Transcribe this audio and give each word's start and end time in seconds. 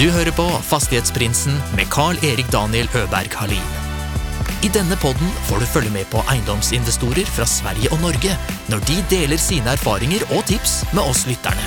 Du 0.00 0.06
hører 0.08 0.32
på 0.32 0.46
Fastighetsprinsen 0.64 1.58
med 1.76 1.90
Carl-Erik 1.92 2.46
Daniel 2.48 2.86
Øberg 2.96 3.34
Halin. 3.36 3.72
I 4.64 4.70
denne 4.72 4.96
podden 4.96 5.28
får 5.44 5.60
du 5.60 5.66
følge 5.68 5.90
med 5.92 6.06
på 6.08 6.22
eiendomsinvestorer 6.32 7.28
fra 7.28 7.44
Sverige 7.44 7.90
og 7.92 8.00
Norge 8.00 8.32
når 8.72 8.80
de 8.88 8.96
deler 9.10 9.36
sine 9.36 9.74
erfaringer 9.74 10.24
og 10.30 10.40
tips 10.48 10.78
med 10.94 11.02
oss 11.02 11.26
lytterne. 11.28 11.66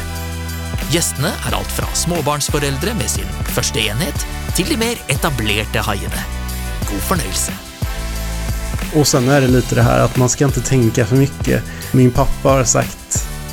Gjestene 0.90 1.30
er 1.30 1.60
alt 1.60 1.76
fra 1.78 1.86
småbarnsforeldre 1.94 2.96
med 2.98 3.14
sin 3.14 3.30
første 3.54 3.86
enhet, 3.86 4.26
til 4.58 4.66
de 4.72 4.80
mer 4.82 4.98
etablerte 5.14 5.86
haiene. 5.86 6.26
God 6.90 7.06
fornøyelse. 7.12 7.54
Och 8.96 9.08
sen 9.08 9.30
är 9.30 9.42
det 9.42 9.48
lite 9.48 9.76
det 9.76 9.84
här 9.84 10.00
att 10.00 10.18
man 10.18 10.30
ska 10.30 10.46
inte 10.46 10.62
tänka 10.62 11.06
för 11.06 11.16
mycket. 11.16 11.64
Min 11.92 12.12
pappa 12.12 12.50
har 12.50 12.64
sagt 12.64 13.03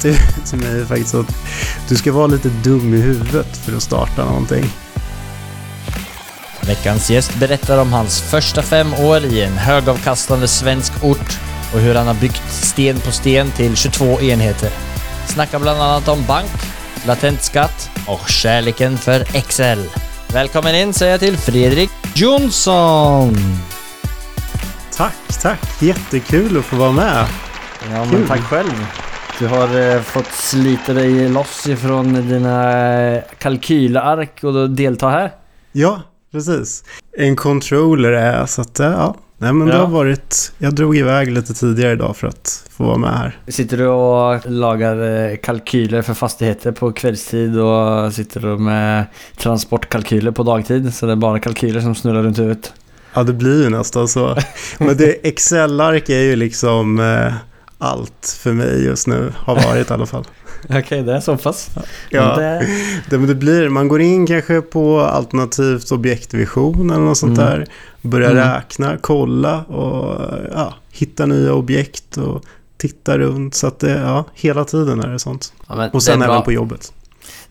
till, 0.01 0.17
till 0.47 0.59
mig 0.59 0.87
faktiskt 0.87 1.15
att 1.15 1.35
du 1.89 1.97
ska 1.97 2.13
vara 2.13 2.27
lite 2.27 2.49
dum 2.49 2.95
i 2.95 3.01
huvudet 3.01 3.57
för 3.57 3.77
att 3.77 3.83
starta 3.83 4.25
någonting. 4.25 4.65
Veckans 6.61 7.11
gäst 7.11 7.35
berättar 7.35 7.79
om 7.79 7.93
hans 7.93 8.21
första 8.21 8.63
fem 8.63 8.95
år 8.95 9.25
i 9.25 9.43
en 9.43 9.59
högavkastande 9.59 10.49
svensk 10.49 11.05
ort 11.05 11.39
och 11.75 11.81
hur 11.81 11.95
han 11.95 12.07
har 12.07 12.15
byggt 12.15 12.43
sten 12.51 13.01
på 13.01 13.13
sten 13.13 13.51
till 13.51 13.77
22 13.77 14.21
enheter. 14.21 14.71
Snackar 15.27 15.59
bland 15.59 15.83
annat 15.83 16.09
om 16.09 16.25
bank, 16.27 16.51
latent 17.07 17.43
skatt 17.43 17.91
och 18.07 18.29
kärleken 18.29 18.99
för 18.99 19.37
Excel. 19.37 19.85
Välkommen 20.33 20.75
in 20.75 20.93
säger 20.93 21.13
jag 21.13 21.21
till 21.21 21.37
Fredrik 21.37 21.91
Jonsson! 22.15 23.37
Tack, 24.97 25.41
tack. 25.43 25.83
Jättekul 25.83 26.59
att 26.59 26.65
få 26.65 26.77
vara 26.77 26.93
med. 26.93 27.27
Ja, 27.93 28.05
Kul. 28.11 28.19
men 28.19 28.29
tack 28.29 28.41
själv. 28.41 28.87
Du 29.41 29.47
har 29.47 29.95
eh, 29.95 30.01
fått 30.01 30.33
slita 30.33 30.93
dig 30.93 31.29
loss 31.29 31.67
ifrån 31.67 32.13
dina 32.29 32.73
eh, 33.15 33.23
kalkylark 33.39 34.45
och 34.45 34.71
delta 34.71 35.09
här. 35.09 35.33
Ja, 35.73 36.03
precis. 36.33 36.85
En 37.19 37.37
controller 37.37 38.13
är 38.13 38.39
jag, 38.39 38.49
så 38.49 38.61
att 38.61 38.79
ja. 38.79 39.17
Nej, 39.39 39.53
men 39.53 39.69
det 39.69 39.75
Ja. 39.75 39.81
har 39.81 39.87
varit... 39.87 40.53
Jag 40.59 40.75
drog 40.75 40.97
iväg 40.97 41.33
lite 41.33 41.55
tidigare 41.55 41.93
idag 41.93 42.17
för 42.17 42.27
att 42.27 42.65
få 42.71 42.85
vara 42.85 42.97
med 42.99 43.11
här. 43.19 43.39
Sitter 43.49 43.77
du 43.77 43.87
och 43.87 44.41
lagar 44.51 45.29
eh, 45.31 45.37
kalkyler 45.37 46.03
för 46.03 46.15
fastigheter 46.15 46.73
på 46.73 46.93
kvällstid 46.93 47.59
och 47.59 48.13
sitter 48.13 48.41
du 48.41 48.47
med 48.59 49.05
transportkalkyler 49.37 50.31
på 50.31 50.43
dagtid? 50.43 50.95
Så 50.95 51.07
det 51.07 51.13
är 51.13 51.17
bara 51.17 51.39
kalkyler 51.39 51.81
som 51.81 51.95
snurrar 51.95 52.23
runt 52.23 52.39
huvudet. 52.39 52.73
Ja, 53.15 53.23
det 53.23 53.33
blir 53.33 53.63
ju 53.65 53.71
nästan 53.71 54.09
så. 54.09 54.37
Men 54.79 54.97
det 54.97 55.27
Excel-ark 55.27 56.09
är 56.09 56.23
ju 56.23 56.37
liksom 56.37 57.01
eh, 57.01 57.33
allt 57.81 58.39
för 58.43 58.53
mig 58.53 58.85
just 58.85 59.07
nu. 59.07 59.33
Har 59.37 59.55
varit 59.55 59.91
i 59.91 59.93
alla 59.93 60.07
fall. 60.07 60.25
Okej, 60.71 61.03
det 61.03 61.13
är 61.17 61.21
så 61.21 61.37
pass. 61.37 61.71
Ja. 62.11 62.37
Det, 62.37 62.67
Det, 63.11 63.17
det 63.27 63.35
blir, 63.35 63.69
man 63.69 63.89
går 63.89 64.01
in 64.01 64.27
kanske 64.27 64.61
på 64.61 65.01
alternativt 65.01 65.93
objektvision 65.93 66.91
eller 66.91 67.03
något 67.05 67.19
sånt 67.19 67.39
Mm. 67.39 67.51
där. 67.51 67.67
Börjar 68.03 68.31
Mm. 68.31 68.45
räkna, 68.55 68.97
kolla 69.01 69.65
och 69.65 70.29
ja, 70.55 70.75
hitta 70.93 71.27
nya 71.27 71.53
objekt 71.55 72.17
och 72.17 72.45
titta 72.77 73.19
runt. 73.19 73.55
Så 73.55 73.67
att 73.67 73.79
det, 73.79 73.91
ja, 73.91 74.25
hela 74.35 74.65
tiden 74.65 75.01
är 75.01 75.09
det 75.09 75.19
sånt. 75.19 75.53
ja, 75.69 75.91
Och 75.93 76.03
sen 76.03 76.23
även 76.23 76.43
på 76.43 76.53
jobbet. 76.53 76.93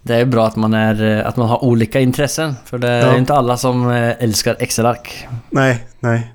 det 0.02 0.16
är 0.16 0.25
bra 0.25 0.47
att 0.47 0.55
man, 0.55 0.73
är, 0.73 1.23
att 1.23 1.38
man 1.38 1.50
har 1.50 1.63
olika 1.63 2.00
intressen. 2.00 2.55
För 2.66 2.77
det 2.77 2.89
är 2.89 3.07
Ja. 3.07 3.17
inte 3.17 3.33
alla 3.33 3.57
som 3.57 3.89
eh, 3.91 4.23
älskar 4.23 4.55
Excel-ark. 4.59 5.27
Nej, 5.50 5.88
nej. 6.00 6.33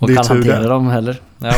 Och 0.00 0.08
Det 0.08 0.14
kan 0.14 0.26
hantera 0.26 0.58
det. 0.60 0.68
dem 0.68 0.86
heller. 0.86 1.20
Ja. 1.42 1.52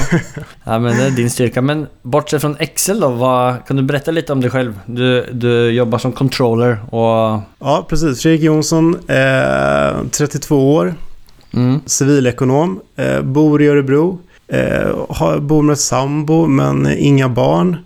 ja, 0.64 0.78
men 0.78 0.96
det 0.96 1.04
är 1.04 1.10
din 1.10 1.30
styrka. 1.30 1.62
Men 1.62 1.86
bortsett 2.02 2.40
från 2.40 2.56
Excel 2.58 3.00
då, 3.00 3.08
vad, 3.08 3.66
kan 3.66 3.76
du 3.76 3.82
berätta 3.82 4.10
lite 4.10 4.32
om 4.32 4.40
dig 4.40 4.50
själv? 4.50 4.78
Du, 4.86 5.26
du 5.32 5.70
jobbar 5.70 5.98
som 5.98 6.12
controller 6.12 6.94
och... 6.94 7.40
Ja, 7.58 7.86
precis. 7.88 8.22
Fredrik 8.22 8.42
Jonsson, 8.42 8.94
eh, 9.08 10.02
32 10.10 10.74
år, 10.74 10.94
Mm, 11.54 11.80
civilekonom, 11.86 12.80
eh, 12.96 13.20
bor 13.22 13.62
i 13.62 13.66
Örebro. 13.68 14.18
Eh, 14.48 14.96
har, 15.08 15.38
bor 15.38 15.62
med 15.62 15.78
sambo 15.78 16.46
men 16.46 16.88
inga 16.98 17.28
barn. 17.28 17.76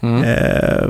mm, 0.00 0.22
Eh, 0.24 0.86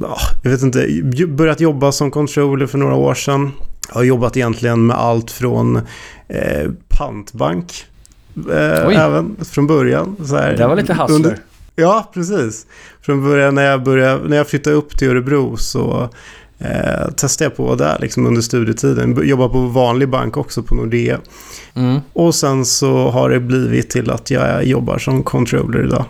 ja, 0.00 0.16
jag 0.42 0.50
vet 0.50 0.62
inte, 0.62 0.86
börjat 1.28 1.60
jobba 1.60 1.92
som 1.92 2.10
controller 2.10 2.66
för 2.66 2.78
några 2.78 2.94
år 2.94 3.14
sedan. 3.14 3.52
Har 3.88 4.02
jobbat 4.02 4.36
egentligen 4.36 4.86
med 4.86 4.96
allt 4.96 5.30
från 5.30 5.76
eh, 6.28 6.70
pantbank. 6.88 7.72
Eh, 8.50 9.04
även 9.04 9.36
från 9.44 9.66
början. 9.66 10.16
Så 10.26 10.36
här, 10.36 10.56
det 10.56 10.66
var 10.66 10.76
lite 10.76 10.94
hustler. 10.94 11.16
under- 11.16 11.38
Ja, 11.76 12.10
precis. 12.14 12.66
Från 13.02 13.24
början 13.24 13.54
när 13.54 13.62
jag, 13.70 13.82
började, 13.82 14.28
när 14.28 14.36
jag 14.36 14.48
flyttade 14.48 14.76
upp 14.76 14.98
till 14.98 15.08
Örebro 15.10 15.56
så 15.56 16.08
eh, 16.58 17.10
testade 17.16 17.44
jag 17.50 17.56
på 17.56 17.74
där 17.74 17.98
liksom 18.00 18.26
under 18.26 18.42
studietiden. 18.42 19.18
Jobbade 19.28 19.50
på 19.50 19.60
vanlig 19.60 20.08
bank 20.08 20.36
också 20.36 20.62
på 20.62 20.74
Nordea. 20.74 21.18
Mm, 21.74 22.00
Och 22.12 22.34
sen 22.34 22.64
så 22.64 23.10
har 23.10 23.30
det 23.30 23.40
blivit 23.40 23.90
till 23.90 24.10
att 24.10 24.30
jag 24.30 24.64
jobbar 24.64 24.98
som 24.98 25.22
controller 25.22 25.84
idag. 25.84 26.04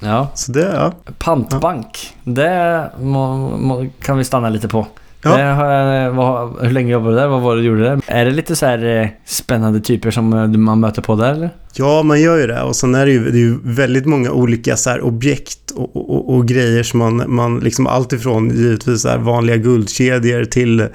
ja. 0.00 0.32
Så 0.34 0.52
det, 0.52 0.70
ja. 0.74 0.92
Pantbank. 1.18 2.16
Det 2.24 2.90
må, 3.00 3.36
må, 3.56 3.86
kan 4.02 4.18
vi 4.18 4.24
stanna 4.24 4.48
lite 4.48 4.68
på. 4.68 4.86
Ja. 5.22 5.30
Har, 5.52 5.70
jag- 5.70 6.12
vad, 6.12 6.60
hur 6.62 6.70
länge 6.70 6.92
jobbade 6.92 7.14
du 7.14 7.20
där? 7.20 7.28
Vad 7.28 7.40
var 7.42 7.56
det 7.56 7.62
du 7.62 7.66
gjorde 7.68 7.82
där? 7.82 8.00
Är 8.06 8.24
det 8.24 8.30
lite 8.30 8.56
så 8.56 8.66
här 8.66 9.00
eh, 9.02 9.08
spännande 9.24 9.80
typer 9.80 10.10
som 10.10 10.32
eh, 10.32 10.46
man 10.48 10.80
möter 10.80 11.02
på 11.02 11.14
där 11.16 11.32
eller? 11.32 11.50
Ja, 11.74 12.02
man 12.02 12.20
gör 12.20 12.36
ju 12.38 12.46
det. 12.46 12.62
Och 12.62 12.76
sen 12.76 12.94
är 12.94 13.06
det 13.06 13.12
ju, 13.12 13.30
det 13.30 13.38
är 13.38 13.40
ju 13.40 13.58
väldigt 13.62 14.06
många 14.06 14.30
olika 14.30 14.76
så 14.76 14.90
här, 14.90 15.00
objekt 15.00 15.70
och, 15.70 15.96
och, 15.96 16.34
och 16.34 16.46
grejer 16.46 16.82
som 16.82 16.98
man, 16.98 17.22
man 17.26 17.60
liksom 17.60 17.86
allt 17.86 18.12
ifrån 18.12 18.50
givetvis 18.50 19.04
här, 19.06 19.18
vanliga 19.18 19.56
guldkedjor 19.56 20.44
till 20.44 20.80
eh, 20.80 20.86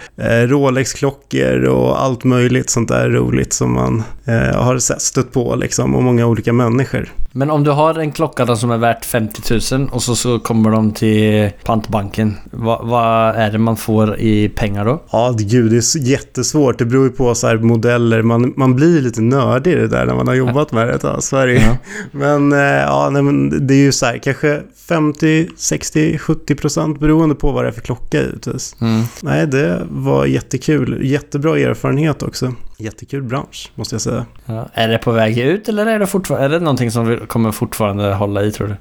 Rolex-klockor 0.48 1.64
och 1.66 2.04
allt 2.04 2.24
möjligt 2.24 2.70
sånt 2.70 2.90
där 2.90 3.10
roligt 3.10 3.54
som 3.54 3.74
man 3.74 4.04
eh, 4.26 4.58
har 4.62 4.78
sett- 4.78 5.02
stött 5.02 5.32
på 5.34 5.56
liksom 5.56 5.96
och 5.96 6.04
många 6.04 6.26
olika 6.26 6.54
människor. 6.54 7.10
Men 7.38 7.52
om 7.52 7.64
du 7.64 7.72
har 7.72 8.00
en 8.00 8.12
klocka 8.12 8.46
då 8.46 8.56
som 8.56 8.72
är 8.72 8.78
värt 8.78 9.06
50 9.06 9.76
000 9.78 9.90
och 9.92 10.04
så, 10.04 10.16
så 10.16 10.40
kommer 10.40 10.72
de 10.72 10.92
till 10.92 11.50
pantbanken. 11.66 12.38
Vad, 12.52 12.88
vad 12.88 13.36
är 13.36 13.52
det 13.52 13.58
man 13.58 13.78
får 13.78 14.20
i 14.20 14.50
pengar 14.50 14.86
då? 14.86 15.02
Ja, 15.12 15.36
gud, 15.40 15.72
det 15.72 15.78
är 15.78 15.98
jättesvårt. 15.98 16.78
Det 16.78 16.86
beror 16.86 17.04
ju 17.04 17.12
på 17.12 17.36
så 17.36 17.48
här 17.48 17.58
modeller. 17.58 18.22
Man, 18.22 18.54
man 18.56 18.76
blir 18.76 19.02
lite 19.02 19.22
nördig 19.22 19.72
i 19.72 19.76
det 19.76 19.88
där 19.88 20.06
när 20.06 20.16
man 20.16 20.28
har 20.28 20.36
jobbat 20.36 20.72
med 20.72 20.88
det 20.88 20.94
ett 20.94 21.02
tag. 21.02 21.24
Sverige. 21.24 21.62
Ja. 21.62 21.78
Men, 22.12 22.52
eh, 22.52 22.60
ja, 22.60 23.10
nej, 23.10 23.22
men 23.22 23.68
det 23.68 23.74
är 23.74 23.84
ju 23.84 23.92
så 23.92 24.06
här, 24.06 24.18
kanske 24.18 24.62
50, 24.88 25.50
60, 25.58 26.18
70 26.18 26.56
procent 26.56 27.00
beroende 27.00 27.36
på 27.36 27.52
vad 27.52 27.64
det 27.64 27.68
är 27.68 27.72
för 27.72 27.82
klocka 27.82 28.22
givetvis. 28.22 28.76
Mm. 28.82 29.04
Nej, 29.22 29.48
det 29.48 29.82
var 29.90 30.26
jättekul. 30.26 31.00
Jättebra 31.06 31.60
erfarenhet 31.60 32.24
också. 32.24 32.54
Jättekul 32.78 33.24
bransch, 33.24 33.72
måste 33.76 33.96
jag 33.96 34.02
säga. 34.02 34.26
Ja. 34.46 34.70
Är 34.74 34.88
det 34.88 34.98
på 34.98 35.12
väg 35.12 35.38
ut 35.38 35.70
eller 35.70 35.86
är 35.86 36.00
det, 36.00 36.06
fortfar- 36.06 36.38
är 36.40 36.50
det 36.50 36.60
någonting 36.60 36.92
som 36.92 37.08
vi 37.08 37.18
kommer 37.18 37.52
fortfarande 37.52 38.14
hålla 38.14 38.44
i 38.44 38.52
tror 38.52 38.68
du? 38.68 38.76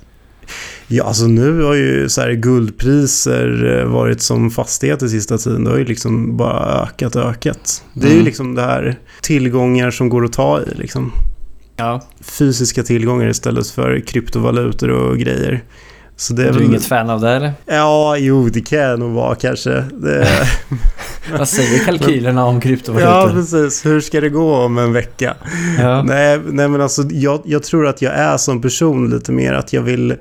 Ja, 0.87 1.05
alltså 1.05 1.27
nu 1.27 1.62
har 1.62 1.75
ju 1.75 2.09
så 2.09 2.21
här 2.21 2.33
guldpriser 2.33 3.78
eh, 3.81 3.87
varit 3.87 4.21
som 4.22 4.50
fastigheter 4.50 5.09
sista 5.09 5.38
tiden. 5.38 5.65
Det 5.65 5.71
har 5.71 5.78
ju 5.78 5.84
liksom 5.84 6.37
bara 6.37 6.83
ökat 6.83 7.16
och 7.16 7.22
ökat. 7.22 7.84
Det 7.93 8.06
är 8.06 8.10
ju 8.10 8.15
Mm. 8.15 8.25
liksom 8.25 8.54
det 8.54 8.62
här 8.62 8.99
tillgångar 9.22 9.91
som 9.91 10.09
går 10.09 10.25
att 10.25 10.33
ta 10.33 10.60
i 10.62 10.75
liksom. 10.75 11.12
Ja. 11.77 12.00
Fysiska 12.21 12.83
tillgångar 12.83 13.28
istället 13.28 13.66
för 13.71 14.00
kryptovalutor 14.00 14.88
och 14.91 15.19
grejer. 15.19 15.62
Så 16.16 16.32
det 16.34 16.42
Du 16.42 16.48
är 16.48 16.52
är 16.52 16.54
väl... 16.54 16.62
inget 16.64 16.84
fan 16.84 17.10
av 17.10 17.20
det 17.20 17.30
eller? 17.30 17.52
Ja, 17.66 18.16
jo, 18.19 18.48
det 18.48 18.60
kan 18.60 18.78
jag 18.78 18.98
nog 18.98 19.12
vara 19.12 19.34
kanske. 19.34 19.70
Det... 19.92 20.26
Vad 21.38 21.48
säger 21.48 21.84
kalkylerna 21.84 22.44
om 22.44 22.54
ja, 22.54 22.60
kryptovalutor? 22.60 23.32
precis. 23.34 23.86
Hur 23.86 24.00
ska 24.00 24.20
det 24.20 24.28
gå 24.28 24.54
om 24.56 24.78
en 24.78 24.92
vecka? 24.92 25.34
Ja. 25.78 26.03
Nej, 26.03 26.41
nej 26.47 26.69
men 26.69 26.80
alltså 26.80 27.03
jag, 27.10 27.42
jag 27.44 27.62
tror 27.62 27.86
att 27.86 28.03
jag 28.03 28.12
är 28.14 28.36
som 28.36 28.62
person 28.62 29.10
lite 29.10 29.32
mer 29.32 29.53
att 29.53 29.72
jag 29.72 29.82
vill, 29.82 30.14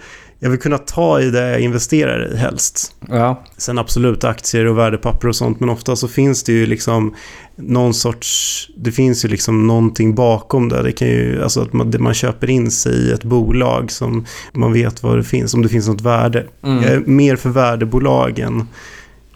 jag 0.43 0.49
vill 0.49 0.59
kunna 0.59 0.77
ta 0.77 1.21
i 1.21 1.29
det 1.29 1.49
jag 1.49 1.59
investerar 1.59 2.33
i 2.33 2.37
helst. 2.37 2.95
ja. 3.09 3.43
Sen 3.57 3.79
absolut 3.79 4.23
aktier 4.23 4.65
och 4.65 4.77
värdepapper 4.77 5.27
och 5.27 5.35
sånt 5.35 5.59
men 5.59 5.69
ofta 5.69 5.95
så 5.95 6.07
finns 6.07 6.43
det 6.43 6.51
ju 6.53 6.65
liksom 6.65 7.15
någon 7.55 7.93
sorts, 7.93 8.69
det 8.77 8.91
finns 8.91 9.25
ju 9.25 9.29
liksom 9.29 9.67
någonting 9.67 10.15
bakom 10.15 10.69
det. 10.69 10.83
Det 10.83 10.91
kan 10.91 11.07
ju, 11.07 11.43
alltså 11.43 11.61
att 11.61 11.73
man, 11.73 11.91
det- 11.91 11.99
man 11.99 12.13
köper 12.13 12.49
in 12.49 12.71
sig 12.71 12.93
i 12.93 13.11
ett 13.11 13.23
bolag 13.23 13.91
som 13.91 14.25
man 14.53 14.73
vet 14.73 15.03
vad 15.03 15.17
det 15.17 15.23
finns, 15.23 15.53
om 15.53 15.61
det 15.61 15.69
finns 15.69 15.87
något 15.87 16.01
värde. 16.01 16.45
Mm. 16.63 16.83
Jag 16.83 16.91
är 16.91 16.99
mer 16.99 17.35
för 17.35 17.49
värdebolag 17.49 18.39
än 18.39 18.67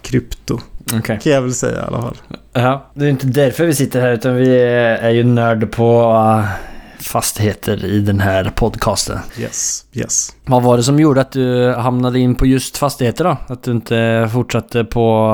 krypto, 0.02 0.60
Okej. 0.94 1.20
kan 1.24 1.32
jag 1.32 1.42
väl 1.42 1.54
säga 1.54 1.78
i 1.78 1.86
alla 1.88 2.02
fall. 2.02 2.18
Ja, 2.54 2.92
det 2.94 3.06
är 3.06 3.10
inte 3.10 3.28
därför 3.28 3.66
vi 3.66 3.74
sitter 3.76 4.02
här 4.02 4.12
utan 4.14 4.36
vi 4.36 4.60
är 4.60 5.10
ju 5.10 5.24
nörd 5.24 5.72
på 5.72 6.12
uh, 6.12 6.46
fastigheter 7.08 7.86
i 7.86 8.00
den 8.00 8.20
här 8.20 8.52
podcasten. 8.56 9.20
Yes, 9.40 9.86
yes. 9.94 10.36
Vad 10.46 10.64
var 10.64 10.78
det 10.78 10.84
som 10.84 11.00
gjorde 11.00 11.22
att 11.22 11.32
du 11.32 11.74
hamnade 11.74 12.20
in 12.20 12.36
på 12.36 12.46
just 12.46 12.78
fastigheter 12.78 13.24
då? 13.24 13.38
Att 13.48 13.64
du 13.64 13.72
inte 13.72 14.30
fortsatte 14.34 14.84
på 14.84 15.30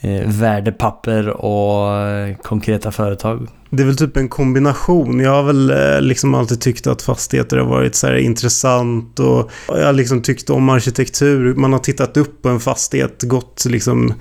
eh, 0.00 0.28
värdepapper 0.28 1.28
och 1.28 1.96
eh, 1.96 2.36
konkreta 2.36 2.92
företag? 2.92 3.48
Det 3.70 3.82
är 3.82 3.86
väl 3.86 3.96
typ 3.96 4.16
en 4.16 4.28
kombination. 4.28 5.20
Jag 5.20 5.30
har 5.30 5.42
väl 5.42 5.70
eh, 5.70 6.00
liksom 6.00 6.34
alltid 6.34 6.60
tyckt 6.60 6.86
att 6.86 7.02
fastigheter 7.02 7.56
har 7.56 7.66
varit 7.66 7.94
så 7.94 8.16
intressant 8.16 9.20
och 9.20 9.50
jag 9.68 9.86
har 9.86 9.92
liksom 9.92 10.22
tyckt 10.22 10.50
om 10.50 10.68
arkitektur. 10.68 11.54
Man 11.54 11.72
har 11.72 11.80
tittat 11.80 12.16
upp 12.16 12.42
på 12.42 12.48
en 12.48 12.60
fastighet, 12.60 13.22
gått 13.22 13.64
liksom 13.68 14.14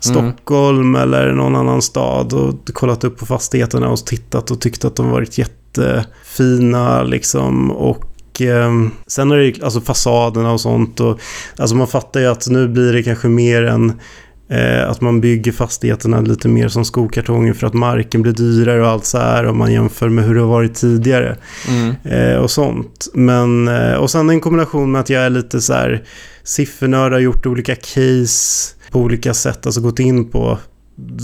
Stockholm 0.00 0.94
eller 0.94 1.32
någon 1.32 1.56
annan 1.56 1.82
stad 1.82 2.32
och 2.32 2.54
kollat 2.72 3.04
upp 3.04 3.18
på 3.18 3.26
fastigheterna 3.26 3.88
och 3.88 4.06
tittat 4.06 4.50
och 4.50 4.60
tyckt 4.60 4.84
att 4.84 4.96
de 4.96 5.10
varit 5.10 5.38
jättefina 5.78 7.02
liksom 7.02 7.70
och 7.70 8.40
eh, 8.40 8.70
sen 9.06 9.30
är 9.30 9.36
det 9.36 9.62
alltså 9.62 9.80
fasaderna 9.80 10.52
och 10.52 10.60
sånt 10.60 11.00
och 11.00 11.20
alltså 11.56 11.76
man 11.76 11.86
fattar 11.86 12.20
ju 12.20 12.26
att 12.26 12.48
nu 12.48 12.68
blir 12.68 12.92
det 12.92 13.02
kanske 13.02 13.28
mer 13.28 13.62
än 13.62 13.92
eh, 14.48 14.90
att 14.90 15.00
man 15.00 15.20
bygger 15.20 15.52
fastigheterna 15.52 16.20
lite 16.20 16.48
mer 16.48 16.68
som 16.68 16.84
skokartonger 16.84 17.52
för 17.52 17.66
att 17.66 17.74
marken 17.74 18.22
blir 18.22 18.32
dyrare 18.32 18.82
och 18.82 18.88
allt 18.88 19.04
så 19.04 19.18
här 19.18 19.46
om 19.46 19.58
man 19.58 19.72
jämför 19.72 20.08
med 20.08 20.24
hur 20.24 20.34
det 20.34 20.40
har 20.40 20.48
varit 20.48 20.74
tidigare 20.74 21.36
Mm. 21.68 21.94
eh, 22.04 22.36
och 22.36 22.50
sånt. 22.50 23.08
Men, 23.14 23.68
eh, 23.68 23.94
och 23.94 24.10
sen 24.10 24.30
en 24.30 24.40
kombination 24.40 24.92
med 24.92 25.00
att 25.00 25.10
jag 25.10 25.22
är 25.22 25.30
lite 25.30 25.60
så 25.60 25.72
här 25.72 26.02
siffernörd, 26.44 27.12
har 27.12 27.18
gjort 27.20 27.46
olika 27.46 27.74
case 27.74 28.74
på 28.90 28.98
olika 29.00 29.34
sätt, 29.34 29.66
alltså 29.66 29.80
gått 29.80 29.98
in 29.98 30.30
på 30.30 30.58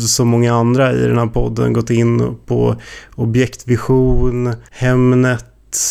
som 0.09 0.29
många 0.29 0.55
andra 0.55 0.93
i 0.93 0.99
den 1.07 1.19
här 1.19 1.27
podden 1.27 1.73
gått 1.73 1.91
in 1.91 2.37
på 2.47 2.77
objektvision, 3.15 4.55
Hemnet, 4.71 5.45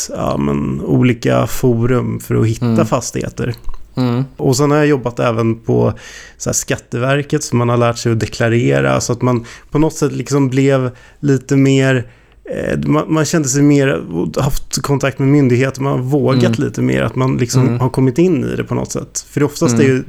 ja, 0.10 0.38
men, 0.38 0.82
olika 0.82 1.48
forum 1.48 2.20
för 2.20 2.36
att 2.36 2.48
hitta 2.48 2.66
Mm. 2.66 2.86
fastigheter. 2.86 3.56
Mm. 3.98 4.24
Och 4.38 4.58
sen 4.58 4.72
har 4.72 4.78
jag 4.78 4.88
jobbat 4.88 5.20
även 5.20 5.56
på 5.60 5.94
så 6.38 6.54
Skatteverket 6.54 7.44
så 7.44 7.56
man 7.56 7.70
har 7.70 7.78
lärt 7.78 7.98
sig 7.98 8.12
att 8.12 8.20
deklarera 8.20 9.02
så 9.02 9.14
att 9.14 9.22
man 9.22 9.46
på 9.72 9.80
något 9.80 9.94
sätt 9.94 10.12
liksom 10.12 10.50
blev 10.50 10.92
lite 11.20 11.56
mer 11.56 12.08
man, 12.86 13.14
man 13.14 13.26
kände 13.26 13.48
sig 13.50 13.64
mer, 13.64 14.04
haft 14.42 14.82
kontakt 14.82 15.20
med 15.20 15.28
myndigheter, 15.28 15.82
man 15.82 15.92
har 15.92 16.00
vågat 16.06 16.58
Mm. 16.58 16.68
lite 16.68 16.82
mer, 16.82 17.02
att 17.04 17.16
man 17.16 17.38
liksom 17.38 17.62
Mm. 17.68 17.80
har 17.80 17.90
kommit 17.90 18.18
in 18.18 18.44
i 18.44 18.56
det 18.56 18.64
på 18.64 18.76
något 18.76 18.92
sätt. 18.92 19.26
För 19.30 19.44
oftast 19.44 19.74
Mm. 19.76 19.86
är 19.86 19.90
ju, 19.90 20.04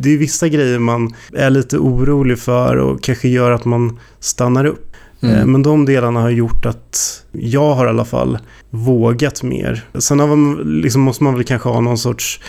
det 0.00 0.14
är 0.14 0.18
vissa 0.18 0.48
grejer 0.48 0.78
man 0.78 1.14
är 1.34 1.50
lite 1.50 1.78
orolig 1.78 2.38
för 2.38 2.76
och 2.76 3.02
kanske 3.02 3.28
gör 3.28 3.50
att 3.50 3.64
man 3.64 3.98
stannar 4.20 4.64
upp. 4.64 4.84
Eh, 5.22 5.30
Mm. 5.32 5.52
Men 5.52 5.62
de 5.62 5.84
delarna 5.84 6.20
har 6.20 6.30
gjort 6.30 6.66
att 6.66 7.22
jag 7.32 7.74
har 7.74 7.86
i 7.86 7.88
alla 7.88 8.04
fall 8.04 8.38
vågat 8.70 9.42
mer. 9.42 9.84
Sen 9.98 10.16
man, 10.18 10.54
liksom, 10.82 11.00
måste 11.02 11.24
man 11.24 11.34
väl 11.34 11.44
kanske 11.44 11.68
ha 11.68 11.80
någon 11.80 11.98
sorts 11.98 12.40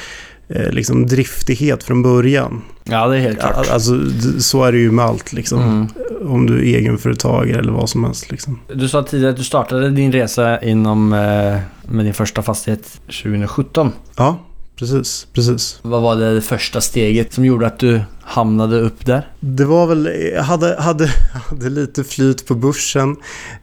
eh, 0.49 0.71
liksom 0.71 1.05
driftighet 1.07 1.83
från 1.83 2.03
början. 2.03 2.61
Ja, 2.83 3.07
det 3.07 3.17
är 3.17 3.21
helt 3.21 3.39
klart. 3.39 3.69
Alltså, 3.69 3.99
så 4.39 4.63
är 4.63 4.71
det 4.71 4.77
ju 4.77 4.91
med 4.91 5.05
allt 5.05 5.33
liksom. 5.33 5.61
Mm. 5.61 5.87
Om 6.33 6.45
du 6.45 6.57
är 6.57 6.77
egenföretagare 6.77 7.59
eller 7.59 7.71
vad 7.71 7.89
som 7.89 8.03
helst 8.03 8.31
liksom. 8.31 8.59
Du 8.73 8.89
sa 8.89 9.03
tidigare 9.03 9.31
att 9.31 9.37
du 9.37 9.43
startade 9.43 9.89
din 9.89 10.11
resa 10.11 10.61
inom 10.61 11.13
eh, 11.13 11.59
med 11.91 12.05
din 12.05 12.13
första 12.13 12.41
fastighet 12.41 13.01
2017. 13.05 13.91
Ja, 14.15 14.39
precis, 14.75 15.27
precis. 15.33 15.79
Vad 15.81 16.01
var 16.01 16.15
det 16.15 16.41
första 16.41 16.81
steget 16.81 17.33
som 17.33 17.45
gjorde 17.45 17.67
att 17.67 17.79
du 17.79 18.01
hamnade 18.21 18.79
upp 18.79 19.05
där? 19.05 19.27
Det 19.39 19.65
var 19.65 19.87
väl, 19.87 20.09
jag 20.35 20.43
hade, 20.43 20.81
hade, 20.81 21.07
hade 21.49 21.69
lite 21.69 22.03
flyt 22.03 22.47
på 22.47 22.55
börsen. 22.55 23.15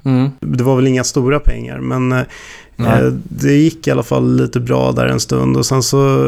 Mm. 0.04 0.30
Det 0.40 0.64
var 0.64 0.76
väl 0.76 0.86
inga 0.86 1.04
stora 1.04 1.40
pengar, 1.40 1.78
men 1.78 2.12
eh, 2.12 2.22
Nej. 2.76 3.02
eh, 3.04 3.12
det 3.24 3.52
gick 3.52 3.86
i 3.86 3.90
alla 3.90 4.02
fall 4.02 4.36
lite 4.36 4.60
bra 4.60 4.92
där 4.92 5.06
en 5.06 5.20
stund. 5.20 5.56
Och 5.56 5.66
sen 5.66 5.82
så 5.82 6.26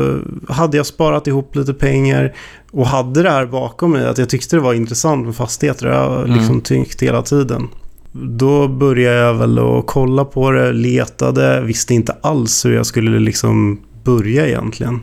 hade 0.49 0.77
jag 0.77 0.87
sparat 0.87 1.27
ihop 1.27 1.57
lite 1.57 1.75
pengar 1.75 2.33
och 2.71 2.87
hade 2.87 3.23
det 3.23 3.31
här 3.31 3.47
bakom 3.47 3.93
mig, 3.93 4.07
att 4.07 4.19
jag 4.19 4.29
tyckte 4.29 4.57
det 4.57 4.61
var 4.63 4.75
intressant 4.75 5.27
med 5.27 5.37
fastigheter. 5.37 5.87
Jag 5.87 6.19
Mm. 6.25 6.39
liksom 6.39 6.61
tyckt 6.61 7.03
hela 7.03 7.23
tiden. 7.23 7.69
Då 8.13 8.69
började 8.69 9.17
jag 9.19 9.35
väl 9.35 9.59
att 9.59 9.87
kolla 9.87 10.25
på 10.25 10.51
det, 10.51 10.73
letade, 10.73 11.61
visste 11.61 11.95
inte 11.95 12.17
alls 12.21 12.65
hur 12.67 12.75
jag 12.75 12.87
skulle 12.87 13.19
liksom 13.19 13.81
börja 14.05 14.47
egentligen. 14.49 15.01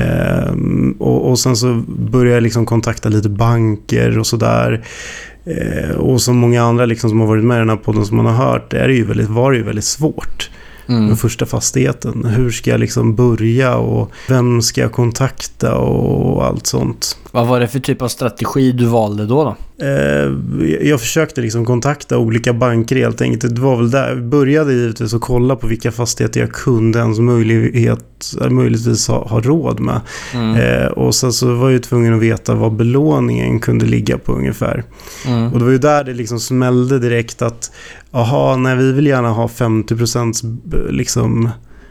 Ehm, 0.00 0.96
och, 0.98 1.30
och 1.30 1.38
sen 1.38 1.56
så 1.56 1.82
började 1.88 2.34
jag 2.36 2.42
liksom 2.42 2.66
kontakta 2.66 3.08
lite 3.08 3.28
banker 3.28 4.18
och 4.18 4.26
sådär. 4.26 4.84
Ehm, 5.46 5.96
och 5.96 6.20
som 6.20 6.36
många 6.36 6.62
andra 6.62 6.86
liksom 6.86 7.10
som 7.10 7.20
har 7.20 7.26
varit 7.26 7.44
med 7.44 7.56
i 7.56 7.58
den 7.58 7.68
här 7.68 7.76
podden 7.76 8.06
som 8.06 8.16
man 8.16 8.26
har 8.26 8.46
hört, 8.46 8.72
är 8.72 8.88
det 8.88 8.94
ju 8.94 9.04
väldigt, 9.04 9.28
var 9.28 9.50
det 9.52 9.56
ju 9.58 9.64
väldigt 9.64 9.84
svårt 9.84 10.50
Mm. 10.88 11.06
med 11.06 11.18
första 11.18 11.46
fastigheten. 11.46 12.24
Hur 12.24 12.50
ska 12.50 12.70
jag 12.70 12.80
liksom 12.80 13.14
börja 13.14 13.76
och 13.76 14.10
vem 14.28 14.62
ska 14.62 14.80
jag 14.80 14.92
kontakta 14.92 15.74
och 15.74 16.44
allt 16.46 16.66
sånt. 16.66 17.18
Vad 17.30 17.46
var 17.46 17.60
det 17.60 17.68
för 17.68 17.80
typ 17.80 18.02
av 18.02 18.08
strategi 18.08 18.72
du 18.72 18.86
valde 18.86 19.26
då? 19.26 19.44
då? 19.44 19.56
Eh, 19.84 20.32
jag 20.88 21.00
försökte 21.00 21.40
liksom 21.40 21.64
kontakta 21.64 22.18
olika 22.18 22.52
banker 22.52 22.96
helt 22.96 23.20
enkelt. 23.20 23.54
Det 23.54 23.60
var 23.60 23.76
väl 23.76 23.90
där. 23.90 24.08
Jag 24.08 24.24
började 24.24 24.72
givetvis 24.72 25.14
att 25.14 25.20
kolla 25.20 25.56
på 25.56 25.66
vilka 25.66 25.92
fastigheter 25.92 26.40
jag 26.40 26.52
kunde 26.52 26.98
ens 26.98 27.18
möjlighet, 27.18 28.34
möjligtvis 28.50 29.08
ha, 29.08 29.28
ha 29.28 29.40
råd 29.40 29.80
med. 29.80 30.00
Mm. 30.34 30.54
Eh, 30.54 30.86
och 30.86 31.14
sen 31.14 31.32
så 31.32 31.54
var 31.54 31.70
jag 31.70 31.82
tvungen 31.82 32.14
att 32.14 32.20
veta 32.20 32.54
vad 32.54 32.72
belåningen 32.72 33.60
kunde 33.60 33.86
ligga 33.86 34.18
på 34.18 34.32
ungefär. 34.32 34.84
Mm. 35.26 35.52
Och 35.52 35.58
det 35.58 35.64
var 35.64 35.72
ju 35.72 35.78
där 35.78 36.04
det 36.04 36.14
liksom 36.14 36.40
smällde 36.40 36.98
direkt 36.98 37.42
att 37.42 37.70
aha, 38.20 38.56
nej 38.56 38.76
vi 38.76 38.92
vill 38.92 39.06
gärna 39.06 39.28
ha 39.30 39.46
50% 39.46 40.58
b- 40.64 40.76
liksom 40.90 41.48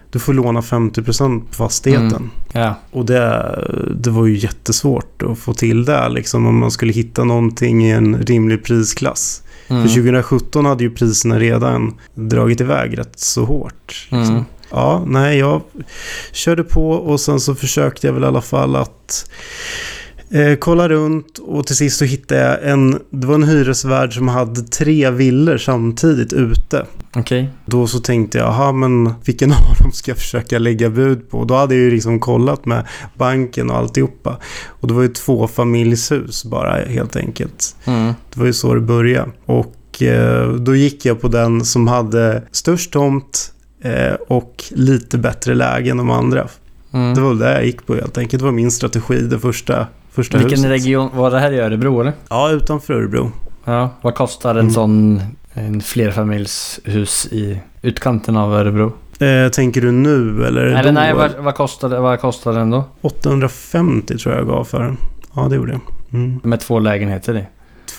du 0.09 0.19
får 0.19 0.33
låna 0.33 0.61
50% 0.61 1.41
på 1.47 1.53
fastigheten. 1.53 2.07
Mm. 2.15 2.29
Ja. 2.53 2.75
Och 2.91 3.05
det, 3.05 3.55
det 3.99 4.09
var 4.09 4.25
ju 4.25 4.37
jättesvårt 4.37 5.21
att 5.23 5.37
få 5.37 5.53
till 5.53 5.85
det 5.85 6.09
liksom 6.09 6.45
om 6.45 6.59
man 6.59 6.71
skulle 6.71 6.93
hitta 6.93 7.23
någonting 7.23 7.85
i 7.85 7.91
en 7.91 8.17
rimlig 8.17 8.63
prisklass. 8.63 9.43
Mm. 9.67 9.81
För 9.81 9.89
2017 9.89 10.65
hade 10.65 10.83
ju 10.83 10.89
priserna 10.91 11.39
redan 11.39 11.93
dragit 12.13 12.61
iväg 12.61 12.97
rätt 12.99 13.19
så 13.19 13.45
hårt. 13.45 14.07
Liksom. 14.11 14.33
Mm. 14.35 14.43
Ja, 14.71 15.03
nej, 15.07 15.37
jag 15.37 15.61
körde 16.31 16.63
på 16.63 16.89
och 16.91 17.19
sen 17.19 17.39
så 17.39 17.55
försökte 17.55 18.07
jag 18.07 18.13
väl 18.13 18.23
i 18.23 18.27
alla 18.27 18.41
fall 18.41 18.75
att 18.75 19.29
eh, 20.29 20.55
kolla 20.55 20.89
runt 20.89 21.37
och 21.37 21.67
till 21.67 21.75
sist 21.75 21.97
så 21.97 22.05
hittade 22.05 22.41
jag 22.41 22.71
en, 22.71 22.99
det 23.09 23.27
var 23.27 23.35
en 23.35 23.43
hyresvärd 23.43 24.13
som 24.13 24.27
hade 24.27 24.61
tre 24.61 25.09
villor 25.09 25.57
samtidigt 25.57 26.33
ute. 26.33 26.85
Okej. 27.15 27.49
Då 27.65 27.87
så 27.87 27.99
tänkte 27.99 28.37
jag, 28.37 28.47
aha 28.47 28.71
men 28.71 29.13
vilken 29.25 29.51
av 29.69 29.77
dem 29.81 29.91
ska 29.91 30.11
jag 30.11 30.17
försöka 30.17 30.59
lägga 30.59 30.89
bud 30.89 31.29
på? 31.29 31.43
Då 31.43 31.55
hade 31.55 31.75
jag 31.75 31.83
ju 31.83 31.91
liksom 31.91 32.19
kollat 32.19 32.65
med 32.65 32.87
banken 33.17 33.69
och 33.69 33.77
alltihopa. 33.77 34.37
Och 34.67 34.87
det 34.87 34.93
var 34.93 35.01
ju 35.01 35.07
två 35.07 35.47
familjshus 35.47 36.45
bara 36.45 36.85
helt 36.85 37.15
enkelt. 37.15 37.75
Mm. 37.85 38.13
Det 38.33 38.39
var 38.39 38.45
ju 38.45 38.53
så 38.53 38.73
det 38.73 38.81
började. 38.81 39.31
Och 39.45 40.01
eh, 40.01 40.53
då 40.53 40.75
gick 40.75 41.05
jag 41.05 41.21
på 41.21 41.27
den 41.27 41.65
som 41.65 41.87
hade 41.87 42.43
störst 42.51 42.91
tomt 42.91 43.53
eh, 43.81 44.13
och 44.27 44.63
lite 44.69 45.17
bättre 45.17 45.53
läge 45.53 45.91
än 45.91 45.97
de 45.97 46.09
andra. 46.09 46.47
Mm. 46.93 47.13
Det 47.13 47.21
var 47.21 47.33
det 47.33 47.51
jag 47.53 47.65
gick 47.65 47.85
på 47.85 47.95
helt 47.95 48.17
enkelt. 48.17 48.41
Det 48.41 48.45
var 48.45 48.51
min 48.51 48.71
strategi 48.71 49.21
det 49.21 49.39
första, 49.39 49.87
första 50.15 50.37
Vilken 50.37 50.57
huset. 50.57 50.71
region 50.71 51.09
var 51.13 51.31
det 51.31 51.39
här 51.39 51.51
i 51.51 51.59
Örebro 51.59 52.01
eller? 52.01 52.13
Ja, 52.29 52.51
utanför 52.51 52.93
Örebro. 52.93 53.31
Ja. 53.65 53.89
Vad 54.01 54.15
kostar 54.15 54.51
en 54.51 54.59
Mm. 54.59 54.71
sån 54.73 55.21
en 55.53 55.81
flerfamiljshus 55.81 57.27
i 57.31 57.59
utkanten 57.81 58.37
av 58.37 58.53
Örebro? 58.53 58.93
Eh, 59.19 59.49
tänker 59.51 59.81
du 59.81 59.91
nu 59.91 60.45
eller 60.45 60.61
Eller 60.65 60.91
nej, 60.91 61.13
vad, 61.13 61.31
vad, 61.39 61.55
kostar, 61.55 61.89
det- 61.89 61.99
vad 61.99 62.19
kostar 62.19 62.53
den 62.53 62.69
då? 62.69 62.83
850 63.01 64.17
tror 64.17 64.33
jag 64.35 64.41
jag 64.41 64.47
gav 64.47 64.63
för 64.63 64.79
den. 64.83 64.97
Ja, 65.35 65.41
det 65.49 65.55
gjorde 65.55 65.71
jag. 65.71 65.81
Mm. 66.19 66.39
Med 66.43 66.59
två 66.59 66.79
lägenheter 66.79 67.37
i? 67.37 67.43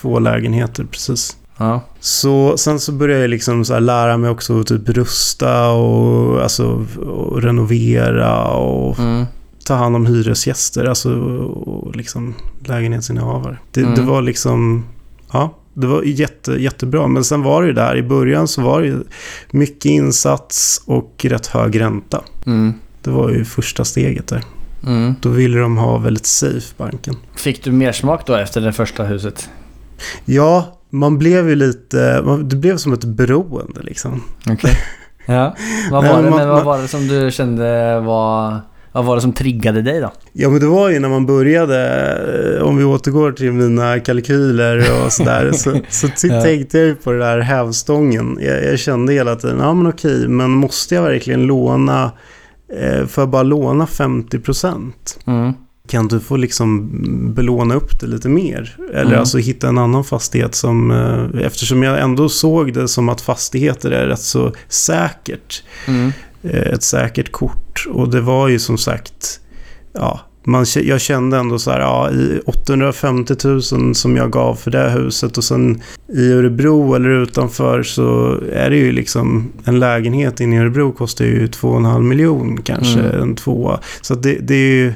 Två 0.01 0.19
lägenheter, 0.19 0.83
precis. 0.91 1.37
Ja. 1.57 1.81
Så 1.99 2.57
sen 2.57 2.79
så 2.79 2.91
började 2.91 3.21
jag 3.21 3.29
liksom 3.29 3.65
så 3.65 3.79
lära 3.79 4.17
mig 4.17 4.29
också 4.29 4.59
att 4.59 4.67
typ 4.67 4.89
rusta 4.89 5.69
och, 5.69 6.41
alltså, 6.41 6.85
och 7.07 7.41
renovera 7.41 8.47
och 8.47 8.99
Mm. 8.99 9.25
Ta 9.67 9.75
hand 9.75 9.95
om 9.95 10.05
hyresgäster, 10.05 10.85
alltså 10.85 11.11
och 11.19 11.95
liksom 11.95 12.33
lägenhetsinnehavare. 12.65 13.57
Det, 13.71 13.81
Mm. 13.81 13.95
det 13.95 14.01
var 14.01 14.21
liksom, 14.21 14.85
ja, 15.31 15.53
det 15.73 15.87
var 15.87 16.03
jätte, 16.03 16.51
jättebra. 16.51 17.07
Men 17.07 17.23
sen 17.23 17.43
var 17.43 17.61
det 17.61 17.67
ju 17.67 17.73
där, 17.73 17.97
i 17.97 18.03
början 18.03 18.47
så 18.47 18.61
var 18.61 18.81
det 18.81 18.87
ju 18.87 18.97
mycket 19.51 19.85
insats 19.85 20.81
och 20.85 21.25
rätt 21.29 21.47
hög 21.47 21.79
ränta. 21.81 22.23
Mm. 22.45 22.73
Det 23.01 23.09
var 23.09 23.29
ju 23.29 23.45
första 23.45 23.85
steget 23.85 24.27
där. 24.27 24.43
Mm. 24.87 25.15
Då 25.21 25.29
ville 25.29 25.59
de 25.59 25.77
ha 25.77 25.97
väldigt 25.97 26.25
safe, 26.25 26.73
banken. 26.77 27.15
Fick 27.35 27.63
du 27.63 27.71
mer 27.71 27.91
smak 27.91 28.27
då 28.27 28.35
efter 28.35 28.61
det 28.61 28.73
första 28.73 29.03
huset? 29.03 29.49
Ja, 30.25 30.79
man 30.89 31.17
blev 31.17 31.49
ju 31.49 31.55
lite, 31.55 32.21
man- 32.25 32.49
det 32.49 32.55
blev 32.55 32.77
som 32.77 32.93
ett 32.93 33.03
beroende 33.05 33.81
liksom. 33.81 34.23
Okej. 34.49 34.73
ja. 35.25 35.55
Vad 35.91 36.03
var 36.07 36.23
det, 36.23 36.29
man- 36.29 36.39
men 36.39 36.49
vad 36.49 36.63
var 36.65 36.77
det 36.81 36.87
som 36.87 37.07
du 37.07 37.31
kände 37.31 37.99
var... 37.99 38.61
Vad 38.97 39.05
var 39.05 39.15
det 39.15 39.21
som 39.21 39.33
triggade 39.33 39.81
dig 39.81 39.99
då? 39.99 40.11
Ja, 40.33 40.49
men 40.49 40.59
det 40.59 40.67
var 40.67 40.89
ju 40.89 40.99
när 40.99 41.09
man 41.09 41.25
började, 41.25 42.57
eh, 42.57 42.63
om 42.63 42.77
vi 42.77 42.83
återgår 42.83 43.31
till 43.31 43.51
mina 43.51 43.99
kalkyler 43.99 44.77
och 45.05 45.13
sådär, 45.13 45.51
så, 45.51 45.79
så 45.89 46.27
Ja. 46.27 46.41
tänkte 46.41 46.77
jag 46.77 46.87
ju 46.87 46.95
på 46.95 47.11
det 47.11 47.19
där 47.19 47.39
hävstången. 47.39 48.37
Jag, 48.41 48.63
jag 48.65 48.79
kände 48.79 49.13
hela 49.13 49.35
tiden, 49.35 49.59
ja 49.59 49.73
men 49.73 49.87
okej, 49.87 50.27
men 50.27 50.51
måste 50.51 50.95
jag 50.95 51.01
verkligen 51.03 51.43
låna, 51.43 52.11
eh, 52.81 53.07
jag 53.15 53.29
bara 53.29 53.43
låna 53.43 53.87
50 53.87 54.39
procent? 54.39 55.19
Mm. 55.27 55.53
Kan 55.89 56.07
du 56.07 56.19
få 56.19 56.37
liksom 56.37 56.89
belåna 57.33 57.75
upp 57.75 57.99
det 57.99 58.07
lite 58.07 58.29
mer? 58.29 58.75
Eller 58.93 59.05
Mm. 59.05 59.19
alltså 59.19 59.37
hitta 59.37 59.67
en 59.67 59.77
annan 59.77 60.03
fastighet 60.03 60.55
som, 60.55 60.91
eh, 60.91 61.45
eftersom 61.45 61.83
jag 61.83 62.01
ändå 62.01 62.29
såg 62.29 62.73
det 62.73 62.87
som 62.87 63.09
att 63.09 63.21
fastigheter 63.21 63.91
är 63.91 64.05
rätt 64.07 64.19
så 64.19 64.53
säkert 64.67 65.63
Mm. 65.87 66.11
Eh, 66.49 66.73
ett 66.73 66.83
säkert 66.83 67.31
kort. 67.31 67.85
Och 67.89 68.09
det 68.09 68.21
var 68.21 68.47
ju 68.47 68.59
som 68.59 68.77
sagt, 68.77 69.39
ja, 69.93 70.19
man, 70.43 70.65
jag 70.83 71.01
kände 71.01 71.37
ändå 71.37 71.59
så 71.59 71.71
här, 71.71 71.79
ja, 71.79 72.11
i 72.11 72.41
850 72.45 73.35
000 73.71 73.95
som 73.95 74.15
jag 74.17 74.31
gav 74.31 74.55
för 74.55 74.71
det 74.71 74.77
här 74.77 74.89
huset 74.99 75.37
och 75.37 75.43
sen 75.43 75.81
i 76.13 76.31
Örebro 76.31 76.93
eller 76.95 77.09
utanför 77.09 77.83
så 77.83 78.37
är 78.53 78.69
det 78.69 78.77
ju 78.77 78.91
liksom 78.91 79.51
en 79.65 79.79
lägenhet 79.79 80.39
inne 80.39 80.55
i 80.55 80.59
Örebro 80.59 80.91
kostar 80.91 81.25
ju 81.25 81.47
2,5 81.47 82.01
miljon 82.01 82.61
kanske, 82.63 82.99
Mm. 82.99 83.21
en 83.21 83.35
tvåa. 83.35 83.79
Så 84.01 84.15
det, 84.15 84.33
det 84.41 84.53
är 84.55 84.71
ju, 84.75 84.93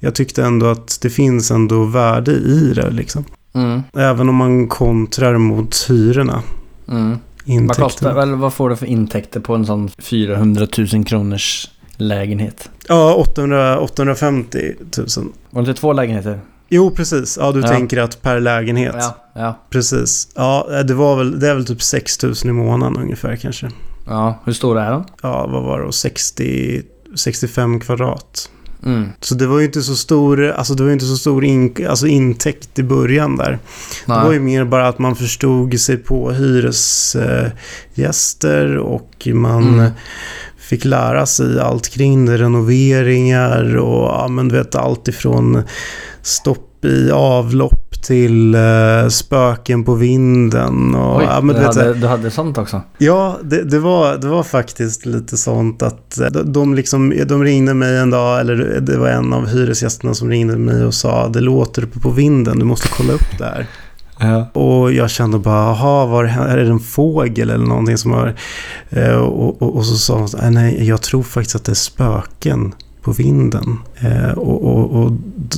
jag 0.00 0.14
tyckte 0.14 0.44
ändå 0.44 0.66
att 0.66 0.98
det 1.02 1.10
finns 1.10 1.50
ändå 1.50 1.84
värde 1.84 2.32
i 2.32 2.72
det 2.74 2.90
liksom. 2.90 3.24
Mm. 3.54 3.82
Även 3.94 4.28
om 4.28 4.34
man 4.34 4.68
kontrar 4.68 5.38
mot 5.38 5.86
hyrorna. 5.88 6.42
Mm. 6.88 7.18
Vad 7.46 7.76
kostar, 7.76 8.22
eller 8.22 8.36
vad 8.36 8.52
får 8.54 8.70
du 8.70 8.76
för 8.76 8.86
intäkter 8.86 9.40
på 9.40 9.54
en 9.54 9.66
sån 9.66 9.88
400 9.98 10.66
000 10.92 11.04
kronors 11.04 11.70
lägenhet? 11.96 12.70
Ja, 12.88 13.14
800, 13.14 13.78
850 13.80 14.72
000. 14.98 15.06
Var 15.50 15.62
det 15.62 15.68
inte 15.70 15.80
två 15.80 15.92
lägenheter? 15.92 16.40
Jo, 16.68 16.90
precis. 16.90 17.38
Ja, 17.40 17.52
du 17.52 17.60
Ja. 17.60 17.68
tänker 17.68 17.98
att 18.00 18.22
per 18.22 18.40
lägenhet. 18.40 18.94
Ja, 18.98 19.16
ja. 19.34 19.58
Precis. 19.70 20.28
Ja, 20.36 20.66
det, 20.86 20.94
var 20.94 21.16
väl, 21.16 21.40
det 21.40 21.48
är 21.48 21.54
väl 21.54 21.66
typ 21.66 21.82
6 21.82 22.22
000 22.22 22.34
i 22.44 22.52
månaden 22.52 23.02
ungefär 23.02 23.36
kanske. 23.36 23.70
Ja, 24.06 24.42
hur 24.44 24.52
stora 24.52 24.84
är 24.84 24.90
de? 24.90 25.04
Ja, 25.22 25.46
vad 25.46 25.62
var 25.62 25.78
det? 25.80 25.84
då? 25.86 25.92
60, 25.92 26.82
65 27.14 27.80
kvadrat. 27.80 28.50
Mm. 28.84 29.08
Så 29.20 29.34
det 29.34 29.46
var 29.46 29.58
ju 29.58 29.64
inte 29.64 29.82
så 29.82 29.96
stor, 29.96 30.50
alltså 30.50 30.74
det 30.74 30.82
var 30.82 30.90
inte 30.90 31.04
så 31.04 31.16
stor 31.16 31.44
in, 31.44 31.86
alltså 31.88 32.06
intäkt 32.06 32.78
i 32.78 32.82
början 32.82 33.36
där. 33.36 33.58
Det 34.06 34.12
var 34.12 34.32
ju 34.32 34.40
mer 34.40 34.64
bara 34.64 34.88
att 34.88 34.98
man 34.98 35.16
förstod 35.16 35.80
sig 35.80 35.96
på 35.96 36.30
hyresgäster 36.30 38.76
och 38.78 39.28
man 39.34 39.68
Mm. 39.78 39.90
fick 40.58 40.84
lära 40.84 41.26
sig 41.26 41.60
allt 41.60 41.88
kring 41.88 42.26
det. 42.26 42.38
Renoveringar 42.38 43.76
och 43.76 44.08
ja, 44.08 44.28
men 44.28 44.48
du 44.48 44.54
vet 44.56 44.74
allt 44.74 45.08
ifrån 45.08 45.62
stopp 46.22 46.84
i 46.84 47.10
avlopp 47.10 47.81
till 48.02 48.54
eh, 48.54 49.08
spöken 49.10 49.84
på 49.84 49.94
vinden. 49.94 50.94
Och, 50.94 51.16
Oj, 51.18 51.24
ja, 51.28 51.40
men 51.40 51.56
du, 51.56 51.62
hade, 51.62 51.94
du 51.94 52.06
hade 52.06 52.30
sånt 52.30 52.58
också? 52.58 52.80
Ja, 52.98 53.38
det, 53.42 53.62
det, 53.64 53.78
var, 53.78 54.16
det 54.16 54.28
var 54.28 54.42
faktiskt 54.42 55.06
lite 55.06 55.36
sånt 55.36 55.82
att 55.82 56.18
eh, 56.18 56.26
de, 56.26 56.52
de, 56.52 56.74
liksom, 56.74 57.14
de 57.26 57.44
ringde 57.44 57.74
mig 57.74 57.98
en 57.98 58.10
dag, 58.10 58.40
eller 58.40 58.80
det 58.80 58.98
var 58.98 59.08
en 59.08 59.32
av 59.32 59.46
hyresgästerna 59.46 60.14
som 60.14 60.30
ringde 60.30 60.56
mig 60.56 60.84
och 60.84 60.94
sa 60.94 61.28
det 61.28 61.40
låter 61.40 61.82
uppe 61.84 62.00
på 62.00 62.10
vinden, 62.10 62.58
du 62.58 62.64
måste 62.64 62.88
kolla 62.88 63.12
upp 63.12 63.38
det 63.38 63.44
här. 63.44 63.66
Ja. 64.18 64.60
Och 64.60 64.92
jag 64.92 65.10
kände 65.10 65.38
bara, 65.38 65.54
jaha, 65.64 66.06
var 66.06 66.24
det, 66.24 66.30
är 66.30 66.56
det 66.56 66.70
en 66.70 66.78
fågel 66.80 67.50
eller 67.50 67.66
någonting 67.66 67.98
som 67.98 68.10
har... 68.10 68.34
Eh, 68.90 69.14
och, 69.14 69.62
och, 69.62 69.76
och 69.76 69.84
så 69.86 69.96
sa 69.96 70.18
hon, 70.18 70.28
så, 70.28 70.36
"Nej, 70.36 70.50
nej, 70.50 70.88
jag 70.88 71.02
tror 71.02 71.22
faktiskt 71.22 71.56
att 71.56 71.64
det 71.64 71.72
är 71.72 71.74
spöken 71.74 72.74
på 73.02 73.12
vinden. 73.12 73.78
Eh, 74.00 74.30
och 74.30 74.64
och, 74.64 74.90
och 75.02 75.12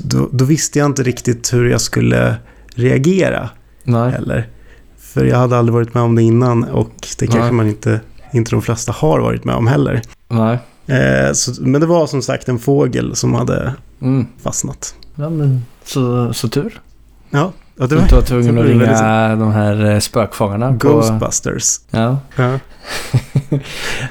då, 0.05 0.29
då 0.33 0.45
visste 0.45 0.79
jag 0.79 0.87
inte 0.87 1.03
riktigt 1.03 1.53
hur 1.53 1.71
jag 1.71 1.81
skulle 1.81 2.37
reagera 2.75 3.49
Nej. 3.85 4.11
heller. 4.11 4.49
För 4.99 5.25
jag 5.25 5.37
hade 5.39 5.59
aldrig 5.59 5.75
varit 5.75 5.95
med 5.95 6.03
om 6.03 6.15
det 6.15 6.23
innan 6.23 6.65
och 6.65 7.09
det 7.19 7.27
kanske 7.27 7.41
Nej. 7.45 7.53
man 7.53 7.69
inte, 7.69 8.01
inte 8.33 8.51
de 8.51 8.63
flesta 8.63 8.93
har 8.93 9.21
varit 9.21 9.45
med 9.45 9.55
om 9.55 9.67
heller. 9.67 10.03
Nej. 10.29 10.59
Eh, 10.87 11.33
så, 11.33 11.63
men 11.63 11.81
det 11.81 11.87
var 11.87 12.07
som 12.07 12.23
sagt 12.23 12.49
en 12.49 12.59
fågel 12.59 13.17
som 13.17 13.35
hade 13.35 13.75
Mm. 14.01 14.27
fastnat. 14.43 14.95
Ja, 15.15 15.31
men 15.31 15.65
så, 15.85 16.33
så 16.33 16.49
tur. 16.49 16.81
Ja, 17.31 17.53
ja 17.77 17.87
det 17.87 17.95
var 17.97 18.09
var 18.13 18.23
tvungen 18.23 18.59
att 18.59 18.65
ringa 18.65 19.37
de 19.37 19.53
här 19.53 19.85
eh, 19.91 19.99
spökfångarna. 19.99 20.73
På, 20.73 20.89
Ghostbusters. 20.89 21.77
ja. 21.91 22.19
Ja. 22.37 22.59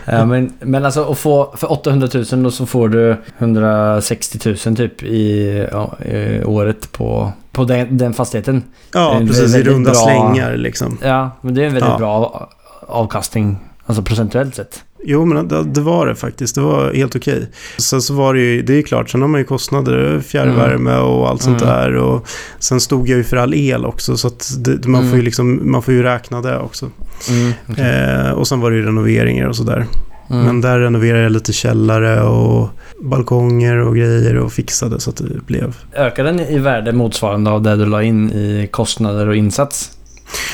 ja, 0.06 0.26
men, 0.26 0.54
men 0.60 0.86
alltså 0.86 1.04
att 1.12 1.18
få 1.18 1.54
för 1.58 1.72
800 1.72 2.08
000 2.34 2.46
och 2.46 2.54
så 2.54 2.66
får 2.66 2.90
du 2.90 3.18
160 3.38 4.56
000 4.66 4.76
typ 4.76 5.04
i, 5.04 5.68
ja, 5.72 5.98
i 6.06 6.44
året 6.44 6.92
på, 6.92 7.32
på 7.52 7.64
den, 7.64 7.98
den 7.98 8.14
fastigheten. 8.14 8.64
Ja, 8.94 9.22
precis. 9.28 9.56
I 9.56 9.64
runda 9.64 9.92
bra- 9.92 10.00
slängar 10.00 10.58
liksom. 10.58 10.98
Ja, 11.04 11.32
men 11.42 11.54
det 11.56 11.62
är 11.62 11.66
en 11.68 11.74
väldigt 11.74 11.98
bra 11.98 12.50
avkastning. 12.88 13.58
Alltså 13.86 14.04
procentuellt 14.04 14.56
sett. 14.56 14.84
Jo, 15.06 15.26
men 15.26 15.48
det, 15.48 15.64
det 15.64 15.82
var 15.82 16.08
det 16.08 16.16
faktiskt. 16.16 16.56
Det 16.56 16.62
var 16.62 16.94
helt 16.94 17.16
okej. 17.16 17.48
Sen 17.78 18.02
så 18.02 18.14
var 18.14 18.34
det 18.34 18.40
ju, 18.42 18.62
det 18.62 18.74
är 18.74 18.78
ju 18.78 18.84
klart, 18.84 19.10
sen 19.10 19.22
har 19.22 19.28
man 19.28 19.40
ju 19.42 19.46
kostnader, 19.46 20.20
fjärrvärme 20.20 20.96
och 20.98 21.30
allt 21.30 21.42
sånt 21.42 21.62
Mm. 21.62 21.74
där. 21.76 21.94
Och 21.96 22.28
sen 22.60 22.80
stod 22.82 23.10
jag 23.10 23.18
ju 23.18 23.24
för 23.24 23.38
all 23.38 23.54
el 23.54 23.86
också, 23.86 24.18
så 24.18 24.30
det, 24.58 24.86
man, 24.88 25.02
får 25.02 25.08
ju 25.10 25.14
Mm. 25.14 25.26
liksom, 25.26 25.72
man 25.72 25.82
får 25.82 25.94
ju 25.94 26.04
räkna 26.04 26.42
det 26.42 26.58
också. 26.60 26.90
Mm, 27.30 27.52
okej. 27.70 27.86
Eh, 27.86 28.32
och 28.32 28.48
sen 28.48 28.60
var 28.60 28.72
det 28.72 28.78
ju 28.78 28.84
renoveringar 28.86 29.48
och 29.48 29.56
sådär. 29.56 29.86
Mm. 30.30 30.46
Men 30.46 30.62
där 30.62 30.80
renoverade 30.80 31.24
jag 31.24 31.32
lite 31.32 31.54
källare 31.54 32.22
och 32.24 32.70
balkonger 33.04 33.78
och 33.78 33.96
grejer 33.96 34.38
och 34.38 34.52
fixade 34.54 35.00
så 35.00 35.10
att 35.10 35.16
det 35.18 35.46
blev. 35.46 35.76
Ökar 35.96 36.24
den 36.24 36.40
i 36.40 36.60
värde 36.60 36.92
motsvarande 36.92 37.52
av 37.52 37.62
det 37.62 37.76
du 37.76 37.86
la 37.86 38.04
in 38.04 38.32
i 38.32 38.68
kostnader 38.72 39.28
och 39.28 39.36
insats? 39.36 39.93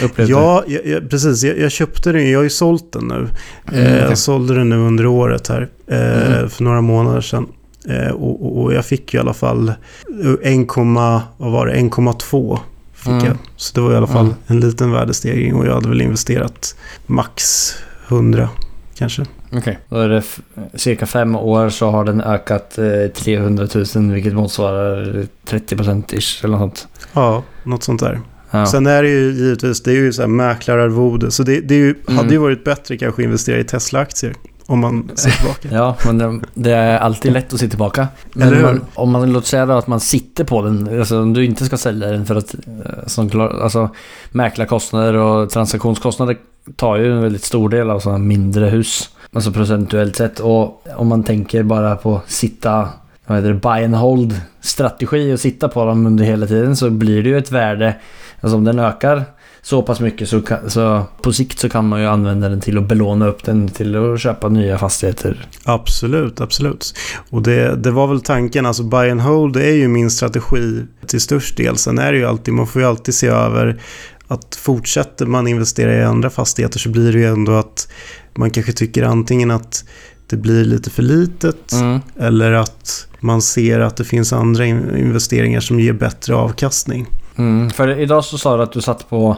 Upplevde 0.03 0.33
Ja, 0.33 0.63
jag, 0.67 0.85
jag, 0.85 1.09
precis. 1.09 1.43
Jag, 1.43 1.59
jag 1.59 1.71
köpte 1.71 2.11
den. 2.11 2.29
Jag 2.31 2.39
har 2.39 2.43
ju 2.43 2.49
sålt 2.49 2.93
den 2.93 3.07
nu. 3.07 3.15
Mm, 3.15 3.29
eh, 3.85 3.93
okej. 3.93 4.05
Jag 4.09 4.17
sålde 4.17 4.53
den 4.55 4.69
nu 4.69 4.75
under 4.77 5.05
året 5.05 5.47
här. 5.47 5.69
Eh, 5.87 6.27
Mm. 6.33 6.49
För 6.49 6.63
några 6.63 6.81
månader 6.81 7.21
sedan. 7.21 7.47
Eh, 7.89 8.11
och, 8.11 8.45
och, 8.45 8.63
och 8.63 8.73
jag 8.73 8.85
fick 8.85 9.13
ju 9.13 9.17
i 9.17 9.21
alla 9.21 9.33
fall 9.33 9.73
1, 10.43 10.67
vad 11.37 11.51
var 11.51 11.67
det? 11.67 11.73
1,2 11.73 12.59
fick 12.93 13.07
Mm. 13.07 13.25
jag. 13.25 13.37
Så 13.55 13.75
det 13.75 13.81
var 13.81 13.93
i 13.93 13.95
alla 13.95 14.07
fall 14.07 14.25
Mm. 14.25 14.35
en 14.47 14.59
liten 14.59 14.91
värdestegring 14.91 15.55
och 15.55 15.65
jag 15.65 15.73
hade 15.73 15.89
väl 15.89 16.01
investerat 16.01 16.75
max 17.05 17.71
100 18.07 18.49
kanske. 18.95 19.25
Okej. 19.51 19.79
Då 19.89 19.95
är 19.97 20.09
det 20.09 20.23
cirka 20.73 21.05
fem 21.05 21.35
år 21.35 21.69
så 21.69 21.89
har 21.91 22.03
den 22.03 22.21
ökat 22.21 22.77
eh, 22.77 23.07
300 23.15 23.67
000 23.95 24.11
vilket 24.13 24.33
motsvarar 24.33 25.25
30% 25.47 26.13
ish 26.15 26.45
eller 26.45 26.57
något 26.57 26.77
sånt. 26.77 26.87
Ja, 27.13 27.43
något 27.63 27.83
sånt 27.83 27.99
där. 27.99 28.19
Ja. 28.51 28.65
Sen 28.65 28.87
är 28.87 29.03
det 29.03 29.09
ju 29.09 29.31
givetvis, 29.31 29.83
det 29.83 29.91
är 29.91 29.95
ju 29.95 30.13
så 30.13 30.21
här 30.21 30.27
mäklararvode. 30.29 31.31
Så 31.31 31.43
det, 31.43 31.61
det 31.61 31.75
ju, 31.75 31.95
Mm. 32.07 32.17
hade 32.17 32.29
ju 32.33 32.37
varit 32.37 32.63
bättre 32.63 32.97
kanske 32.97 33.21
att 33.21 33.25
investera 33.25 33.59
i 33.59 33.63
Tesla-aktier. 33.63 34.33
Om 34.65 34.79
man 34.79 35.11
ser 35.15 35.31
tillbaka. 35.61 35.67
Ja, 35.71 35.95
men 36.13 36.45
det, 36.53 36.71
är 36.71 36.97
alltid 36.97 37.31
lätt 37.33 37.53
att 37.53 37.59
se 37.59 37.67
tillbaka. 37.67 38.07
Men 38.33 38.61
man, 38.61 38.81
om 38.93 39.11
man 39.11 39.33
låt 39.33 39.45
säga 39.45 39.77
att 39.77 39.87
man 39.87 39.99
sitter 39.99 40.43
på 40.43 40.61
den, 40.61 40.99
alltså 40.99 41.21
om 41.21 41.33
du 41.33 41.45
inte 41.45 41.65
ska 41.65 41.77
sälja 41.77 42.07
den 42.07 42.25
för 42.25 42.35
att 42.35 42.53
eh, 42.53 43.07
som 43.07 43.29
klar, 43.29 43.59
alltså, 43.63 43.89
mäklarkostnader 44.31 45.13
och 45.13 45.49
transaktionskostnader 45.49 46.37
tar 46.75 46.97
ju 46.97 47.11
en 47.11 47.21
väldigt 47.21 47.43
stor 47.43 47.69
del 47.69 47.89
av 47.89 47.99
sådana 47.99 48.17
mindre 48.17 48.65
hus. 48.65 49.09
Alltså 49.33 49.51
procentuellt 49.51 50.15
sett. 50.15 50.39
Och 50.39 50.83
om 50.97 51.07
man 51.07 51.23
tänker 51.23 51.63
bara 51.63 51.95
på 51.95 52.21
sitta, 52.27 52.89
vad 53.29 53.37
heter 53.37 53.53
det, 53.53 53.59
buy 53.59 53.85
and 53.85 53.95
hold 53.95 54.41
strategi 54.61 55.33
och 55.33 55.39
sitta 55.39 55.67
på 55.67 55.85
dem 55.85 56.05
under 56.05 56.23
hela 56.23 56.47
tiden 56.47 56.75
så 56.75 56.89
blir 56.89 57.23
det 57.23 57.29
ju 57.29 57.37
ett 57.37 57.51
värde. 57.51 57.95
Alltså 58.41 58.57
om 58.57 58.63
den 58.63 58.79
ökar 58.79 59.23
så 59.61 59.81
pass 59.81 59.99
mycket 59.99 60.29
så, 60.29 60.41
kan, 60.41 60.69
så 60.69 61.03
på 61.21 61.33
sikt 61.33 61.59
så 61.59 61.69
kan 61.69 61.87
man 61.87 62.01
ju 62.01 62.07
använda 62.07 62.49
den 62.49 62.61
till 62.61 62.77
att 62.77 62.87
belåna 62.87 63.27
upp 63.27 63.43
den 63.43 63.67
till 63.67 63.95
att 63.95 64.19
köpa 64.21 64.49
nya 64.49 64.77
fastigheter. 64.77 65.47
Absolut, 65.63 66.41
absolut. 66.41 66.93
Och 67.29 67.41
det, 67.41 67.75
det 67.75 67.91
var 67.91 68.07
väl 68.07 68.21
tanken, 68.21 68.65
alltså 68.65 68.83
buy 68.83 69.09
and 69.09 69.21
hold 69.21 69.53
det 69.53 69.65
är 69.65 69.75
ju 69.75 69.87
min 69.87 70.11
strategi 70.11 70.85
till 71.07 71.21
störst 71.21 71.57
del. 71.57 71.77
Sen 71.77 71.99
är 71.99 72.11
det 72.11 72.17
ju 72.17 72.25
alltid, 72.25 72.53
man 72.53 72.67
får 72.67 72.81
ju 72.81 72.87
alltid 72.87 73.15
se 73.15 73.27
över 73.27 73.81
att 74.27 74.55
fortsätter 74.55 75.25
man 75.25 75.47
investera 75.47 75.95
i 75.95 76.03
andra 76.03 76.29
fastigheter 76.29 76.79
så 76.79 76.89
blir 76.89 77.13
det 77.13 77.19
ju 77.19 77.25
ändå 77.27 77.51
att 77.51 77.87
man 78.35 78.49
kanske 78.49 78.73
tycker 78.73 79.03
antingen 79.03 79.51
att 79.51 79.83
det 80.27 80.37
blir 80.37 80.65
lite 80.65 80.89
för 80.89 81.03
litet 81.03 81.71
Mm. 81.73 81.99
eller 82.19 82.51
att 82.51 83.07
man 83.19 83.41
ser 83.41 83.79
att 83.79 83.97
det 83.97 84.03
finns 84.03 84.33
andra 84.33 84.65
in- 84.65 84.95
investeringar 84.97 85.59
som 85.59 85.79
ger 85.79 85.93
bättre 85.93 86.35
avkastning. 86.35 87.07
Mm, 87.35 87.69
för 87.69 87.99
idag 87.99 88.23
så 88.25 88.37
sa 88.37 88.57
du 88.57 88.63
att 88.63 88.71
du 88.73 88.81
satt 88.81 89.09
på 89.09 89.37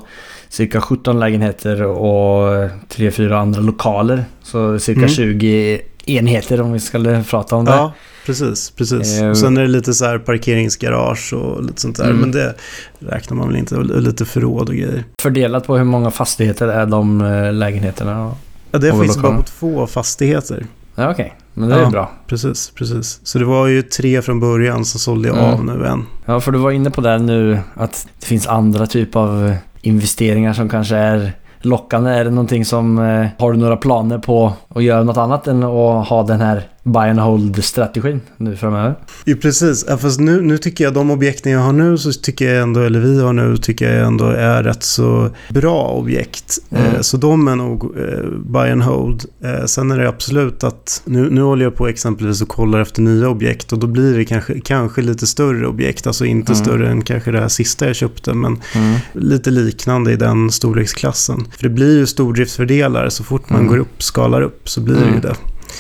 cirka 0.49 0.81
17 0.81 1.19
lägenheter 1.19 1.83
och 1.83 2.69
3-4 2.89 3.33
andra 3.37 3.61
lokaler. 3.61 4.25
Så 4.43 4.79
cirka 4.79 4.99
Mm. 4.99 5.09
20 5.09 5.81
enheter 6.05 6.61
om 6.61 6.71
vi 6.73 6.79
skulle 6.79 7.23
prata 7.23 7.55
om 7.55 7.65
det. 7.65 7.71
Ja, 7.71 7.93
precis. 8.25 8.71
precis. 8.71 9.21
Eh, 9.21 9.29
Och 9.29 9.37
sen 9.37 9.57
är 9.57 9.61
det 9.61 9.67
lite 9.67 9.93
så 9.93 10.05
här 10.05 10.17
parkeringsgarage 10.17 11.33
och 11.33 11.63
lite 11.63 11.81
sånt 11.81 11.97
där. 11.97 12.05
Mm. 12.05 12.17
Men 12.17 12.31
det 12.31 12.55
räknar 12.99 13.37
man 13.37 13.47
väl 13.47 13.57
inte. 13.57 13.75
Och 13.75 13.85
Lite 14.01 14.25
förråd 14.25 14.69
och 14.69 14.75
grejer. 14.75 15.03
Fördelat 15.21 15.67
på 15.67 15.77
hur 15.77 15.83
många 15.83 16.11
fastigheter 16.11 16.67
är 16.67 16.85
de 16.85 17.21
eh, 17.21 17.53
lägenheterna? 17.53 18.31
Ja, 18.71 18.79
det 18.79 18.91
faktiskt 18.91 19.21
bara 19.21 19.37
på 19.37 19.43
två 19.43 19.87
fastigheter. 19.87 20.65
Ja, 20.95 21.11
okej. 21.11 21.33
Men 21.53 21.69
det 21.69 21.75
är 21.75 21.79
Ja. 21.79 21.85
ju 21.85 21.91
bra. 21.91 22.11
Precis, 22.27 22.71
precis. 22.75 23.19
Så 23.23 23.39
det 23.39 23.45
var 23.45 23.67
ju 23.67 23.81
tre 23.81 24.21
från 24.21 24.39
början, 24.39 24.85
så 24.85 24.99
sålde 24.99 25.27
jag 25.27 25.37
Mm. 25.37 25.49
av 25.53 25.65
nu 25.65 25.85
en. 25.85 26.05
Ja, 26.25 26.39
för 26.39 26.51
du 26.51 26.57
var 26.59 26.71
inne 26.71 26.89
på 26.91 27.01
det 27.01 27.17
nu 27.19 27.59
att 27.73 28.07
det 28.19 28.25
finns 28.25 28.47
andra 28.47 28.87
typer 28.87 29.19
av 29.19 29.47
eh, 29.47 29.55
investeringar 29.81 30.53
som 30.53 30.69
kanske 30.69 30.95
är 30.95 31.33
lockande. 31.61 32.11
Är 32.11 32.23
det 32.23 32.29
någonting 32.31 32.65
som... 32.65 32.99
Eh, 32.99 33.27
har 33.39 33.51
du 33.51 33.57
några 33.57 33.77
planer 33.77 34.17
på 34.17 34.53
att 34.75 34.83
göra 34.83 35.03
något 35.03 35.17
annat 35.17 35.47
än 35.47 35.63
att 35.63 36.07
ha 36.07 36.23
den 36.27 36.41
här 36.41 36.63
buy 36.83 37.09
and 37.09 37.19
hold-strategin 37.19 38.21
nu 38.37 38.55
framöver? 38.55 38.95
Ja, 39.25 39.35
precis. 39.41 39.85
Ja, 39.87 39.97
fast 39.97 40.19
nu, 40.19 40.41
nu 40.41 40.57
tycker 40.57 40.83
jag 40.83 40.93
de 40.93 41.11
objekten 41.11 41.51
jag 41.51 41.59
har 41.59 41.73
nu, 41.73 41.97
så 41.97 42.11
tycker 42.13 42.53
jag 42.53 42.63
ändå, 42.63 42.79
eller 42.79 42.99
vi 42.99 43.21
har 43.21 43.33
nu, 43.33 43.57
tycker 43.57 43.93
jag 43.97 44.07
ändå 44.07 44.25
är 44.25 44.63
rätt 44.63 44.83
så 44.83 45.29
bra 45.49 45.87
objekt. 45.87 46.57
Mm. 46.71 46.85
Eh, 46.95 47.01
så 47.01 47.17
de 47.17 47.47
är 47.47 47.55
nog 47.55 47.83
eh, 47.83 48.29
buy 48.45 48.71
and 48.71 48.83
hold. 48.83 49.25
Eh, 49.43 49.65
sen 49.65 49.91
är 49.91 49.99
det 49.99 50.09
absolut 50.09 50.63
att, 50.63 51.01
nu, 51.05 51.29
nu 51.29 51.41
håller 51.41 51.63
jag 51.65 51.75
på 51.75 51.87
exempelvis 51.87 52.41
och 52.41 52.47
kollar 52.47 52.79
efter 52.79 53.01
nya 53.01 53.29
objekt 53.29 53.71
och 53.73 53.79
då 53.79 53.87
blir 53.87 54.17
det 54.17 54.25
kanske, 54.25 54.59
kanske 54.59 55.01
lite 55.01 55.27
större 55.27 55.67
objekt. 55.67 56.07
Alltså 56.07 56.25
inte 56.25 56.51
Mm. 56.53 56.65
större 56.65 56.89
än 56.89 57.01
kanske 57.01 57.31
det 57.31 57.39
här 57.39 57.47
sista 57.47 57.87
jag 57.87 57.95
köpte, 57.95 58.33
men 58.33 58.57
Mm. 58.75 58.97
lite 59.13 59.49
liknande 59.51 60.11
i 60.11 60.15
den 60.15 60.51
storleksklassen. 60.51 61.45
För 61.57 61.63
det 61.63 61.69
blir 61.69 61.97
ju 61.97 62.05
stordriftsfördelar 62.07 63.09
så 63.09 63.23
fort 63.23 63.49
man 63.49 63.59
Mm. 63.59 63.71
går 63.71 63.77
upp, 63.77 64.03
skalar 64.03 64.41
upp, 64.41 64.69
så 64.69 64.81
blir 64.81 64.95
det 64.95 65.01
ju 65.01 65.07
Mm. 65.07 65.21
det. 65.21 65.35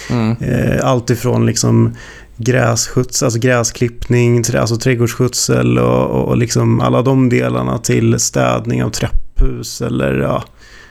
Mm. 0.09 0.35
Eh, 0.41 0.85
allt 0.85 1.09
ifrån 1.09 1.45
liksom 1.45 1.95
grässkjuts, 2.37 3.23
alltså 3.23 3.39
gräsklippning, 3.39 4.43
alltså 4.55 4.75
trädgårdsskötsel 4.77 5.79
och, 5.79 6.05
och, 6.05 6.27
och 6.27 6.37
liksom 6.37 6.79
alla 6.79 7.01
de 7.01 7.29
delarna 7.29 7.77
till 7.77 8.19
städning 8.19 8.83
av 8.83 8.89
trapphus 8.89 9.81
eller 9.81 10.19
ja, 10.19 10.43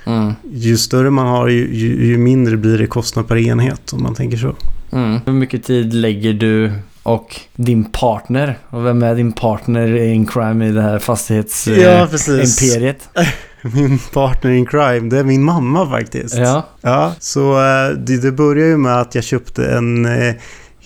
Mm. 0.07 0.33
ju 0.52 0.76
större 0.76 1.11
man 1.11 1.26
har 1.26 1.49
ju, 1.49 1.75
ju, 1.75 2.07
ju 2.07 2.19
mindre 2.19 2.57
blir 2.57 2.78
det 2.78 2.87
kostnad 2.87 3.28
per 3.28 3.37
enhet 3.37 3.92
om 3.92 4.02
man 4.02 4.14
tänker 4.14 4.37
så. 4.37 4.54
Mm. 4.92 5.21
Hur 5.26 5.33
mycket 5.33 5.64
tid 5.64 5.95
lägger 5.95 6.33
du 6.33 6.73
och 7.02 7.40
din 7.57 7.85
partner? 7.85 8.59
Och 8.69 8.87
vem 8.87 9.02
är 9.02 9.14
din 9.14 9.33
partner 9.33 9.97
in 9.97 10.26
crime 10.26 10.69
i 10.69 10.73
det 10.73 10.83
här 10.83 10.99
fastighetsimperiet? 10.99 12.11
precis. 12.11 12.61
Min 13.74 13.98
partner 14.12 14.50
in 14.50 14.66
crime, 14.66 15.08
det 15.10 15.18
är 15.18 15.24
min 15.24 15.44
mamma 15.44 15.90
faktiskt. 15.90 16.36
ja. 16.36 16.66
Ja, 16.80 17.14
så 17.18 17.52
eh, 17.52 17.88
det, 17.96 18.16
det 18.16 18.32
börjar 18.32 18.66
ju 18.66 18.76
med 18.76 19.00
att 19.00 19.14
jag 19.14 19.24
köpte 19.24 19.66
en, 19.66 20.06
eh, 20.06 20.34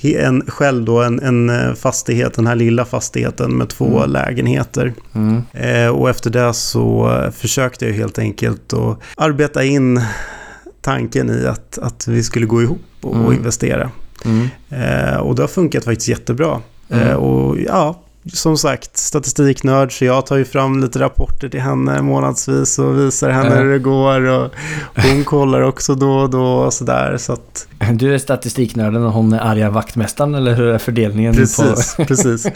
en 0.03 0.43
själv 0.49 0.85
då, 0.85 1.03
en, 1.03 1.21
en 1.21 1.51
eh, 1.51 1.75
fastighet, 1.75 2.35
den 2.35 2.47
här 2.47 2.55
lilla 2.55 2.85
fastigheten 2.85 3.57
med 3.57 3.69
två 3.69 3.99
Mm. 3.99 4.11
lägenheter. 4.11 4.95
Mm. 5.15 5.43
Och 5.95 6.11
efter 6.11 6.31
det 6.31 6.55
så 6.55 7.19
försökte 7.37 7.87
jag 7.87 7.93
helt 7.93 8.19
enkelt 8.19 8.73
att 8.73 8.99
arbeta 9.17 9.65
in 9.65 10.01
tanken 10.81 11.31
i 11.31 11.47
att, 11.47 11.79
att 11.79 12.09
vi 12.09 12.23
skulle 12.23 12.47
gå 12.47 12.63
ihop 12.63 12.81
och, 13.03 13.15
Mm. 13.17 13.33
investera. 13.33 13.91
Mm. 14.25 14.49
Och 15.21 15.35
det 15.35 15.43
har 15.43 15.49
funkat 15.49 15.85
faktiskt 15.85 16.09
jättebra. 16.09 16.61
Mm. 16.91 17.17
Och 17.17 17.57
ja, 17.61 18.01
som 18.33 18.59
sagt, 18.59 18.97
statistiknörd, 18.97 19.99
så 19.99 20.05
jag 20.05 20.27
tar 20.27 20.37
ju 20.37 20.45
fram 20.45 20.81
lite 20.81 20.99
rapporter 20.99 21.49
till 21.49 21.61
henne 21.61 22.03
månadsvis 22.03 22.79
och 22.79 22.99
visar 22.99 23.31
henne 23.31 23.57
hur 23.57 23.73
det 23.73 23.79
går. 23.79 24.21
Och 24.21 24.51
hon 24.97 25.25
kollar 25.25 25.61
också 25.61 25.95
då 25.95 26.13
och 26.13 26.31
då 26.31 26.45
och 26.45 26.73
sådär. 26.73 27.17
Så 27.19 27.33
att, 27.33 27.69
Du 27.93 28.15
är 28.15 28.19
statistiknörden 28.19 29.05
och 29.05 29.13
hon 29.13 29.33
är 29.33 29.39
arga 29.41 29.71
vaktmästaren 29.71 30.35
eller 30.35 30.55
hur 30.55 30.67
är 30.67 30.79
fördelningen? 30.79 31.35
precis, 31.35 31.97
precis. 32.09 32.43
På... 32.45 32.51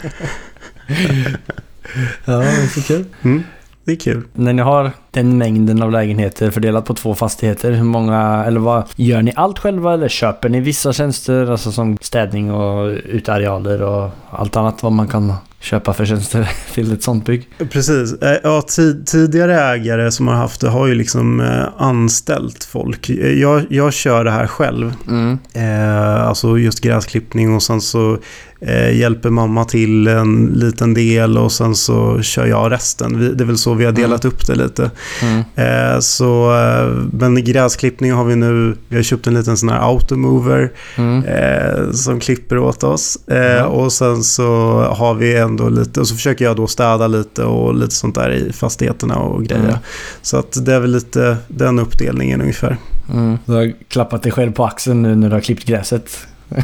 Ja, 2.25 2.37
det 2.37 2.45
är 2.45 2.67
så 2.67 2.81
kul. 2.81 3.05
Mm, 3.21 3.43
det 3.83 3.91
är 3.91 3.95
kul. 3.95 4.23
När 4.33 4.53
ni 4.53 4.61
har 4.61 4.91
den 5.11 5.37
mängden 5.37 5.81
av 5.81 5.91
lägenheter 5.91 6.51
fördelat 6.51 6.85
på 6.85 6.93
två 6.93 7.15
fastigheter, 7.15 7.71
hur 7.71 7.83
många, 7.83 8.43
eller 8.47 8.59
vad, 8.59 8.83
gör 8.95 9.21
ni 9.21 9.33
allt 9.35 9.59
själva 9.59 9.93
eller 9.93 10.09
köper 10.09 10.49
ni 10.49 10.59
vissa 10.59 10.93
tjänster, 10.93 11.51
alltså 11.51 11.71
som 11.71 11.97
städning 12.01 12.51
och 12.51 12.87
utearealer 13.05 13.81
och 13.81 14.09
allt 14.31 14.57
annat 14.57 14.83
vad 14.83 14.91
man 14.91 15.07
kan 15.07 15.33
köpa 15.59 15.93
för 15.93 16.05
tjänster 16.05 16.49
till 16.73 16.93
ett 16.93 17.03
sånt 17.03 17.25
bygg? 17.25 17.47
Precis. 17.71 18.13
Eh, 18.13 18.37
Ja, 18.43 18.61
tid, 18.61 19.07
tidigare 19.07 19.61
ägare 19.61 20.11
som 20.11 20.27
har 20.27 20.35
haft 20.35 20.61
det 20.61 20.69
har 20.69 20.87
ju 20.87 20.95
liksom 20.95 21.39
eh, 21.39 21.63
anställt 21.77 22.63
folk. 22.63 23.09
Eh, 23.09 23.15
Jag, 23.31 23.65
jag 23.69 23.93
kör 23.93 24.23
det 24.23 24.31
här 24.31 24.47
själv. 24.47 24.93
Mm. 25.07 25.39
Eh, 25.53 26.21
alltså 26.27 26.57
just 26.57 26.81
gräsklippning 26.81 27.55
och 27.55 27.63
sen 27.63 27.81
så 27.81 28.17
eh, 28.61 28.97
hjälper 28.97 29.29
mamma 29.29 29.65
till 29.65 30.07
en 30.07 30.45
liten 30.55 30.93
del 30.93 31.37
och 31.37 31.51
sen 31.51 31.75
så 31.75 32.21
kör 32.21 32.45
jag 32.45 32.71
resten. 32.71 33.19
Vi, 33.19 33.29
det 33.33 33.43
är 33.43 33.45
väl 33.45 33.57
så 33.57 33.73
vi 33.73 33.85
har 33.85 33.91
delat 33.91 34.25
upp 34.25 34.47
det 34.47 34.55
lite. 34.55 34.91
Mm. 35.21 35.43
Eh, 35.55 35.99
så, 35.99 36.55
eh, 36.57 36.87
men 37.11 37.43
gräsklippning 37.43 38.11
har 38.13 38.23
vi 38.25 38.35
nu, 38.35 38.75
vi 38.87 38.95
har 38.95 39.03
köpt 39.03 39.27
en 39.27 39.33
liten 39.33 39.57
sån 39.57 39.69
här 39.69 39.79
automover 39.89 40.71
Mm. 40.97 41.23
eh, 41.25 41.91
som 41.91 42.19
klipper 42.19 42.57
åt 42.57 42.83
oss. 42.83 43.17
Eh, 43.27 43.37
Ja. 43.37 43.65
Och 43.65 43.91
sen 43.93 44.23
så 44.23 44.79
har 44.97 45.13
vi 45.13 45.35
ändå 45.37 45.69
lite, 45.69 45.99
och 45.99 46.07
så 46.07 46.15
försöker 46.15 46.45
jag 46.45 46.55
då 46.55 46.67
städa 46.67 47.07
lite 47.07 47.43
och 47.43 47.75
lite 47.75 47.95
sånt 47.95 48.15
där 48.15 48.29
i 48.31 48.53
fastigheterna 48.53 49.15
och 49.15 49.43
grejer. 49.43 49.63
Mm. 49.63 49.75
Så 50.21 50.37
att 50.37 50.65
det 50.65 50.73
är 50.73 50.79
väl 50.79 50.91
lite 50.91 51.37
den 51.47 51.79
uppdelningen 51.79 52.41
ungefär. 52.41 52.77
Mm. 53.13 53.37
Du 53.45 53.53
har 53.53 53.73
klappat 53.87 54.23
dig 54.23 54.31
själv 54.31 54.51
på 54.51 54.65
axeln 54.65 55.01
nu 55.01 55.15
när 55.15 55.29
du 55.29 55.33
har 55.35 55.41
klippt 55.41 55.65
gräset. 55.65 56.09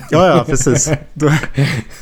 Ja, 0.10 0.28
ja, 0.28 0.44
precis. 0.48 0.92
Då, 1.14 1.30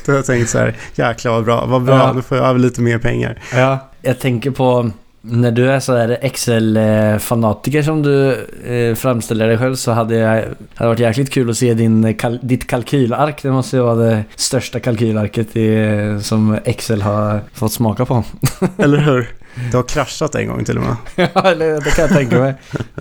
då 0.06 0.12
har 0.12 0.16
jag 0.18 0.26
tänkt 0.26 0.50
så 0.50 0.58
här, 0.58 0.76
jäklar 0.96 1.32
vad 1.32 1.44
bra, 1.46 1.66
vad 1.66 1.84
bra, 1.84 1.98
Ja. 1.98 2.14
nu 2.14 2.22
får 2.22 2.38
jag 2.38 2.48
över 2.48 2.60
lite 2.60 2.82
mer 2.82 2.98
pengar. 2.98 3.40
Ja. 3.54 3.80
Jag 4.02 4.20
tänker 4.20 4.52
på 4.52 4.92
när 5.22 5.52
du 5.52 5.72
är 5.72 5.80
så 5.80 5.96
här 5.98 6.18
Excel-fanatiker 6.22 7.82
som 7.82 8.02
du 8.04 8.32
eh, 8.66 8.96
framställer 8.96 9.48
dig 9.48 9.58
själv 9.58 9.76
så 9.76 9.92
hade 9.92 10.16
jag 10.16 10.30
hade 10.30 10.46
det 10.78 10.86
varit 10.88 11.00
jäkligt 11.00 11.30
kul 11.30 11.50
att 11.50 11.58
se 11.58 11.74
din, 11.74 12.14
kal, 12.14 12.40
ditt 12.42 12.68
kalkylark. 12.68 13.42
Det 13.44 13.52
måste 13.52 13.76
ju 13.78 13.82
vara 13.84 13.96
det 13.96 14.24
största 14.36 14.80
kalkylarket 14.80 15.56
i, 15.56 16.20
som 16.22 16.58
Excel 16.66 17.02
har 17.02 17.40
fått 17.54 17.72
smaka 17.74 18.06
på. 18.06 18.24
Eller 18.78 18.98
hur? 18.98 19.30
Det 19.72 19.78
har 19.78 19.84
kraschat 19.84 20.36
en 20.36 20.48
gång 20.48 20.66
till 20.66 20.78
och 20.78 20.84
med. 20.84 20.96
Ja, 21.36 21.56
det 21.56 21.96
kan 21.96 22.02
jag 22.06 22.10
tänka 22.14 22.40
mig. 22.40 22.54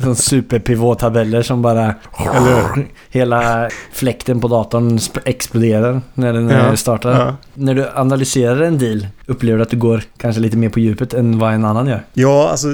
Sån 0.03 0.17
superpivot-tabeller 0.17 1.43
som 1.43 1.63
bara... 1.63 1.95
Eller 2.35 2.87
Hela 3.11 3.69
fläkten 3.93 4.41
på 4.41 4.49
datorn 4.49 4.99
exploderar 5.25 6.01
när 6.15 6.33
den 6.33 6.49
Ja, 6.51 6.57
eh, 6.69 6.75
startar. 6.75 7.13
Ja. 7.13 7.37
När 7.55 7.75
du 7.75 7.89
analyserar 7.95 8.61
en 8.61 8.79
deal, 8.79 9.07
upplever 9.27 9.57
du 9.59 9.63
att 9.63 9.71
du 9.71 9.77
går 9.77 10.03
kanske 10.19 10.41
lite 10.41 10.57
mer 10.57 10.69
på 10.69 10.81
djupet 10.81 11.15
än 11.15 11.39
vad 11.39 11.55
en 11.55 11.65
annan 11.65 11.87
gör? 11.87 12.03
Ja, 12.13 12.49
alltså 12.51 12.69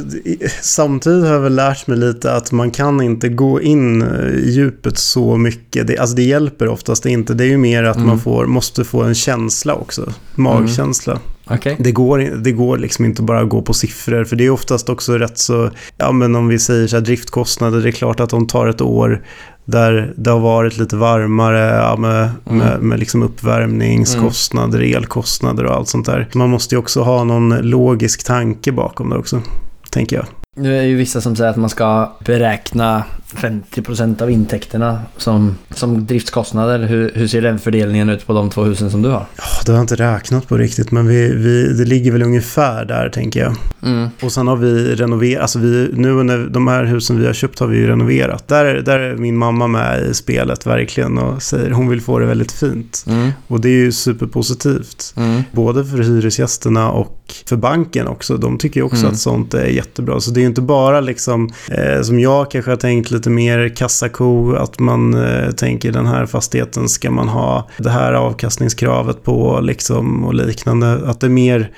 samtidigt 0.62 1.24
har 1.26 1.32
jag 1.32 1.40
väl 1.40 1.54
lärt 1.54 1.86
mig 1.86 1.98
lite 1.98 2.32
att 2.34 2.52
man 2.52 2.70
kan 2.70 3.00
inte 3.02 3.28
gå 3.28 3.60
in 3.62 4.02
eh, 4.02 4.08
i 4.28 4.50
djupet 4.50 4.98
så 4.98 5.36
mycket. 5.36 5.86
Det, 5.86 5.98
alltså 5.98 6.16
det 6.16 6.22
hjälper 6.22 6.68
oftast 6.68 7.06
inte. 7.06 7.34
Det 7.34 7.44
är 7.44 7.48
ju 7.48 7.58
mer 7.58 7.84
att 7.84 7.96
Mm. 7.96 8.08
man 8.08 8.18
får, 8.18 8.46
måste 8.46 8.84
få 8.84 9.02
en 9.02 9.14
känsla 9.14 9.74
också. 9.74 10.12
Magkänsla. 10.34 11.18
Okej. 11.50 11.76
Det, 11.78 11.92
går, 11.92 12.18
det 12.18 12.52
går 12.52 12.78
liksom 12.78 13.04
inte 13.04 13.22
bara 13.22 13.40
att 13.40 13.48
gå 13.48 13.62
på 13.62 13.72
siffror. 13.74 14.24
För 14.24 14.36
det 14.36 14.46
är 14.46 14.50
oftast 14.50 14.88
också 14.88 15.18
rätt 15.18 15.38
så, 15.38 15.70
ja 15.96 16.12
men 16.12 16.36
om 16.36 16.48
vi 16.48 16.58
säger 16.58 16.86
så 16.86 16.96
här 16.96 17.00
driftkostnader, 17.04 17.80
det 17.80 17.88
är 17.88 17.92
klart 17.92 18.20
att 18.20 18.30
de 18.30 18.46
tar 18.46 18.66
ett 18.66 18.80
år 18.80 19.22
där 19.64 20.12
det 20.16 20.30
har 20.30 20.38
varit 20.40 20.78
lite 20.78 20.96
varmare 20.96 21.76
ja, 21.76 21.96
med, 21.96 22.30
Mm. 22.46 22.58
med, 22.58 22.82
med 22.82 22.98
liksom 22.98 23.22
uppvärmningskostnader, 23.22 24.96
elkostnader 24.96 25.64
och 25.64 25.74
allt 25.74 25.88
sånt 25.88 26.06
där. 26.06 26.28
Man 26.34 26.50
måste 26.50 26.74
ju 26.74 26.78
också 26.78 27.02
ha 27.02 27.24
någon 27.24 27.56
logisk 27.56 28.24
tanke 28.24 28.72
bakom 28.72 29.10
det 29.10 29.16
också, 29.16 29.42
tänker 29.90 30.16
jag. 30.16 30.26
Nu 30.56 30.78
är 30.78 30.82
ju 30.82 30.96
vissa 30.96 31.20
som 31.20 31.36
säger 31.36 31.50
att 31.50 31.56
man 31.56 31.70
ska 31.70 32.12
beräkna 32.24 33.04
50% 33.36 34.22
av 34.22 34.30
intäkterna 34.30 35.02
som, 35.16 35.54
som 35.70 36.06
driftskostnader. 36.06 36.78
Hur, 36.86 37.12
hur 37.14 37.26
ser 37.28 37.42
den 37.42 37.58
fördelningen 37.58 38.08
ut 38.10 38.26
på 38.26 38.32
de 38.32 38.50
två 38.50 38.62
husen 38.64 38.90
som 38.90 39.02
du 39.02 39.08
har? 39.08 39.26
Ja, 39.36 39.44
det 39.66 39.72
har 39.72 39.76
jag 39.78 39.84
inte 39.84 39.94
räknat 39.96 40.48
på 40.48 40.56
riktigt, 40.56 40.90
men 40.90 41.06
vi, 41.06 41.32
vi, 41.34 41.72
det 41.72 41.84
ligger 41.84 42.12
väl 42.12 42.22
ungefär 42.22 42.84
där, 42.84 43.08
tänker 43.08 43.40
jag. 43.40 43.54
Mm. 43.82 44.08
Och 44.22 44.32
sen 44.32 44.46
har 44.48 44.56
vi 44.56 44.94
renoverat, 44.94 45.42
alltså 45.42 45.58
vi, 45.58 45.90
nu 45.92 46.12
när 46.22 46.38
de 46.48 46.66
här 46.66 46.84
husen 46.84 47.20
vi 47.20 47.26
har 47.26 47.32
köpt 47.32 47.58
har 47.58 47.66
vi 47.66 47.76
ju 47.78 47.86
renoverat. 47.86 48.48
Där, 48.48 48.64
är- 48.64 48.80
där 48.82 48.98
är 48.98 49.16
min 49.16 49.36
mamma 49.36 49.66
med 49.66 50.02
i 50.02 50.14
spelet 50.14 50.66
verkligen 50.66 51.18
och 51.18 51.42
säger 51.42 51.70
hon 51.70 51.88
vill 51.88 52.00
få 52.00 52.18
det 52.18 52.26
väldigt 52.26 52.52
fint. 52.52 53.04
Mm. 53.08 53.30
Och 53.46 53.60
det 53.60 53.68
är 53.68 53.72
ju 53.72 53.92
superpositivt. 53.92 55.14
Mm. 55.16 55.42
Både 55.52 55.84
för 55.84 55.98
hyresgästerna 55.98 56.90
och 56.90 57.14
för 57.46 57.56
banken 57.56 58.06
också. 58.08 58.36
De 58.36 58.58
tycker 58.58 58.80
ju 58.80 58.84
också 58.84 58.98
Mm. 58.98 59.10
att 59.12 59.18
sånt 59.18 59.54
är 59.54 59.66
jättebra. 59.66 60.20
Så 60.20 60.30
det 60.30 60.40
är 60.40 60.42
ju 60.42 60.48
inte 60.48 60.60
bara 60.60 61.00
liksom, 61.00 61.50
eh, 61.68 62.02
som 62.02 62.20
jag 62.20 62.50
kanske 62.50 62.70
har 62.70 62.76
tänkt 62.76 63.10
lite 63.18 63.30
mer 63.30 63.68
kassako, 63.68 64.54
att 64.54 64.78
man 64.78 65.14
eh, 65.14 65.50
tänker 65.50 65.92
den 65.92 66.06
här 66.06 66.26
fastigheten 66.26 66.88
ska 66.88 67.10
man 67.10 67.28
ha 67.28 67.68
det 67.78 67.90
här 67.90 68.12
avkastningskravet 68.12 69.24
på 69.24 69.60
liksom 69.60 70.24
och 70.24 70.34
liknande. 70.34 71.00
Att 71.06 71.20
det 71.20 71.26
är 71.26 71.30
mer 71.30 71.70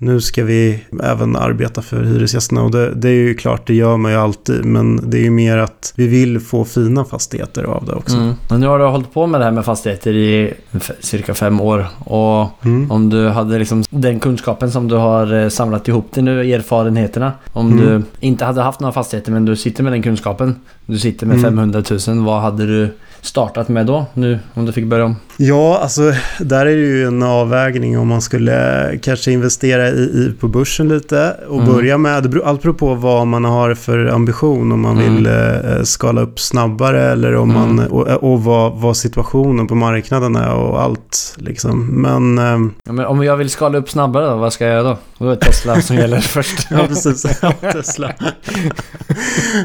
nu 0.00 0.20
ska 0.20 0.44
vi 0.44 0.84
även 1.02 1.36
arbeta 1.36 1.82
för 1.82 2.04
hyresgästerna. 2.04 2.62
Och 2.62 2.70
det, 2.70 2.94
det, 2.94 3.08
är 3.08 3.12
ju 3.12 3.34
klart, 3.34 3.66
det 3.66 3.74
gör 3.74 3.96
man 3.96 4.12
ju 4.12 4.18
alltid. 4.18 4.64
Men 4.64 5.10
det 5.10 5.18
är 5.18 5.22
ju 5.22 5.30
mer 5.30 5.56
att 5.56 5.92
vi 5.96 6.06
vill 6.06 6.40
få 6.40 6.64
fina 6.64 7.04
fastigheter 7.04 7.64
av 7.64 7.84
det 7.86 7.92
också. 7.92 8.16
Mm. 8.16 8.34
Men 8.50 8.60
nu 8.60 8.66
har 8.66 8.78
du 8.78 8.84
hållit 8.84 9.12
på 9.12 9.26
med 9.26 9.40
det 9.40 9.44
här 9.44 9.52
med 9.52 9.64
fastigheter 9.64 10.14
i 10.14 10.54
cirka 11.00 11.34
fem 11.34 11.60
år. 11.60 11.86
Och 11.98 12.64
mm. 12.64 12.90
om 12.90 13.10
du 13.10 13.28
hade 13.28 13.58
liksom 13.58 13.84
den 13.90 14.20
kunskapen 14.20 14.70
som 14.70 14.88
du 14.88 14.96
har 14.96 15.34
eh, 15.34 15.48
samlat 15.48 15.88
ihop 15.88 16.12
dig 16.12 16.24
nu, 16.24 16.52
erfarenheterna. 16.52 17.32
Om 17.52 17.72
mm. 17.72 17.86
du 17.86 18.02
inte 18.26 18.44
hade 18.44 18.62
haft 18.62 18.80
några 18.80 18.92
fastigheter 18.92 19.32
men 19.32 19.44
du 19.44 19.56
sitter 19.56 19.82
med 19.82 19.92
den 19.92 20.02
kunskapen. 20.02 20.56
Du 20.86 20.98
sitter 20.98 21.26
med 21.26 21.40
500 21.42 21.82
mm. 21.90 22.16
000. 22.16 22.24
Vad 22.24 22.40
hade 22.40 22.66
du 22.66 22.88
startat 23.20 23.68
med 23.68 23.86
då? 23.86 24.06
Nu 24.14 24.38
om 24.54 24.66
du 24.66 24.72
fick 24.72 24.84
börja 24.84 25.04
om. 25.04 25.16
Ja, 25.40 25.78
alltså 25.78 26.12
där 26.40 26.66
är 26.66 26.76
det 26.76 26.82
ju 26.82 27.06
en 27.06 27.22
avvägning 27.22 27.98
om 27.98 28.08
man 28.08 28.22
skulle 28.22 28.98
kanske 29.02 29.32
investera 29.32 29.88
i, 29.88 30.02
i 30.02 30.34
på 30.40 30.48
börsen 30.48 30.88
lite 30.88 31.36
och 31.48 31.60
mm. 31.62 31.74
börja 31.74 31.98
med, 31.98 32.36
allt 32.44 32.62
beror 32.62 32.74
på 32.74 32.94
vad 32.94 33.26
man 33.26 33.44
har 33.44 33.74
för 33.74 34.06
ambition, 34.06 34.72
om 34.72 34.80
man 34.80 34.98
mm. 34.98 35.14
vill 35.14 35.26
eh, 35.26 35.82
skala 35.82 36.20
upp 36.20 36.40
snabbare 36.40 37.02
eller 37.02 37.36
om 37.36 37.50
mm. 37.50 37.76
man, 37.76 37.88
och, 37.88 38.06
och 38.06 38.44
vad, 38.44 38.72
vad, 38.72 38.96
situationen 38.96 39.66
på 39.66 39.74
marknaden 39.74 40.36
är 40.36 40.54
och 40.54 40.82
allt 40.82 41.34
liksom. 41.36 41.86
Men, 41.86 42.38
eh, 42.38 42.70
ja, 42.84 42.92
men 42.92 43.06
om 43.06 43.24
jag 43.24 43.36
vill 43.36 43.50
skala 43.50 43.78
upp 43.78 43.90
snabbare 43.90 44.26
då, 44.26 44.36
vad 44.36 44.52
ska 44.52 44.64
jag 44.64 44.72
göra 44.72 44.88
då? 44.88 44.98
Då 45.18 45.26
är 45.26 45.30
det 45.30 45.40
Tesla 45.40 45.80
som 45.80 45.96
gäller 45.96 46.20
först. 46.20 46.66
ja, 46.70 46.86
precis. 46.88 47.26
Ja, 47.42 47.52
Tesla. 47.72 48.12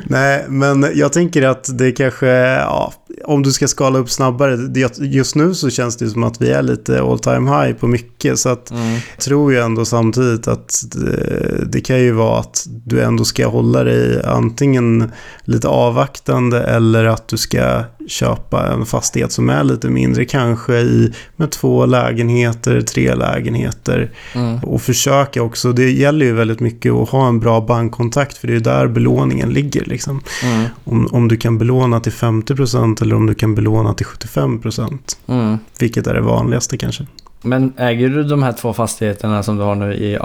Nej, 0.03 0.45
men 0.47 0.85
jag 0.93 1.13
tänker 1.13 1.47
att 1.47 1.77
det 1.77 1.91
kanske, 1.91 2.27
ja, 2.27 2.93
om 3.25 3.43
du 3.43 3.51
ska 3.51 3.67
skala 3.67 3.99
upp 3.99 4.09
snabbare, 4.09 4.57
just 4.99 5.35
nu 5.35 5.53
så 5.53 5.62
känns 5.71 5.97
det 5.97 6.09
som 6.09 6.23
att 6.23 6.41
vi 6.41 6.51
är 6.51 6.61
lite 6.61 7.01
all 7.01 7.19
time 7.19 7.51
high 7.51 7.73
på 7.73 7.87
mycket. 7.87 8.39
Så 8.39 8.49
att 8.49 8.71
mm. 8.71 8.93
jag 8.93 9.19
tror 9.19 9.53
ju 9.53 9.59
ändå 9.59 9.85
samtidigt 9.85 10.47
att 10.47 10.83
det, 10.95 11.65
det, 11.71 11.81
kan 11.81 11.99
ju 11.99 12.11
vara 12.11 12.39
att 12.39 12.67
du 12.85 13.01
ändå 13.01 13.25
ska 13.25 13.47
hålla 13.47 13.83
dig 13.83 14.23
antingen 14.25 15.11
lite 15.43 15.67
avvaktande 15.67 16.63
eller 16.63 17.05
att 17.05 17.27
du 17.27 17.37
ska 17.37 17.83
köpa 18.07 18.73
en 18.73 18.85
fastighet 18.85 19.31
som 19.31 19.49
är 19.49 19.63
lite 19.63 19.89
mindre, 19.89 20.25
kanske 20.25 20.73
i, 20.73 21.13
med 21.35 21.51
två 21.51 21.85
lägenheter, 21.85 22.81
tre 22.81 23.15
lägenheter. 23.15 24.11
Mm. 24.35 24.59
Och 24.59 24.81
försöka 24.81 25.41
också, 25.41 25.71
det 25.71 25.91
gäller 25.91 26.25
ju 26.25 26.33
väldigt 26.33 26.59
mycket 26.59 26.93
att 26.93 27.09
ha 27.09 27.27
en 27.27 27.39
bra 27.39 27.61
bankkontakt 27.61 28.37
för 28.37 28.47
det 28.47 28.55
är 28.55 28.59
där 28.59 28.87
belåningen 28.87 29.49
ligger. 29.49 29.85
Liksom. 29.85 30.21
Mm. 30.43 30.65
Om, 30.83 31.07
om 31.11 31.27
du 31.27 31.37
kan 31.37 31.57
belåna 31.57 31.99
till 31.99 32.11
50% 32.11 33.01
eller 33.01 33.15
om 33.15 33.25
du 33.25 33.33
kan 33.33 33.55
belåna 33.55 33.93
till 33.93 34.05
75%. 34.05 34.97
Mm. 35.27 35.57
Vilket 35.79 36.07
är 36.07 36.13
det 36.13 36.21
vanligaste 36.21 36.77
kanske. 36.77 37.05
Men 37.41 37.73
äger 37.77 38.09
du 38.09 38.23
de 38.23 38.43
här 38.43 38.53
två 38.53 38.73
fastigheterna 38.73 39.43
som 39.43 39.57
du 39.57 39.63
har 39.63 39.75
nu 39.75 39.93
i, 39.93 40.17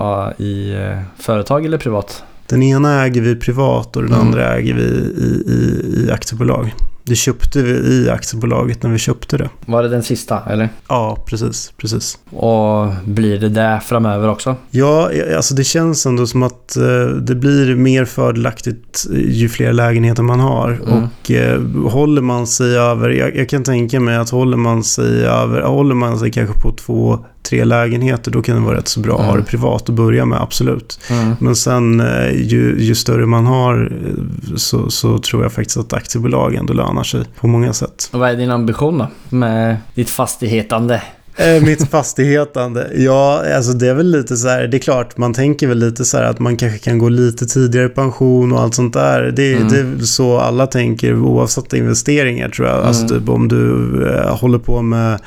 i 0.45 0.75
eh, 0.75 1.03
företag 1.19 1.65
eller 1.65 1.79
privat? 1.79 2.23
Den 2.49 2.63
ena 2.63 3.05
äger 3.05 3.21
vi 3.21 3.37
privat 3.37 3.97
och 3.97 4.03
den 4.03 4.13
mm. 4.13 4.27
andra 4.27 4.55
äger 4.55 4.75
vi 4.75 4.83
i, 4.83 5.43
i, 5.47 6.05
i 6.07 6.11
aktiebolag. 6.11 6.75
Det 7.09 7.17
köpte 7.17 7.63
vi 7.63 7.71
i 7.71 8.11
aktiebolaget 8.11 8.83
när 8.83 8.91
vi 8.91 8.99
köpte 8.99 9.37
det. 9.37 9.51
Var 9.67 9.83
det 9.83 9.89
den 9.89 10.03
sista, 10.03 10.43
eller? 10.51 10.69
Ja, 10.89 11.25
precis. 11.27 11.73
precis. 11.77 12.19
Och 12.31 12.89
blir 13.05 13.39
det 13.39 13.49
det 13.49 13.81
framöver 13.87 14.29
också? 14.29 14.57
Ja, 14.71 15.11
alltså 15.37 15.55
det 15.55 15.65
känns 15.65 16.07
ändå 16.07 16.27
som 16.27 16.43
att 16.43 16.77
eh, 16.77 17.07
det 17.07 17.35
blir 17.35 17.75
mer 17.75 18.05
fördelaktigt 18.05 19.07
ju 19.11 19.49
fler 19.49 19.73
lägenheter 19.73 20.23
man 20.23 20.41
har. 20.41 20.71
Mm. 20.71 21.05
Och 21.05 21.31
eh, 21.31 21.61
håller 21.91 22.23
man 22.23 22.47
sig 22.47 22.79
över, 22.79 23.09
jag, 23.09 23.37
jag, 23.37 23.49
kan 23.49 23.65
tänka 23.65 24.01
mig 24.01 24.17
att 24.17 24.31
håller 24.31 24.57
man 24.57 24.85
sig 24.85 25.27
över, 25.27 25.63
håller 25.63 25.95
man 25.95 26.19
sig 26.19 26.31
kanske 26.31 26.61
på 26.61 26.73
två 26.73 27.19
tre 27.49 27.65
lägenheter, 27.65 28.31
då 28.31 28.43
kan 28.43 28.55
det 28.55 28.63
vara 28.63 28.77
rätt 28.77 28.89
så 28.89 29.01
bra 29.01 29.19
att 29.21 29.27
ha 29.27 29.37
det 29.37 29.43
privat 29.43 29.89
att 29.89 29.95
börja 29.95 30.25
med, 30.25 30.43
absolut. 30.43 31.01
Mm. 31.11 31.35
Men 31.41 31.57
sen 31.57 32.01
eh, 32.01 32.31
ju, 32.31 32.77
ju, 32.79 32.95
större 32.95 33.27
man 33.27 33.47
har 33.47 33.93
eh, 34.07 34.57
så, 34.57 34.91
så, 34.91 35.19
tror 35.19 35.43
jag 35.43 35.53
faktiskt 35.53 35.77
att 35.77 35.93
aktiebolag 35.93 36.55
ändå 36.55 36.73
lönar 36.73 37.03
sig 37.03 37.25
på 37.41 37.47
många 37.47 37.73
sätt. 37.73 38.09
Och 38.13 38.21
vad 38.21 38.31
är 38.31 38.37
din 38.37 38.51
ambition 38.51 38.99
då 38.99 39.09
med 39.29 39.77
ditt 39.95 40.11
fastighetande? 40.11 41.03
Eh, 41.39 41.63
mitt 41.63 41.91
fastighetande? 41.91 42.91
Ja, 42.97 43.43
alltså 43.57 43.73
det 43.73 43.89
är 43.89 43.95
väl 43.95 44.11
lite 44.11 44.37
så 44.37 44.49
här, 44.49 44.67
det 44.67 44.77
är 44.77 44.79
klart, 44.79 45.17
man 45.17 45.35
tänker 45.35 45.67
väl 45.67 45.79
lite 45.79 46.05
så 46.05 46.17
här 46.17 46.25
att 46.25 46.39
man 46.39 46.57
kanske 46.57 46.79
kan 46.79 46.99
gå 46.99 47.09
lite 47.09 47.47
tidigare 47.47 47.87
i 47.87 47.89
pension 47.89 48.53
och 48.53 48.61
allt 48.61 48.75
sånt 48.75 48.95
där. 48.95 49.33
Det, 49.37 49.55
mm. 49.55 49.69
det 49.69 49.79
är 49.79 50.07
så 50.07 50.39
alla 50.39 50.67
tänker 50.67 51.17
oavsett 51.19 51.73
investeringar 51.73 52.49
tror 52.49 52.69
jag. 52.69 52.77
Alltså, 52.77 53.03
mm. 53.03 53.15
Alltså 53.15 53.19
typ 53.19 53.29
om 53.29 53.49
du 53.49 54.09
eh, 54.09 54.37
håller 54.37 54.59
på 54.59 54.83
med 54.83 55.21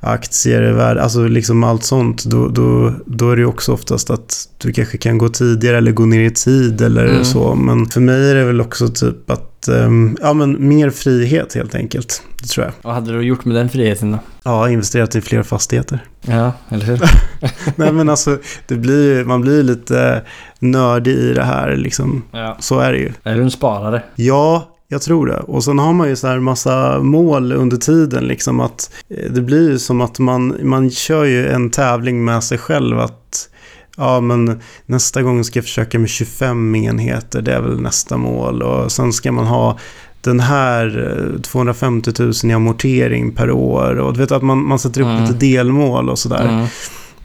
aktier, 0.00 0.72
värde, 0.72 1.02
alltså 1.02 1.28
liksom 1.28 1.64
allt 1.64 1.84
sånt, 1.84 2.24
då, 2.24 2.48
då, 2.48 2.92
då 3.06 3.30
är 3.30 3.36
det 3.36 3.44
också 3.44 3.72
oftast 3.72 4.10
att 4.10 4.48
du 4.58 4.72
kanske 4.72 4.98
kan 4.98 5.18
gå 5.18 5.28
tidigare 5.28 5.78
eller 5.78 5.92
gå 5.92 6.06
ner 6.06 6.20
i 6.20 6.30
tid 6.30 6.80
eller 6.80 7.06
mm. 7.06 7.24
så. 7.24 7.54
Men 7.54 7.86
för 7.86 8.00
mig 8.00 8.30
är 8.30 8.34
det 8.34 8.44
väl 8.44 8.60
också 8.60 8.88
typ 8.88 9.30
att, 9.30 9.68
um, 9.68 10.16
ja 10.22 10.32
men 10.32 10.68
mer 10.68 10.90
frihet 10.90 11.54
helt 11.54 11.74
enkelt. 11.74 12.22
Det 12.42 12.48
tror 12.48 12.66
jag. 12.66 12.72
Vad 12.82 12.94
hade 12.94 13.12
du 13.12 13.22
gjort 13.22 13.44
med 13.44 13.56
den 13.56 13.68
friheten 13.68 14.12
då? 14.12 14.18
Ja, 14.42 14.70
investerat 14.70 15.16
i 15.16 15.20
fler 15.20 15.42
fastigheter. 15.42 16.04
Ja, 16.20 16.52
eller 16.68 16.84
hur? 16.84 17.00
Nej 17.76 17.92
men 17.92 18.08
alltså, 18.08 18.38
det 18.66 18.74
blir, 18.74 19.24
man 19.24 19.40
blir 19.40 19.62
lite 19.62 20.22
nördig 20.58 21.12
i 21.12 21.34
det 21.34 21.44
här 21.44 21.76
liksom. 21.76 22.22
Ja. 22.30 22.56
Så 22.60 22.78
är 22.78 22.92
det 22.92 22.98
ju. 22.98 23.12
Är 23.22 23.34
du 23.34 23.42
en 23.42 23.50
sparare? 23.50 24.02
Ja, 24.14 24.77
jag 24.88 25.02
tror 25.02 25.26
det. 25.26 25.38
Och 25.38 25.64
sen 25.64 25.78
har 25.78 25.92
man 25.92 26.08
ju 26.08 26.16
så 26.16 26.26
här 26.26 26.40
massa 26.40 27.00
mål 27.00 27.52
under 27.52 27.76
tiden. 27.76 28.24
Liksom 28.24 28.60
att 28.60 28.90
eh, 29.10 29.30
det 29.32 29.40
blir 29.40 29.70
ju 29.70 29.78
som 29.78 30.00
att 30.00 30.18
man, 30.18 30.56
man 30.62 30.90
kör 30.90 31.24
ju 31.24 31.48
en 31.48 31.70
tävling 31.70 32.24
med 32.24 32.44
sig 32.44 32.58
själv. 32.58 32.98
Att 32.98 33.48
ja, 33.96 34.20
men 34.20 34.60
nästa 34.86 35.22
gång 35.22 35.44
ska 35.44 35.58
jag 35.58 35.64
försöka 35.64 35.98
med 35.98 36.08
25 36.08 36.74
enheter. 36.74 37.42
Det 37.42 37.52
är 37.52 37.60
väl 37.60 37.80
nästa 37.80 38.16
mål. 38.16 38.62
Och 38.62 38.92
sen 38.92 39.12
ska 39.12 39.32
man 39.32 39.46
ha 39.46 39.78
den 40.20 40.40
här 40.40 41.38
250 41.42 42.10
eh, 42.10 42.24
000 42.24 42.32
i 42.44 42.52
amortering 42.52 43.32
per 43.32 43.50
år. 43.50 43.98
Och 43.98 44.12
du 44.12 44.20
vet 44.20 44.32
att 44.32 44.42
man, 44.42 44.66
man 44.66 44.78
sätter 44.78 45.00
upp 45.00 45.06
mm. 45.06 45.22
lite 45.22 45.34
delmål 45.34 46.10
och 46.10 46.18
sådär. 46.18 46.48
Mm. 46.48 46.66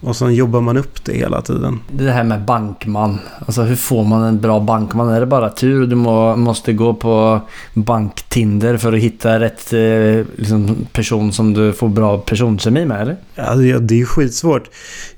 Och 0.04 0.16
sen 0.16 0.36
jobbar 0.36 0.62
man 0.62 0.78
upp 0.78 1.06
det 1.06 1.14
hela 1.14 1.42
tiden. 1.42 1.80
Det 1.92 2.12
här 2.12 2.24
med 2.24 2.46
bankman. 2.46 3.20
Alltså 3.40 3.62
hur 3.62 3.76
får 3.76 4.04
man 4.04 4.24
en 4.24 4.42
bra 4.42 4.60
bankman? 4.60 5.10
Är 5.10 5.20
det 5.20 5.26
bara 5.26 5.50
tur? 5.50 5.88
Du 5.88 5.96
må, 5.96 6.36
måste 6.36 6.74
gå 6.74 6.94
på 6.94 7.42
banktinder 7.74 8.78
för 8.78 8.94
att 8.94 9.00
hitta 9.00 9.40
rätt 9.40 9.74
eh, 9.74 10.26
liksom, 10.36 10.76
person 10.94 11.32
som 11.32 11.54
du 11.54 11.74
får 11.74 11.90
bra 11.90 12.18
personkemi 12.18 12.86
med 12.86 13.02
eller? 13.02 13.18
Ja, 13.36 13.80
det 13.80 14.02
är 14.02 14.06
skitsvårt. 14.06 14.70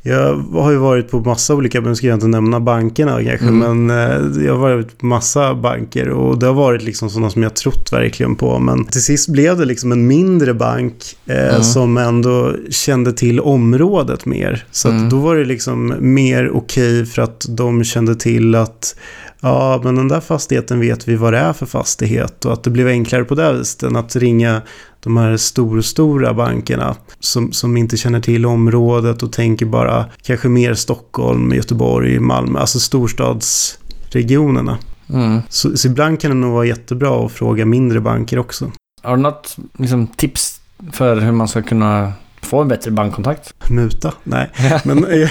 Jag 0.02 0.36
har 0.36 0.72
ju 0.72 0.78
varit 0.78 1.12
på 1.12 1.20
massa 1.20 1.56
olika, 1.56 1.82
men 1.82 1.96
ska 1.96 2.08
jag 2.08 2.16
inte 2.16 2.28
nämna 2.28 2.60
bankerna 2.60 3.24
kanske, 3.24 3.48
mm. 3.48 3.86
men 3.86 3.90
eh, 3.90 4.46
jag 4.46 4.54
har 4.54 4.60
varit 4.60 4.98
på 4.98 5.06
massa 5.06 5.56
banker 5.56 6.10
och 6.10 6.40
det 6.40 6.46
har 6.46 6.54
varit 6.54 6.84
liksom 6.84 7.10
sådana 7.10 7.30
som 7.30 7.44
jag 7.44 7.54
trott 7.56 7.90
verkligen 7.92 8.36
på. 8.36 8.60
Men 8.60 8.86
till 8.86 9.04
sist 9.04 9.30
blev 9.30 9.58
det 9.58 9.66
liksom 9.66 9.92
en 9.92 10.08
mindre 10.08 10.54
bank 10.54 10.94
eh, 11.26 11.50
mm. 11.50 11.64
som 11.64 11.98
ändå 11.98 12.56
kände 12.70 13.14
till 13.14 13.40
området 13.40 14.26
mer. 14.26 14.66
Så 14.76 14.90
mm. 14.90 15.10
då 15.10 15.20
var 15.20 15.36
det 15.36 15.46
liksom 15.46 15.96
mer 16.00 16.50
okej 16.50 17.02
okay 17.02 17.06
för 17.06 17.22
att 17.22 17.46
de 17.50 17.84
kände 17.84 18.16
till 18.16 18.56
att 18.56 18.96
ja, 19.42 19.82
men 19.84 19.96
den 19.96 20.08
där 20.08 20.20
fastigheten 20.20 20.80
vet 20.80 21.08
vi 21.08 21.16
vad 21.16 21.34
det 21.34 21.40
är 21.40 21.54
för 21.54 21.66
fastighet 21.66 22.46
och 22.46 22.54
att 22.54 22.64
det 22.64 22.70
blev 22.70 22.88
enklare 22.88 23.24
på 23.24 23.36
det 23.36 23.54
viset 23.54 23.84
än 23.84 23.96
att 23.96 24.16
ringa 24.16 24.62
de 25.00 25.18
här 25.18 25.38
stor, 25.38 26.34
bankerna 26.34 26.96
som, 27.20 27.52
som 27.52 27.78
inte 27.78 27.98
känner 27.98 28.20
till 28.20 28.46
området 28.46 29.24
och 29.24 29.32
tänker 29.32 29.66
bara 29.66 30.06
kanske 30.22 30.50
mer 30.50 30.74
Stockholm, 30.74 31.54
Göteborg, 31.54 32.20
Malmö, 32.20 32.60
alltså 32.60 32.80
storstadsregionerna. 32.80 34.78
Mm. 35.10 35.42
Så, 35.50 35.78
så 35.78 35.88
ibland 35.88 36.22
kan 36.22 36.32
det 36.32 36.38
nog 36.38 36.54
vara 36.54 36.66
jättebra 36.66 37.26
att 37.26 37.32
fråga 37.32 37.66
mindre 37.66 38.02
banker 38.02 38.40
också. 38.40 38.72
Har 39.04 39.16
du 39.16 39.22
något 39.22 39.56
liksom, 39.78 40.08
tips 40.08 40.62
för 40.92 41.16
hur 41.22 41.32
man 41.32 41.48
ska 41.48 41.62
kunna 41.62 42.14
få 42.46 42.62
en 42.62 42.68
bättre 42.68 42.92
bankkontakt? 42.92 43.70
Muta? 43.70 44.14
Nej, 44.24 44.50
men 44.84 45.06
jag, 45.20 45.30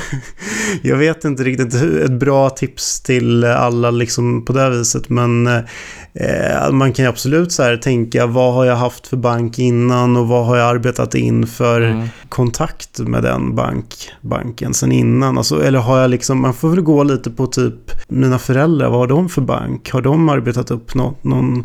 jag, 0.82 0.96
vet 0.96 1.24
inte 1.24 1.44
riktigt 1.44 1.74
ett 1.74 2.12
bra 2.12 2.50
tips 2.50 3.00
till 3.00 3.44
alla 3.44 3.90
liksom 3.90 4.44
på 4.44 4.52
det 4.52 4.70
viset. 4.70 5.08
Men 5.08 5.46
eh, 5.46 6.70
man 6.70 6.92
kan 6.92 7.04
ju 7.04 7.08
absolut 7.08 7.52
så 7.52 7.62
här 7.62 7.76
tänka 7.76 8.26
vad 8.26 8.54
har 8.54 8.64
jag 8.64 8.76
haft 8.76 9.06
för 9.06 9.16
bank 9.16 9.58
innan 9.58 10.16
och 10.16 10.28
vad 10.28 10.46
har 10.46 10.56
jag 10.56 10.68
arbetat 10.68 11.14
in 11.14 11.46
för 11.46 11.80
mm. 11.80 12.08
kontakt 12.28 12.98
med 12.98 13.22
den 13.22 13.54
bank, 13.54 14.10
banken 14.20 14.74
sen 14.74 14.92
innan. 14.92 15.38
Alltså, 15.38 15.64
eller 15.64 15.78
har 15.78 15.98
jag 15.98 16.10
liksom, 16.10 16.40
man 16.40 16.54
får 16.54 16.68
väl 16.68 16.80
gå 16.80 17.02
lite 17.02 17.30
på 17.30 17.46
typ 17.46 17.74
mina 18.08 18.38
föräldrar, 18.38 18.90
vad 18.90 18.98
har 18.98 19.06
de 19.06 19.28
för 19.28 19.42
bank? 19.42 19.90
Har 19.90 20.02
de 20.02 20.28
arbetat 20.28 20.70
upp 20.70 20.94
någon 20.94 21.64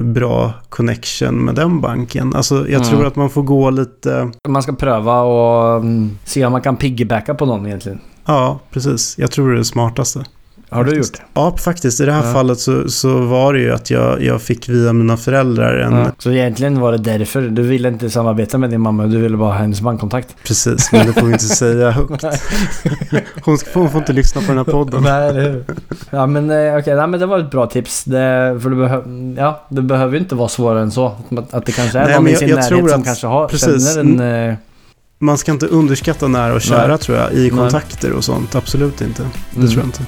bra 0.00 0.52
connection 0.68 1.44
med 1.44 1.54
den 1.54 1.80
banken. 1.80 2.34
Alltså 2.34 2.54
jag 2.54 2.68
mm. 2.68 2.84
tror 2.84 3.06
att 3.06 3.16
man 3.16 3.30
får 3.30 3.42
gå 3.42 3.70
lite... 3.70 4.30
Man 4.48 4.62
ska 4.62 4.72
pröva 4.72 5.20
och 5.20 5.76
mm, 5.76 6.18
se 6.24 6.44
om 6.44 6.52
man 6.52 6.62
kan 6.62 6.76
piggybacka 6.76 7.34
på 7.34 7.46
någon 7.46 7.66
egentligen. 7.66 8.00
Ja, 8.24 8.58
precis. 8.70 9.18
Jag 9.18 9.30
tror 9.30 9.48
det 9.48 9.54
är 9.54 9.58
det 9.58 9.64
smartaste. 9.64 10.24
Har 10.70 10.84
du 10.84 10.90
faktiskt. 10.90 11.12
gjort 11.18 11.26
det? 11.34 11.40
Ja, 11.40 11.56
faktiskt. 11.56 12.00
I 12.00 12.04
det 12.04 12.12
här 12.12 12.26
Ja. 12.26 12.32
fallet 12.32 12.58
så, 12.60 12.88
så 12.88 13.18
var 13.18 13.52
det 13.52 13.60
ju 13.60 13.72
att 13.72 13.90
jag, 13.90 14.22
jag 14.22 14.42
fick 14.42 14.68
via 14.68 14.92
mina 14.92 15.16
föräldrar 15.16 15.74
en... 15.78 15.92
Ja. 15.92 16.06
Så 16.18 16.30
egentligen 16.30 16.80
var 16.80 16.92
det 16.92 16.98
därför. 16.98 17.40
Du 17.42 17.62
ville 17.62 17.88
inte 17.88 18.10
samarbeta 18.10 18.58
med 18.58 18.70
din 18.70 18.80
mamma, 18.80 19.06
du 19.06 19.18
ville 19.18 19.36
bara 19.36 19.52
ha 19.52 19.58
hennes 19.58 19.80
bankkontakt. 19.80 20.36
Precis, 20.44 20.92
men 20.92 21.06
det 21.06 21.12
får 21.12 21.26
vi 21.26 21.32
inte 21.32 21.44
säga 21.44 21.90
högt. 21.90 22.24
Hon, 23.44 23.58
ska, 23.58 23.70
hon 23.74 23.90
får 23.90 24.00
inte 24.00 24.12
lyssna 24.12 24.40
på 24.40 24.46
den 24.46 24.56
här 24.56 24.64
podden. 24.64 25.02
Nej, 25.02 25.28
eller 25.28 25.40
hur? 25.50 25.64
Ja 26.10 26.26
men 26.26 26.50
eh, 26.50 26.76
okej, 26.78 26.94
nej, 26.96 27.06
men 27.06 27.20
det 27.20 27.26
var 27.26 27.38
ett 27.38 27.50
bra 27.50 27.66
tips. 27.66 28.04
Det, 28.04 28.58
för 28.62 28.70
det, 28.70 28.76
behö- 28.76 29.34
ja, 29.38 29.66
det 29.68 29.82
behöver 29.82 30.12
ju 30.12 30.18
inte 30.18 30.34
vara 30.34 30.48
svårare 30.48 30.80
än 30.82 30.90
så. 30.90 31.06
Att, 31.38 31.54
att 31.54 31.66
det 31.66 31.72
kanske 31.72 31.98
är 31.98 32.04
Nej, 32.04 32.14
någon 32.14 32.24
men 32.24 32.30
i 32.30 32.32
jag- 32.32 32.38
sin 32.38 32.48
jag 32.48 32.54
närhet 32.56 32.68
tror 32.68 32.88
som 32.88 33.00
att- 33.00 33.06
kanske 33.06 33.26
har, 33.26 33.48
precis. 33.48 33.94
känner 33.94 34.24
en... 34.24 34.48
Eh, 34.50 34.54
Man 35.18 35.38
ska 35.38 35.52
inte 35.52 35.66
underskatta 35.66 36.28
nära 36.28 36.54
och 36.54 36.60
kära 36.60 36.86
Nej. 36.86 36.98
tror 36.98 37.18
jag, 37.18 37.32
i 37.32 37.40
Nej. 37.40 37.50
kontakter 37.50 38.12
och 38.12 38.24
sånt. 38.24 38.54
Absolut 38.54 39.00
inte. 39.00 39.22
Det 39.22 39.56
Mm. 39.56 39.68
tror 39.68 39.78
jag 39.80 39.86
inte. 39.88 40.02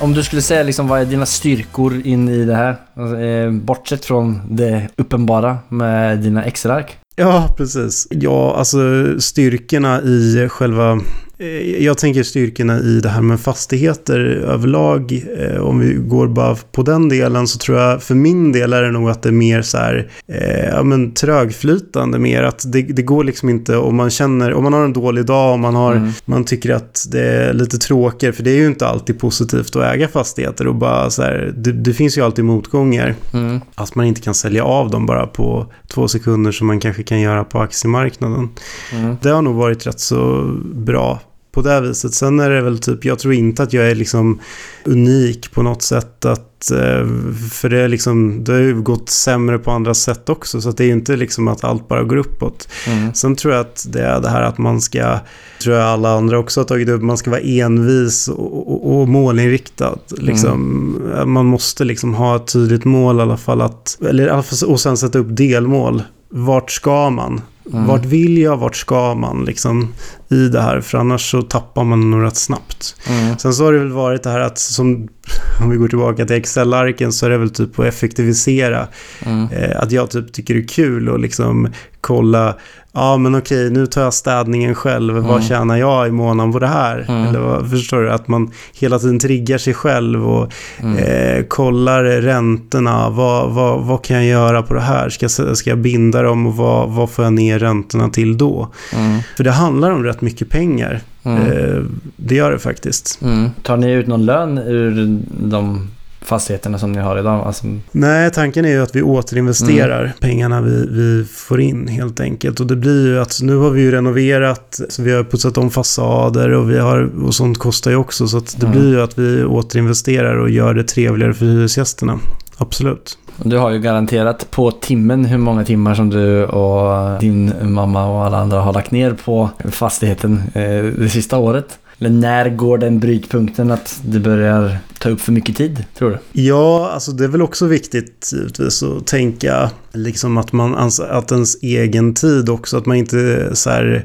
Om 0.00 0.14
du 0.14 0.22
skulle 0.22 0.42
säga 0.42 0.62
liksom 0.62 0.88
vad 0.88 1.00
är 1.00 1.04
dina 1.04 1.26
styrkor 1.26 2.06
in 2.06 2.28
i 2.28 2.44
det 2.44 2.54
här? 2.54 2.76
Alltså, 2.94 3.20
eh, 3.20 3.50
bortsett 3.50 4.04
från 4.04 4.40
det 4.50 4.88
uppenbara 4.96 5.58
med 5.68 6.18
dina 6.18 6.44
extraark. 6.44 6.96
Ja, 7.16 7.54
precis. 7.56 8.06
Ja, 8.10 8.54
alltså 8.56 8.78
styrkorna 9.20 10.02
i 10.02 10.48
själva 10.48 11.00
eh, 11.38 11.84
Jag 11.84 11.98
tänker 11.98 12.22
styrkorna 12.22 12.78
i 12.80 13.00
det 13.00 13.08
här 13.08 13.22
med 13.22 13.40
fastigheter 13.40 14.18
överlag. 14.46 15.24
eh, 15.38 15.60
Om 15.60 15.78
vi 15.78 15.94
går 15.94 16.28
bara 16.28 16.56
på 16.72 16.82
den 16.82 17.08
delen 17.08 17.46
så 17.48 17.58
tror 17.58 17.78
jag 17.78 18.02
för 18.02 18.14
min 18.14 18.52
del 18.52 18.72
är 18.72 18.82
det 18.82 18.90
nog 18.90 19.10
att 19.10 19.22
det 19.22 19.28
är 19.28 19.32
mer 19.32 19.62
så 19.62 19.78
här, 19.78 20.10
eh, 20.32 20.68
ja 20.68 20.82
men 20.82 21.14
trögflytande 21.14 22.18
mer. 22.18 22.42
Att 22.42 22.72
det, 22.72 22.82
det 22.82 23.02
går 23.02 23.24
liksom 23.24 23.48
inte 23.48 23.76
om 23.76 23.96
man 23.96 24.10
känner, 24.10 24.54
om 24.54 24.62
man 24.64 24.72
har 24.72 24.84
en 24.84 24.92
dålig 24.92 25.24
dag, 25.26 25.54
om 25.54 25.60
man 25.60 25.74
har, 25.74 25.88
Mm. 25.98 26.10
man 26.24 26.44
tycker 26.44 26.74
att 26.74 27.06
det 27.10 27.20
är 27.20 27.52
lite 27.52 27.78
tråkigt, 27.78 28.36
för 28.36 28.42
det 28.42 28.50
är 28.50 28.56
ju 28.56 28.66
inte 28.66 28.86
alltid 28.86 29.18
positivt 29.18 29.76
att 29.76 29.94
äga 29.94 30.08
fastigheter 30.08 30.66
och 30.66 30.74
bara 30.74 31.10
så 31.10 31.22
här, 31.22 31.52
det, 31.56 31.72
det 31.72 31.92
finns 31.92 32.18
ju 32.18 32.22
alltid 32.22 32.44
motgångar. 32.44 33.14
Mm. 33.34 33.60
Att 33.74 33.94
man 33.94 34.06
inte 34.06 34.20
kan 34.20 34.34
sälja 34.34 34.64
av 34.64 34.90
dem 34.90 35.06
bara 35.06 35.26
på 35.26 35.72
två 35.94 36.08
sekunder 36.08 36.52
som 36.52 36.66
man 36.66 36.80
kanske 36.80 37.02
kan 37.02 37.20
göra 37.20 37.44
på 37.44 37.58
aktiemarknaden. 37.60 38.48
Mm. 38.92 39.16
Det 39.22 39.28
har 39.30 39.42
nog 39.42 39.54
varit 39.56 39.86
rätt 39.86 40.00
så 40.00 40.44
bra 40.74 41.20
på 41.58 41.68
det 41.68 41.80
viset. 41.80 42.14
Sen 42.14 42.40
är 42.40 42.50
det 42.50 42.60
väl 42.60 42.78
typ, 42.78 43.04
jag 43.04 43.18
tror 43.18 43.34
inte 43.34 43.62
att 43.62 43.72
jag 43.72 43.90
är 43.90 43.94
liksom 43.94 44.40
unik 44.84 45.52
på 45.52 45.62
något 45.62 45.82
sätt. 45.82 46.24
Att, 46.24 46.70
eh, 46.70 47.06
för 47.52 47.68
det, 47.68 47.80
är 47.80 47.88
liksom, 47.88 48.44
det 48.44 48.52
har 48.52 48.60
ju 48.60 48.82
gått 48.82 49.08
sämre 49.08 49.58
på 49.58 49.70
andra 49.70 49.94
sätt 49.94 50.28
också. 50.28 50.60
Så 50.60 50.70
det 50.70 50.84
är 50.84 50.86
ju 50.86 50.92
inte 50.92 51.16
liksom 51.16 51.48
att 51.48 51.64
allt 51.64 51.88
bara 51.88 52.02
går 52.02 52.16
uppåt. 52.16 52.68
Mm. 52.86 53.14
Sen 53.14 53.36
tror 53.36 53.54
jag 53.54 53.60
att 53.60 53.86
det 53.88 54.02
är 54.02 54.20
det 54.20 54.28
här 54.28 54.42
att 54.42 54.58
man 54.58 54.80
ska, 54.80 55.18
tror 55.62 55.76
jag 55.76 55.84
alla 55.86 56.16
andra 56.16 56.38
också 56.38 56.60
har 56.60 56.64
tagit 56.64 56.88
upp, 56.88 57.02
man 57.02 57.16
ska 57.16 57.30
vara 57.30 57.40
envis 57.40 58.28
och, 58.28 58.68
och, 58.68 59.00
och 59.00 59.08
målinriktad. 59.08 59.98
Liksom, 60.10 60.94
Man 61.26 61.46
måste 61.46 61.84
liksom 61.84 62.14
ha 62.14 62.36
ett 62.36 62.52
tydligt 62.52 62.84
mål 62.84 63.18
i 63.18 63.22
alla 63.22 63.36
fall. 63.36 63.60
Att, 63.60 63.98
eller 64.08 64.44
och 64.66 64.80
sen 64.80 64.96
sätta 64.96 65.18
upp 65.18 65.36
delmål. 65.36 66.02
Vart 66.28 66.70
ska 66.70 67.10
man? 67.10 67.40
Mm. 67.72 67.86
Vart 67.86 68.04
vill 68.04 68.38
jag? 68.38 68.56
Vart 68.56 68.76
ska 68.76 69.14
man? 69.14 69.44
Liksom, 69.44 69.88
I 70.30 70.48
det 70.48 70.60
här. 70.60 70.80
För 70.80 70.98
annars 70.98 71.30
så 71.30 71.42
tappar 71.42 71.84
man 71.84 72.10
nog 72.10 72.22
rätt 72.22 72.36
snabbt. 72.36 72.96
Mm. 73.08 73.38
Sen 73.38 73.54
så 73.54 73.64
har 73.64 73.72
det 73.72 73.78
väl 73.78 73.92
varit 73.92 74.22
det 74.22 74.30
här 74.30 74.40
att 74.40 74.58
som, 74.58 75.08
om 75.62 75.70
vi 75.70 75.76
går 75.76 75.88
tillbaka 75.88 76.24
till 76.26 76.36
Excel-arken 76.36 77.12
så 77.12 77.26
är 77.26 77.30
det 77.30 77.38
väl 77.38 77.50
typ 77.50 77.78
att 77.78 77.86
effektivisera. 77.86 78.86
Mm. 79.26 79.48
Eh, 79.52 79.80
att 79.82 79.92
jag 79.92 80.10
typ 80.10 80.32
tycker 80.32 80.54
det 80.54 80.60
är 80.60 80.68
kul 80.68 81.14
att 81.14 81.20
liksom 81.20 81.68
kolla, 82.00 82.54
ja 82.92 83.16
men 83.16 83.34
okej 83.34 83.70
nu 83.70 83.86
tar 83.86 84.02
jag 84.02 84.14
städningen 84.14 84.74
själv, 84.74 85.14
vad 85.14 85.24
Mm. 85.30 85.42
tjänar 85.42 85.76
jag 85.76 86.08
i 86.08 86.10
månaden 86.10 86.52
på 86.52 86.58
det 86.58 86.66
här? 86.66 87.04
Mm. 87.08 87.26
Eller 87.26 87.40
vad, 87.40 87.70
förstår 87.70 88.00
du? 88.02 88.10
Att 88.10 88.28
man 88.28 88.50
hela 88.74 88.98
tiden 88.98 89.18
triggar 89.18 89.58
sig 89.58 89.74
själv 89.74 90.28
och 90.28 90.52
Mm. 90.80 90.96
eh, 90.96 91.44
kollar 91.44 92.04
räntorna, 92.04 93.10
vad, 93.10 93.50
vad, 93.50 93.84
vad 93.84 94.04
kan 94.04 94.16
jag 94.16 94.26
göra 94.26 94.62
på 94.62 94.74
det 94.74 94.80
här? 94.80 95.08
Ska, 95.08 95.28
ska 95.28 95.70
jag 95.70 95.78
binda 95.78 96.22
dem 96.22 96.46
och 96.46 96.56
vad, 96.56 96.90
vad 96.90 97.10
får 97.10 97.24
jag 97.24 97.32
ner 97.32 97.58
räntorna 97.58 98.08
till 98.08 98.38
då? 98.38 98.68
Mm. 98.94 99.18
För 99.36 99.44
det 99.44 99.50
handlar 99.50 99.90
om 99.90 100.04
rätt 100.04 100.17
mycket 100.20 100.50
pengar. 100.50 101.00
Mm. 101.22 101.42
Eh, 101.42 101.82
det 102.16 102.34
gör 102.34 102.50
det 102.52 102.58
faktiskt. 102.58 103.18
Mm. 103.22 103.50
Tar 103.62 103.76
ni 103.76 103.92
ut 103.92 104.06
någon 104.06 104.24
lön 104.26 104.58
ur 104.58 105.18
de 105.48 105.88
fastigheterna 106.20 106.78
som 106.78 106.92
ni 106.92 106.98
har 107.00 107.18
idag? 107.18 107.46
Alltså, 107.46 107.66
Nej, 107.92 108.30
tanken 108.30 108.64
är 108.64 108.68
ju 108.68 108.82
att 108.82 108.96
vi 108.96 109.02
återinvesterar 109.02 110.00
Mm. 110.00 110.12
pengarna 110.20 110.60
vi, 110.60 110.86
vi 110.90 111.24
får 111.24 111.60
in 111.60 111.88
helt 111.88 112.20
enkelt. 112.20 112.60
Och 112.60 112.66
det 112.66 112.76
blir 112.76 113.06
ju 113.06 113.18
att 113.20 113.38
nu 113.42 113.56
har 113.56 113.70
vi 113.70 113.80
ju 113.82 113.90
renoverat, 113.90 114.80
så 114.88 115.02
vi 115.02 115.12
har 115.12 115.24
putsat 115.24 115.58
om 115.58 115.70
fasader 115.70 116.48
och, 116.50 116.70
vi 116.70 116.78
har, 116.78 117.10
och 117.24 117.34
sånt 117.34 117.58
kostar 117.58 117.90
ju 117.90 117.96
också. 117.96 118.28
Så 118.28 118.38
det 118.40 118.62
Mm. 118.66 118.70
blir 118.78 118.88
ju 118.90 119.00
att 119.00 119.18
vi 119.18 119.44
återinvesterar 119.44 120.36
och 120.36 120.50
gör 120.50 120.74
det 120.74 120.84
trevligare 120.84 121.34
för 121.34 121.44
hyresgästerna. 121.46 122.18
Absolut. 122.60 123.18
du 123.36 123.56
har 123.56 123.70
ju 123.70 123.78
garanterat 123.78 124.50
på 124.50 124.70
timmen 124.70 125.24
hur 125.24 125.38
många 125.38 125.64
timmar 125.64 125.94
som 125.94 126.10
du 126.10 126.44
och 126.44 127.20
din 127.20 127.72
mamma 127.72 128.06
och 128.06 128.26
alla 128.26 128.38
andra 128.38 128.60
har 128.60 128.72
lagt 128.72 128.90
ner 128.90 129.12
på 129.24 129.50
fastigheten 129.70 130.42
eh, 130.54 130.84
det 130.84 131.08
sista 131.08 131.38
året. 131.38 131.78
Eller 131.98 132.10
när 132.10 132.48
går 132.50 132.78
den 132.78 132.98
brytpunkten 132.98 133.70
att 133.70 134.00
det 134.04 134.20
börjar 134.20 134.78
ta 134.98 135.08
upp 135.08 135.20
för 135.20 135.32
mycket 135.32 135.56
tid, 135.56 135.84
tror 135.98 136.10
du? 136.10 136.42
Ja, 136.42 136.90
alltså 136.90 137.12
det 137.12 137.24
är 137.24 137.28
väl 137.28 137.42
också 137.42 137.66
viktigt 137.66 138.30
givetvis 138.32 138.82
att 138.82 139.06
tänka 139.06 139.70
liksom 139.92 140.38
att 140.38 140.52
man 140.52 140.90
att 141.10 141.32
ens 141.32 141.62
egen 141.62 142.14
tid 142.14 142.48
också, 142.48 142.76
att 142.76 142.86
man 142.86 142.96
inte 142.96 143.50
så 143.56 143.70
här 143.70 144.04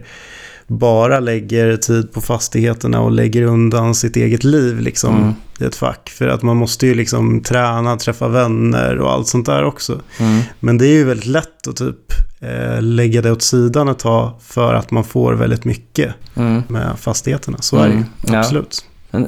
bara 0.68 1.20
lägger 1.20 1.78
tid 1.78 2.14
på 2.14 2.22
fastigheterna 2.22 3.00
och 3.02 3.12
lägger 3.12 3.42
undan 3.42 3.96
sitt 3.96 4.16
eget 4.16 4.44
liv 4.44 4.80
liksom 4.80 5.16
Mm. 5.18 5.34
i 5.60 5.64
ett 5.64 5.76
fack. 5.76 6.10
För 6.10 6.28
att 6.28 6.42
man 6.42 6.58
måste 6.58 6.88
ju 6.88 6.96
liksom 6.96 7.42
träna, 7.42 7.98
träffa 7.98 8.28
vänner 8.28 8.98
och 8.98 9.12
allt 9.12 9.28
sånt 9.28 9.46
där 9.46 9.64
också. 9.64 10.02
Mm. 10.20 10.42
Men 10.60 10.78
det 10.78 10.86
är 10.88 10.94
ju 10.94 11.04
väldigt 11.04 11.26
lätt 11.26 11.68
att 11.68 11.76
typ 11.76 11.98
eh, 12.42 12.82
lägga 12.82 13.22
det 13.22 13.32
åt 13.32 13.42
sidan 13.42 13.88
ett 13.88 14.00
tag 14.00 14.34
för 14.42 14.74
att 14.74 14.92
man 14.92 15.04
får 15.04 15.34
väldigt 15.34 15.66
mycket 15.66 16.14
Mm. 16.36 16.62
med 16.68 17.00
fastigheterna. 17.00 17.58
Så 17.62 17.78
är 17.78 17.84
det 17.88 17.94
ju. 17.94 17.94
Mm. 17.96 18.06
Ja. 18.22 18.44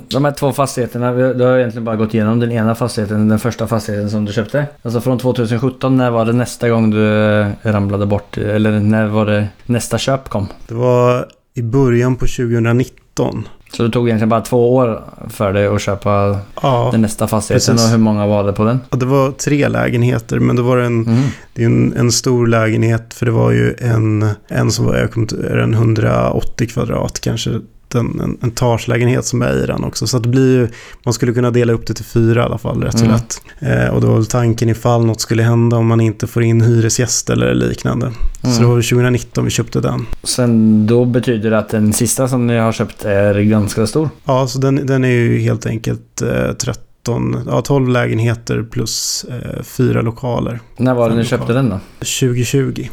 De 0.08 0.26
här 0.26 0.32
två 0.32 0.52
fastigheterna, 0.52 1.12
du 1.14 1.44
har 1.44 1.58
egentligen 1.58 1.86
bara 1.86 1.96
gått 1.96 2.14
igenom 2.14 2.40
den 2.40 2.52
ena 2.52 2.76
fastigheten, 2.76 3.30
den 3.30 3.40
första 3.40 3.68
fastigheten 3.68 4.10
som 4.10 4.26
du 4.26 4.34
köpte. 4.34 4.66
Alltså 4.82 5.02
från 5.02 5.18
2017, 5.20 5.98
när 5.98 6.12
var 6.12 6.26
det 6.26 6.34
nästa 6.34 6.70
gång 6.70 6.90
du 6.90 7.14
eh, 7.42 7.48
ramlade 7.64 8.06
bort? 8.06 8.38
Eller 8.38 8.80
när 8.80 9.08
var 9.08 9.26
det 9.26 9.48
nästa 9.66 9.98
köp 9.98 10.30
kom? 10.30 10.48
Det 10.68 10.74
var 10.74 11.26
i 11.54 11.62
början 11.62 12.16
på 12.16 12.26
2019. 12.26 13.48
Så 13.74 13.84
det 13.84 13.90
tog 13.90 14.08
egentligen 14.08 14.30
bara 14.30 14.42
två 14.42 14.76
år 14.76 15.04
för 15.30 15.54
dig 15.54 15.68
att 15.68 15.82
köpa 15.82 16.38
Ja, 16.62 16.90
den 16.92 17.02
nästa 17.02 17.28
fastigheten 17.28 17.76
precis. 17.76 17.88
och 17.88 17.92
hur 17.92 18.04
många 18.04 18.28
var 18.28 18.44
det 18.44 18.54
på 18.54 18.64
den? 18.64 18.80
och 18.90 18.98
det 19.00 19.06
var 19.06 19.32
tre 19.32 19.68
lägenheter 19.68 20.40
men 20.40 20.56
det 20.56 20.62
var 20.62 20.78
en, 20.78 21.06
Mm. 21.08 21.22
det 21.54 21.62
är 21.62 21.66
en, 21.66 21.94
en 21.98 22.12
stor 22.12 22.48
lägenhet 22.48 23.14
för 23.14 23.26
det 23.26 23.32
var 23.32 23.52
ju 23.52 23.76
en, 23.80 24.26
en 24.48 24.72
som 24.72 24.86
var 24.86 24.96
jag 24.96 25.18
inte- 25.18 25.36
är 25.36 25.58
en 25.58 25.74
180 25.74 26.68
kvadrat 26.68 27.20
kanske. 27.22 27.60
Den, 27.96 28.20
en, 28.24 28.38
en 28.42 28.52
tagelägenhet 28.52 29.26
som 29.26 29.42
är 29.42 29.64
i 29.64 29.66
den 29.68 29.84
också. 29.84 30.08
Så 30.08 30.20
det 30.20 30.30
blir 30.30 30.58
ju, 30.58 30.68
man 31.06 31.14
skulle 31.14 31.34
kunna 31.34 31.52
dela 31.52 31.74
upp 31.74 31.88
det 31.88 31.94
till 31.94 32.06
fyra 32.06 32.42
i 32.42 32.44
alla 32.44 32.58
fall 32.58 32.84
rätt 32.84 33.00
så 33.00 33.06
Mm. 33.06 33.18
lätt. 33.18 33.42
Eh, 33.60 33.94
och 33.94 34.02
då 34.02 34.08
var 34.08 34.16
väl 34.16 34.26
tanken 34.26 34.70
ifall 34.70 35.06
något 35.06 35.22
skulle 35.22 35.44
hända 35.44 35.78
om 35.78 35.88
man 35.88 36.02
inte 36.02 36.28
får 36.28 36.44
in 36.44 36.62
hyresgäster 36.62 37.34
eller 37.34 37.54
liknande. 37.54 38.12
Så 38.42 38.48
Mm. 38.48 38.60
det 38.62 38.66
var 38.68 38.76
väl 38.76 38.84
2019 38.84 39.46
vi 39.46 39.52
köpte 39.52 39.80
den. 39.80 40.06
Sen 40.24 40.88
då 40.88 41.06
betyder 41.06 41.52
det 41.52 41.58
att 41.58 41.70
den 41.70 41.94
sista 41.94 42.28
som 42.28 42.48
ni 42.48 42.58
har 42.58 42.72
köpt 42.72 43.06
är 43.06 43.40
ganska 43.40 43.88
stor. 43.88 44.10
Ja, 44.26 44.48
så 44.48 44.60
den, 44.60 44.86
den 44.86 45.04
är 45.04 45.10
ju 45.10 45.40
helt 45.40 45.66
enkelt 45.66 46.22
eh, 46.22 46.54
13, 46.54 47.38
ja 47.48 47.62
12 47.62 47.90
lägenheter 47.90 48.64
plus 48.72 49.26
eh, 49.30 49.64
fyra 49.64 50.02
lokaler. 50.02 50.60
När 50.78 50.94
var 50.94 51.10
det 51.10 51.16
ni 51.16 51.24
köpte 51.26 51.54
den 51.54 51.70
då? 51.70 51.80
2020. 52.00 52.88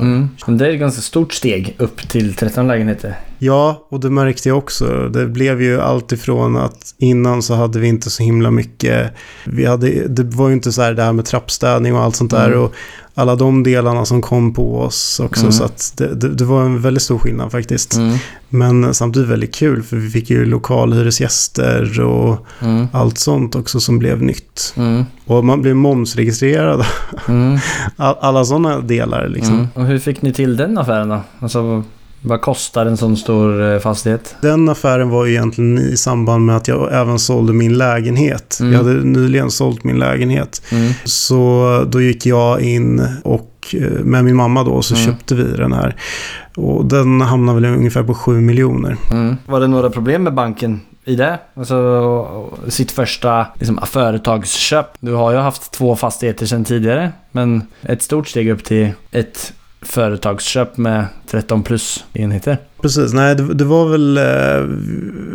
Mm. 0.00 0.28
Men 0.46 0.58
det 0.58 0.66
är 0.66 0.70
ett 0.70 0.80
ganska 0.80 1.02
stort 1.02 1.32
steg 1.32 1.74
upp 1.78 2.08
till 2.08 2.34
13 2.34 2.66
lägenheter. 2.66 3.16
Ja, 3.38 3.86
och 3.90 4.00
det 4.00 4.10
märkte 4.10 4.48
jag 4.48 4.58
också. 4.58 5.08
Det 5.08 5.26
blev 5.26 5.62
ju 5.62 5.80
allt 5.80 6.12
ifrån 6.12 6.56
att 6.56 6.94
innan 6.98 7.42
så 7.42 7.54
hade 7.54 7.78
vi 7.78 7.88
inte 7.88 8.10
så 8.10 8.22
himla 8.22 8.50
mycket. 8.50 9.12
Vi 9.44 9.64
hade, 9.64 10.08
det 10.08 10.22
var 10.22 10.48
ju 10.48 10.54
inte 10.54 10.72
så 10.72 10.82
här 10.82 10.92
det 10.92 11.02
här 11.02 11.12
med 11.12 11.24
trappstädning 11.24 11.94
och 11.94 12.02
allt 12.02 12.16
sånt 12.16 12.30
där. 12.30 12.46
Mm. 12.46 12.60
Och 12.60 12.74
alla 13.18 13.36
de 13.36 13.62
delarna 13.62 14.04
som 14.04 14.22
kom 14.22 14.54
på 14.54 14.80
oss 14.80 15.20
också. 15.20 15.40
Mm. 15.42 15.52
Så 15.52 15.64
att 15.64 15.92
det, 15.96 16.14
det, 16.14 16.34
det 16.34 16.44
var 16.44 16.62
en 16.62 16.82
väldigt 16.82 17.02
stor 17.02 17.18
skillnad 17.18 17.52
faktiskt. 17.52 17.96
Mm. 17.96 18.18
Men 18.48 18.94
samtidigt 18.94 19.28
väldigt 19.28 19.54
kul 19.54 19.82
för 19.82 19.96
vi 19.96 20.10
fick 20.10 20.30
ju 20.30 20.44
lokalhyresgäster 20.44 22.00
och 22.00 22.46
Mm. 22.62 22.86
allt 22.92 23.18
sånt 23.18 23.54
också 23.54 23.80
som 23.80 23.98
blev 23.98 24.22
nytt. 24.22 24.74
Mm. 24.76 25.04
Och 25.26 25.44
man 25.44 25.62
blev 25.62 25.76
momsregistrerad. 25.76 26.84
Mm. 27.28 27.58
All, 27.96 28.16
alla 28.20 28.44
sådana 28.44 28.80
delar 28.80 29.28
liksom. 29.28 29.54
Mm. 29.54 29.66
Och 29.74 29.86
hur 29.86 29.98
fick 29.98 30.22
ni 30.22 30.32
till 30.32 30.56
den 30.56 30.78
affären 30.78 31.08
då? 31.08 31.20
Alltså, 31.40 31.84
vad 32.26 32.40
kostar 32.40 32.86
en 32.86 32.96
sån 32.96 33.16
stor 33.16 33.72
eh, 33.72 33.78
fastighet? 33.78 34.36
Den 34.42 34.68
affären 34.68 35.10
var 35.10 35.26
egentligen 35.26 35.78
i 35.78 35.96
samband 35.96 36.46
med 36.46 36.56
att 36.56 36.68
jag 36.68 36.94
även 37.00 37.18
sålde 37.18 37.52
min 37.52 37.78
lägenhet. 37.78 38.58
Mm. 38.60 38.72
Jag 38.72 38.78
hade 38.84 38.94
nyligen 38.94 39.50
sålt 39.50 39.84
min 39.84 39.98
lägenhet. 39.98 40.62
Mm. 40.72 40.92
Så 41.04 41.84
då 41.88 42.00
gick 42.00 42.26
jag 42.26 42.60
in 42.60 43.06
och 43.24 43.74
eh, 43.74 43.80
med 43.90 44.24
min 44.24 44.36
mamma 44.36 44.64
då 44.64 44.82
så 44.82 44.94
Mm. 44.94 45.06
köpte 45.06 45.34
vi 45.34 45.42
den 45.42 45.72
här. 45.72 45.96
Och 46.56 46.84
den 46.84 47.20
hamnar 47.20 47.54
väl 47.54 47.64
ungefär 47.64 48.02
på 48.02 48.14
7 48.14 48.40
miljoner. 48.40 48.96
Mm. 49.10 49.36
Var 49.46 49.60
det 49.60 49.66
några 49.66 49.90
problem 49.90 50.22
med 50.22 50.34
banken 50.34 50.80
i 51.04 51.16
det? 51.16 51.38
Alltså 51.54 52.50
sitt 52.68 52.90
första 52.90 53.46
liksom, 53.58 53.80
företagsköp. 53.86 54.86
Du 55.00 55.12
har 55.12 55.32
ju 55.32 55.38
haft 55.38 55.72
två 55.72 55.96
fastigheter 55.96 56.46
sedan 56.46 56.64
tidigare. 56.64 57.12
Men 57.32 57.62
ett 57.82 58.02
stort 58.02 58.28
steg 58.28 58.48
upp 58.48 58.64
till 58.64 58.90
ett 59.10 59.52
företagsköp 59.82 60.76
med 60.76 61.06
13 61.30 61.62
plus 61.62 62.04
enheter. 62.12 62.58
Precis, 62.82 63.12
nej 63.12 63.34
det, 63.34 63.54
det 63.54 63.64
var 63.64 63.88
väl... 63.88 64.18
Eh, 64.18 64.76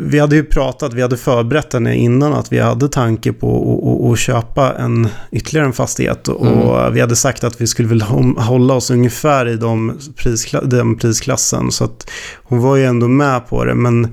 vi 0.01 0.19
hade 0.19 0.35
ju 0.35 0.43
pratat, 0.43 0.93
vi 0.93 1.01
hade 1.01 1.17
förberett 1.17 1.73
henne 1.73 1.95
innan 1.95 2.33
att 2.33 2.51
vi 2.51 2.59
hade 2.59 2.87
tanke 2.89 3.33
på 3.33 3.47
att- 4.07 4.11
att- 4.13 4.19
köpa 4.19 4.73
en, 4.73 5.07
ytterligare 5.31 5.67
en 5.67 5.73
fastighet. 5.73 6.27
Och 6.27 6.47
Mm. 6.47 6.93
vi 6.93 7.01
hade 7.01 7.15
sagt 7.15 7.43
att 7.43 7.61
vi 7.61 7.67
skulle 7.67 7.87
vilja 7.87 8.05
hålla 8.37 8.73
oss 8.73 8.91
ungefär 8.91 9.47
i 9.47 9.55
de 9.55 9.93
priskla, 10.15 10.61
den 10.61 10.95
prisklassen. 10.97 11.71
Så 11.71 11.83
att 11.83 12.09
hon 12.43 12.59
var 12.59 12.75
ju 12.75 12.85
ändå 12.85 13.07
med 13.07 13.47
på 13.47 13.65
det. 13.65 13.75
Men 13.75 14.07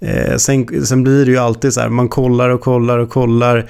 eh, 0.00 0.36
sen, 0.36 0.86
sen 0.86 1.02
blir 1.02 1.24
det 1.26 1.30
ju 1.32 1.38
alltid 1.38 1.72
så 1.74 1.80
här, 1.80 1.88
man 1.88 2.08
kollar 2.08 2.48
och 2.48 2.60
kollar 2.60 2.98
och 2.98 3.10
kollar. 3.10 3.66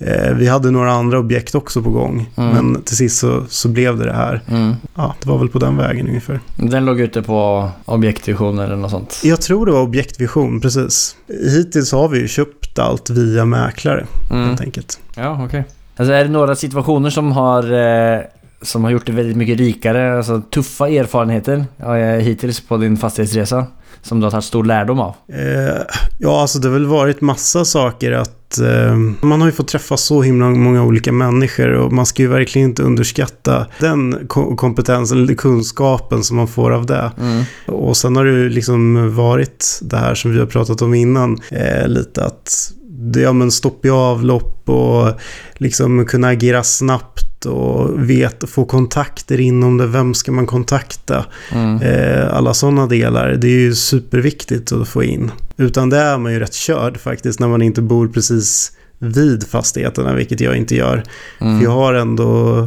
Eh, 0.00 0.34
vi 0.34 0.46
hade 0.48 0.70
några 0.70 0.92
andra 0.92 1.18
objekt 1.18 1.54
också 1.54 1.82
på 1.82 1.90
gång. 1.90 2.30
Mm. 2.36 2.50
Men 2.50 2.82
till 2.82 2.96
sist 2.96 3.18
så, 3.18 3.44
så 3.48 3.68
blev 3.68 3.96
det 3.98 4.04
det 4.04 4.12
här. 4.12 4.40
Mm. 4.50 4.74
Ja, 4.94 5.14
det 5.22 5.28
var 5.28 5.38
väl 5.38 5.48
på 5.48 5.58
den 5.58 5.76
vägen 5.76 6.08
ungefär. 6.08 6.40
Den 6.56 6.84
låg 6.84 7.00
ute 7.00 7.22
på 7.22 7.70
objektvision 7.84 8.58
eller 8.58 8.76
något 8.76 8.90
sånt. 8.90 9.20
Jag 9.24 9.40
tror 9.40 9.66
det 9.66 9.72
var 9.72 9.80
objektvision, 9.80 10.60
precis. 10.60 11.16
Hittills 11.54 11.92
har 11.92 12.08
vi 12.08 12.18
ju 12.20 12.28
köpt 12.28 12.78
allt 12.78 13.10
via 13.10 13.44
mäklare, 13.44 14.06
Mm. 14.30 14.48
helt 14.48 14.60
enkelt. 14.60 15.00
Ja, 15.16 15.44
okej. 15.44 15.64
Alltså 15.96 16.12
är 16.12 16.24
det 16.24 16.30
några 16.30 16.54
situationer 16.56 17.10
som 17.10 17.32
har, 17.32 17.62
eh, 17.72 18.20
som 18.62 18.84
har 18.84 18.90
gjort 18.90 19.06
det 19.06 19.12
väldigt 19.12 19.36
mycket 19.36 19.58
rikare? 19.58 20.16
Alltså 20.16 20.40
tuffa 20.50 20.88
erfarenheter 20.88 21.64
ja, 21.76 21.94
hittills 22.16 22.60
på 22.60 22.76
din 22.76 22.96
fastighetsresa? 22.96 23.66
Som 24.08 24.20
du 24.20 24.26
har 24.26 24.30
tagit 24.30 24.44
stor 24.44 24.64
lärdom 24.64 25.00
av? 25.00 25.14
Eh, 25.32 25.82
ja, 26.18 26.40
alltså 26.40 26.58
det 26.58 26.68
har 26.68 26.72
väl 26.72 26.86
varit 26.86 27.20
massa 27.20 27.64
saker 27.64 28.12
att... 28.12 28.58
Eh, 28.58 28.96
man 29.20 29.40
har 29.40 29.48
ju 29.48 29.52
fått 29.52 29.68
träffa 29.68 29.96
så 29.96 30.22
himla 30.22 30.46
många 30.50 30.82
olika 30.82 31.12
människor 31.12 31.72
och 31.72 31.92
man 31.92 32.06
ska 32.06 32.22
ju 32.22 32.28
verkligen 32.28 32.68
inte 32.68 32.82
underskatta 32.82 33.66
den 33.78 34.18
ko- 34.28 34.56
kompetensen 34.56 35.22
eller 35.22 35.34
kunskapen 35.34 36.24
som 36.24 36.36
man 36.36 36.48
får 36.48 36.70
av 36.70 36.86
det. 36.86 37.10
Mm. 37.20 37.44
Och 37.66 37.96
sen 37.96 38.16
har 38.16 38.24
det 38.24 38.30
ju 38.30 38.48
liksom 38.48 39.14
varit 39.16 39.78
det 39.82 39.96
här 39.96 40.14
som 40.14 40.32
vi 40.32 40.38
har 40.38 40.46
pratat 40.46 40.82
om 40.82 40.94
innan, 40.94 41.38
eh, 41.50 41.88
lite 41.88 42.24
att 42.24 42.72
det, 42.90 43.20
ja, 43.20 43.32
men 43.32 43.50
stopp 43.50 43.84
i 43.84 43.90
avlopp 43.90 44.68
och 44.68 45.08
liksom 45.54 46.06
kunna 46.06 46.28
agera 46.28 46.62
snabbt 46.62 47.27
och 47.46 48.10
vet, 48.10 48.50
få 48.50 48.64
kontakter 48.64 49.40
inom 49.40 49.76
det. 49.78 49.86
Vem 49.86 50.14
ska 50.14 50.32
man 50.32 50.46
kontakta? 50.46 51.26
Mm. 51.52 51.82
Eh, 51.82 52.34
alla 52.34 52.54
sådana 52.54 52.86
delar. 52.86 53.32
Det 53.32 53.48
är 53.48 53.60
ju 53.60 53.74
superviktigt 53.74 54.72
att 54.72 54.88
få 54.88 55.02
in. 55.04 55.30
Utan 55.56 55.90
det 55.90 55.96
är 55.98 56.18
man 56.18 56.32
ju 56.32 56.38
rätt 56.40 56.54
körd 56.54 56.96
faktiskt 57.00 57.40
när 57.40 57.48
man 57.48 57.62
inte 57.62 57.82
bor 57.82 58.08
precis 58.08 58.72
vid 58.98 59.46
fastigheterna, 59.48 60.14
vilket 60.14 60.40
jag 60.40 60.56
inte 60.56 60.74
gör. 60.76 61.02
Mm. 61.40 61.58
För 61.58 61.64
jag 61.64 61.70
har 61.70 61.94
ändå 61.94 62.66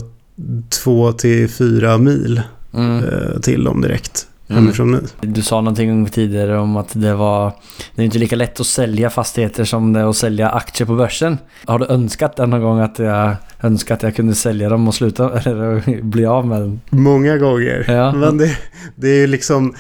två 0.69 1.11
till 1.11 1.49
fyra 1.49 1.97
mil 1.97 2.41
Mm. 2.73 3.03
eh, 3.03 3.39
till 3.41 3.63
dem 3.63 3.81
direkt. 3.81 4.27
Hemifrån 4.51 4.91
nu. 4.91 5.03
Du 5.21 5.41
sa 5.41 5.61
någonting 5.61 6.05
tidigare 6.05 6.57
om 6.57 6.77
att 6.77 6.89
det 6.93 7.13
var... 7.13 7.53
Det 7.95 8.01
är 8.01 8.05
inte 8.05 8.17
lika 8.17 8.35
lätt 8.35 8.59
att 8.59 8.67
sälja 8.67 9.09
fastigheter 9.09 9.63
som 9.63 9.93
det 9.93 9.99
är 9.99 10.09
att 10.09 10.17
sälja 10.17 10.49
aktier 10.49 10.87
på 10.87 10.95
börsen. 10.95 11.37
Har 11.65 11.79
du 11.79 11.85
önskat 11.85 12.35
det 12.35 12.45
någon 12.45 12.61
gång 12.61 12.79
att 12.79 12.99
jag 12.99 13.35
önskat 13.61 13.97
att 13.97 14.03
jag 14.03 14.15
kunde 14.15 14.35
sälja 14.35 14.69
dem 14.69 14.87
och 14.87 14.95
sluta 14.95 15.39
eller 15.45 16.01
bli 16.01 16.25
av 16.25 16.47
med 16.47 16.61
dem? 16.61 16.81
Många 16.89 17.37
gånger. 17.37 17.85
Ja. 17.87 18.11
Men 18.11 18.37
det, 18.37 18.57
det 18.95 19.07
är 19.07 19.17
ju 19.17 19.27
liksom... 19.27 19.73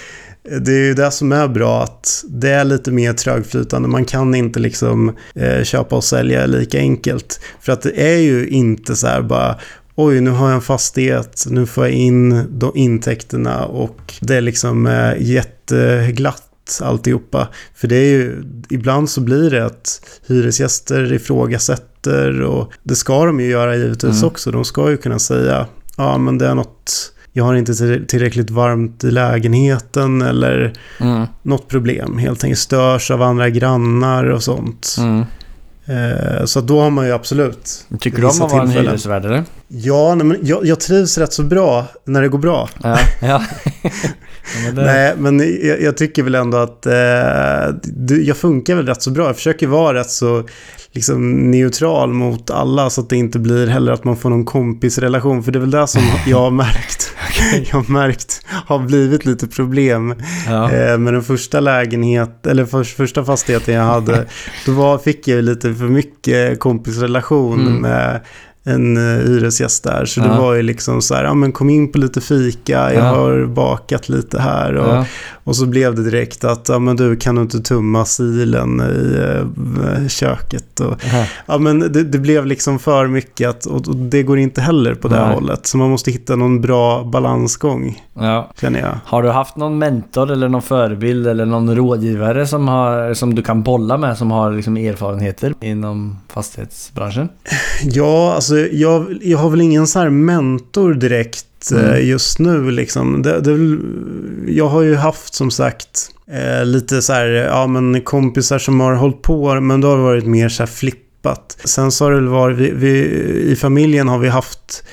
Det 0.61 0.71
är 0.71 0.85
ju 0.85 0.93
det 0.93 1.11
som 1.11 1.31
är 1.31 1.47
bra 1.47 1.83
att 1.83 2.23
det 2.29 2.49
är 2.49 2.63
lite 2.63 2.91
mer 2.91 3.13
trögflytande. 3.13 3.87
Man 3.87 4.05
kan 4.05 4.35
inte 4.35 4.59
liksom 4.59 5.15
eh, 5.35 5.63
köpa 5.63 5.95
och 5.95 6.03
sälja 6.03 6.45
lika 6.45 6.77
enkelt. 6.77 7.39
För 7.59 7.71
att 7.71 7.81
det 7.81 8.13
är 8.13 8.17
ju 8.17 8.47
inte 8.47 8.95
så 8.95 9.07
här 9.07 9.21
bara 9.21 9.55
Oj, 9.95 10.21
nu 10.21 10.29
har 10.31 10.47
jag 10.47 10.55
en 10.55 10.61
fastighet, 10.61 11.45
nu 11.49 11.65
får 11.65 11.85
jag 11.85 11.93
in 11.93 12.45
de 12.59 12.71
intäkterna 12.75 13.65
och 13.65 14.13
det 14.21 14.35
är 14.35 14.41
liksom 14.41 14.87
eh, 14.87 15.13
jätteglatt 15.19 16.79
alltihopa. 16.81 17.47
För 17.75 17.87
det 17.87 17.95
är 17.95 18.11
ju, 18.11 18.43
ibland 18.69 19.09
så 19.09 19.21
blir 19.21 19.49
det 19.51 19.65
att 19.65 20.01
hyresgäster 20.27 21.13
ifrågasätter 21.13 22.41
och 22.41 22.71
det 22.83 22.95
ska 22.95 23.25
de 23.25 23.39
ju 23.39 23.47
göra 23.49 23.75
givetvis 23.75 24.17
Mm. 24.17 24.27
också. 24.27 24.51
De 24.51 24.65
ska 24.65 24.89
ju 24.89 24.97
kunna 24.97 25.19
säga, 25.19 25.65
ja 25.97 26.17
men 26.17 26.37
det 26.37 26.47
är 26.47 26.55
något, 26.55 27.13
jag 27.33 27.43
har 27.43 27.55
inte 27.55 27.73
till- 27.75 28.07
tillräckligt 28.07 28.49
varmt 28.49 29.03
i 29.03 29.11
lägenheten 29.11 30.21
eller 30.21 30.73
Mm. 30.99 31.25
något 31.41 31.67
problem. 31.67 32.17
Helt 32.17 32.43
enkelt 32.43 32.59
störs 32.59 33.11
av 33.11 33.21
andra 33.21 33.49
grannar 33.49 34.23
och 34.25 34.43
sånt. 34.43 34.95
Mm. 34.99 35.23
Eh, 35.85 36.45
så 36.45 36.61
då 36.61 36.81
har 36.81 36.89
man 36.89 37.05
ju 37.05 37.11
absolut 37.11 37.85
Tycker 37.99 38.17
du 38.17 38.23
om 38.23 38.29
att 38.41 38.51
vara 38.51 38.61
en 38.61 38.69
hyresvärd 38.69 39.25
eller? 39.25 39.43
Ja, 39.73 40.15
nej, 40.15 40.25
men 40.27 40.37
jag, 40.41 40.65
jag 40.65 40.79
trivs 40.79 41.17
rätt 41.17 41.33
så 41.33 41.43
bra 41.43 41.85
när 42.05 42.21
det 42.21 42.27
går 42.27 42.39
bra. 42.39 42.69
Ja. 42.83 42.97
ja. 43.21 43.43
Men 44.65 44.75
det- 44.75 44.85
Nej, 44.85 45.13
men 45.17 45.39
jag, 45.67 45.81
jag 45.81 45.97
tycker 45.97 46.23
väl 46.23 46.35
ändå 46.35 46.57
att 46.57 46.85
eh, 46.85 46.93
det, 47.83 48.15
jag 48.15 48.37
funkar 48.37 48.75
väl 48.75 48.85
rätt 48.87 49.01
så 49.01 49.11
bra. 49.11 49.25
Jag 49.25 49.35
försöker 49.35 49.67
vara 49.67 49.99
rätt 49.99 50.09
så 50.09 50.43
liksom, 50.91 51.51
neutral 51.51 52.13
mot 52.13 52.49
alla 52.49 52.89
så 52.89 53.01
att 53.01 53.09
det 53.09 53.15
inte 53.17 53.39
blir 53.39 53.67
heller 53.67 53.91
att 53.91 54.03
man 54.03 54.17
får 54.17 54.29
någon 54.29 54.45
kompisrelation. 54.45 55.43
För 55.43 55.51
det 55.51 55.57
är 55.59 55.61
väl 55.61 55.71
det 55.71 55.87
som 55.87 56.01
jag 56.27 56.39
har 56.39 56.51
märkt, 56.51 57.13
jag 57.69 57.75
har 57.77 57.91
märkt 57.91 58.45
har 58.65 58.79
blivit 58.79 59.25
lite 59.25 59.47
problem 59.47 60.15
Ja. 60.47 60.71
eh, 60.71 60.97
med 60.97 61.13
den 61.13 61.23
första 61.23 61.59
lägenhet, 61.59 62.45
eller 62.47 62.65
för, 62.65 62.83
första 62.83 63.25
fastigheten 63.25 63.73
jag 63.75 63.83
hade. 63.83 64.25
Då 64.65 64.71
var, 64.71 64.97
fick 64.97 65.27
jag 65.27 65.43
lite 65.43 65.73
för 65.75 65.85
mycket 65.85 66.59
kompisrelation 66.59 67.61
Mm. 67.67 67.81
med 67.81 68.21
en 68.63 68.97
uh, 68.97 69.03
hyresgäst 69.27 69.83
där. 69.83 70.05
Så 70.05 70.19
det 70.19 70.27
Ja. 70.27 70.41
var 70.41 70.53
ju 70.53 70.61
liksom 70.61 71.01
så 71.01 71.15
här, 71.15 71.23
ja 71.23 71.33
men 71.33 71.51
kom 71.51 71.69
in 71.69 71.91
på 71.91 71.97
lite 71.97 72.21
fika, 72.21 72.71
jag 72.93 72.93
Ja. 72.93 73.01
har 73.03 73.45
bakat 73.45 74.09
lite 74.09 74.39
här. 74.39 74.73
Och, 74.75 74.87
Ja. 74.95 75.05
och 75.43 75.55
så 75.55 75.65
blev 75.65 75.95
det 75.95 76.03
direkt 76.03 76.43
att, 76.43 76.69
ja 76.69 76.79
men 76.79 76.95
du 76.95 77.15
kan 77.15 77.35
du 77.35 77.41
inte 77.41 77.59
tumma 77.59 78.05
silen 78.05 78.81
i 78.81 79.17
eh, 79.19 80.07
köket. 80.07 80.70
Och, 80.81 81.05
Aha. 81.05 81.25
ja 81.45 81.57
men 81.57 81.79
det, 81.79 82.03
det 82.03 82.19
blev 82.19 82.45
liksom 82.45 82.79
för 82.79 83.07
mycket 83.07 83.49
att, 83.49 83.65
och, 83.65 83.87
och 83.87 83.95
det 83.95 84.23
går 84.23 84.39
inte 84.39 84.61
heller 84.61 84.95
på 84.95 85.07
det 85.07 85.15
här 85.15 85.25
Nej. 85.25 85.35
hållet. 85.35 85.65
Så 85.67 85.77
man 85.77 85.89
måste 85.89 86.11
hitta 86.11 86.35
någon 86.35 86.61
bra 86.61 87.03
balansgång, 87.03 88.01
ja. 88.13 88.51
känner 88.61 88.79
jag. 88.79 88.97
Har 89.05 89.23
du 89.23 89.29
haft 89.29 89.55
någon 89.55 89.77
mentor 89.77 90.31
eller 90.31 90.49
någon 90.49 90.61
förebild 90.61 91.27
eller 91.27 91.45
någon 91.45 91.75
rådgivare 91.75 92.47
som, 92.47 92.67
har, 92.67 93.13
som 93.13 93.35
du 93.35 93.41
kan 93.41 93.63
bolla 93.63 93.97
med 93.97 94.17
som 94.17 94.31
har 94.31 94.51
liksom 94.51 94.77
erfarenheter 94.77 95.53
inom 95.61 96.17
fastighetsbranschen? 96.27 97.29
Ja, 97.83 98.33
alltså 98.35 98.55
jag, 98.57 99.19
jag 99.21 99.37
har 99.37 99.49
väl 99.49 99.61
ingen 99.61 99.87
så 99.87 99.99
här 99.99 100.09
mentor 100.09 100.93
direkt 100.93 101.45
Mm. 101.71 101.85
eh, 101.85 102.09
just 102.09 102.39
nu 102.39 102.71
liksom. 102.71 103.21
Det, 103.21 103.41
det, 103.41 103.77
jag 104.51 104.67
har 104.67 104.81
ju 104.81 104.95
haft 104.95 105.33
som 105.33 105.51
sagt 105.51 106.09
eh, 106.31 106.65
lite 106.65 107.01
så 107.01 107.13
här, 107.13 107.27
ja 107.27 107.67
men 107.67 108.01
kompisar 108.01 108.59
som 108.59 108.79
har 108.79 108.93
hållit 108.93 109.21
på, 109.21 109.61
men 109.61 109.81
då 109.81 109.87
har 109.87 109.97
det 109.97 110.03
varit 110.03 110.25
mer 110.25 110.49
så 110.49 110.63
här 110.63 110.67
flippat. 110.67 111.57
Sen 111.63 111.91
så 111.91 112.05
har 112.05 112.11
det 112.11 112.21
varit, 112.21 112.57
vi, 112.57 112.71
vi, 112.71 112.91
i 113.51 113.55
familjen 113.55 114.07
har 114.07 114.19
vi 114.19 114.29
haft 114.29 114.83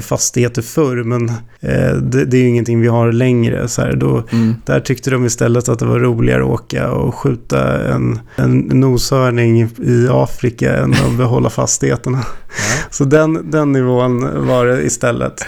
fastigheter 0.00 0.62
förr, 0.62 0.96
men 1.02 1.28
eh, 1.60 1.94
det, 1.96 2.24
det 2.24 2.36
är 2.36 2.40
ju 2.40 2.48
ingenting 2.48 2.80
vi 2.80 2.88
har 2.88 3.12
längre. 3.12 3.68
Så 3.68 3.82
här, 3.82 3.92
då, 3.96 4.22
Mm. 4.32 4.54
där 4.66 4.80
tyckte 4.80 5.10
de 5.10 5.24
istället 5.24 5.68
att 5.68 5.78
det 5.78 5.86
var 5.86 5.98
roligare 5.98 6.42
att 6.42 6.48
åka 6.48 6.90
och 6.90 7.14
skjuta 7.14 7.84
en, 7.94 8.18
en 8.36 8.58
noshörning 8.58 9.60
i 9.78 10.06
Afrika 10.10 10.76
än 10.76 10.92
att 10.92 11.12
behålla 11.18 11.50
fastigheterna. 11.50 12.18
Ja. 12.18 12.86
Så 12.90 13.04
den, 13.04 13.50
den 13.50 13.72
nivån 13.72 14.46
var 14.46 14.66
det 14.66 14.82
istället. 14.82 15.46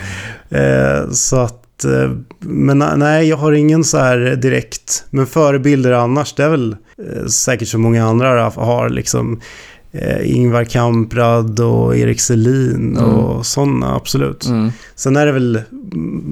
Eh, 0.50 1.10
så 1.10 1.36
att, 1.36 1.84
eh, 1.84 2.10
men 2.40 2.78
nej, 2.96 3.28
jag 3.28 3.36
har 3.36 3.52
ingen 3.52 3.84
så 3.84 3.98
här 3.98 4.36
direkt. 4.36 5.04
Men 5.10 5.26
förebilder 5.26 5.92
annars, 5.92 6.34
det 6.34 6.44
är 6.44 6.48
väl 6.50 6.76
eh, 6.98 7.26
säkert 7.26 7.68
så 7.68 7.78
många 7.78 8.06
andra 8.06 8.50
har 8.50 8.88
liksom 8.88 9.40
eh, 9.92 10.36
Ingvar 10.36 10.64
Kamprad 10.64 11.60
och 11.60 11.96
Erik 11.96 12.20
Selin 12.20 12.96
och 12.96 13.46
sådana, 13.46 13.94
absolut. 13.94 14.46
Mm. 14.46 14.70
Sen 14.94 15.16
är 15.16 15.26
det 15.26 15.32
väl, 15.32 15.60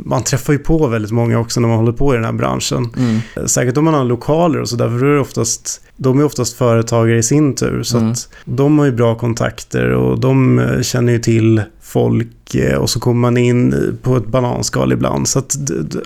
man 0.05 0.23
träffar 0.23 0.53
ju 0.53 0.59
på 0.59 0.87
väldigt 0.87 1.11
många 1.13 1.39
också 1.39 1.61
när 1.61 1.69
man 1.69 1.79
håller 1.79 1.93
på 1.93 2.15
i 2.15 2.17
den 2.17 2.25
här 2.25 2.33
branschen. 2.33 2.89
Mm. 2.97 3.49
Säkert 3.49 3.77
om 3.77 3.85
man 3.85 3.95
har 3.95 4.05
lokaler 4.05 4.61
och 4.61 4.69
så 4.69 4.77
där, 4.77 4.89
för 4.89 4.99
då 4.99 5.07
är 5.07 5.15
det 5.15 5.21
oftast, 5.21 5.81
de 5.97 6.21
är 6.21 6.25
oftast 6.25 6.57
företagare 6.57 7.19
i 7.19 7.23
sin 7.23 7.55
tur. 7.55 7.83
Så 7.83 7.97
Mm. 7.99 8.11
att 8.11 8.29
de 8.45 8.79
har 8.79 8.87
ju 8.87 8.93
bra 8.93 9.15
kontakter 9.15 9.91
och 9.91 10.21
de 10.21 10.59
eh, 10.59 10.81
känner 10.83 11.13
ju 11.13 11.19
till 11.19 11.63
folk 11.83 12.55
eh, 12.55 12.77
och 12.79 12.91
så 12.91 13.01
kommer 13.01 13.21
man 13.21 13.37
in 13.37 13.75
på 14.03 14.17
ett 14.17 14.27
bananskal 14.27 14.93
ibland. 14.93 15.29
Så 15.29 15.39
att 15.39 15.57
det, 15.67 16.01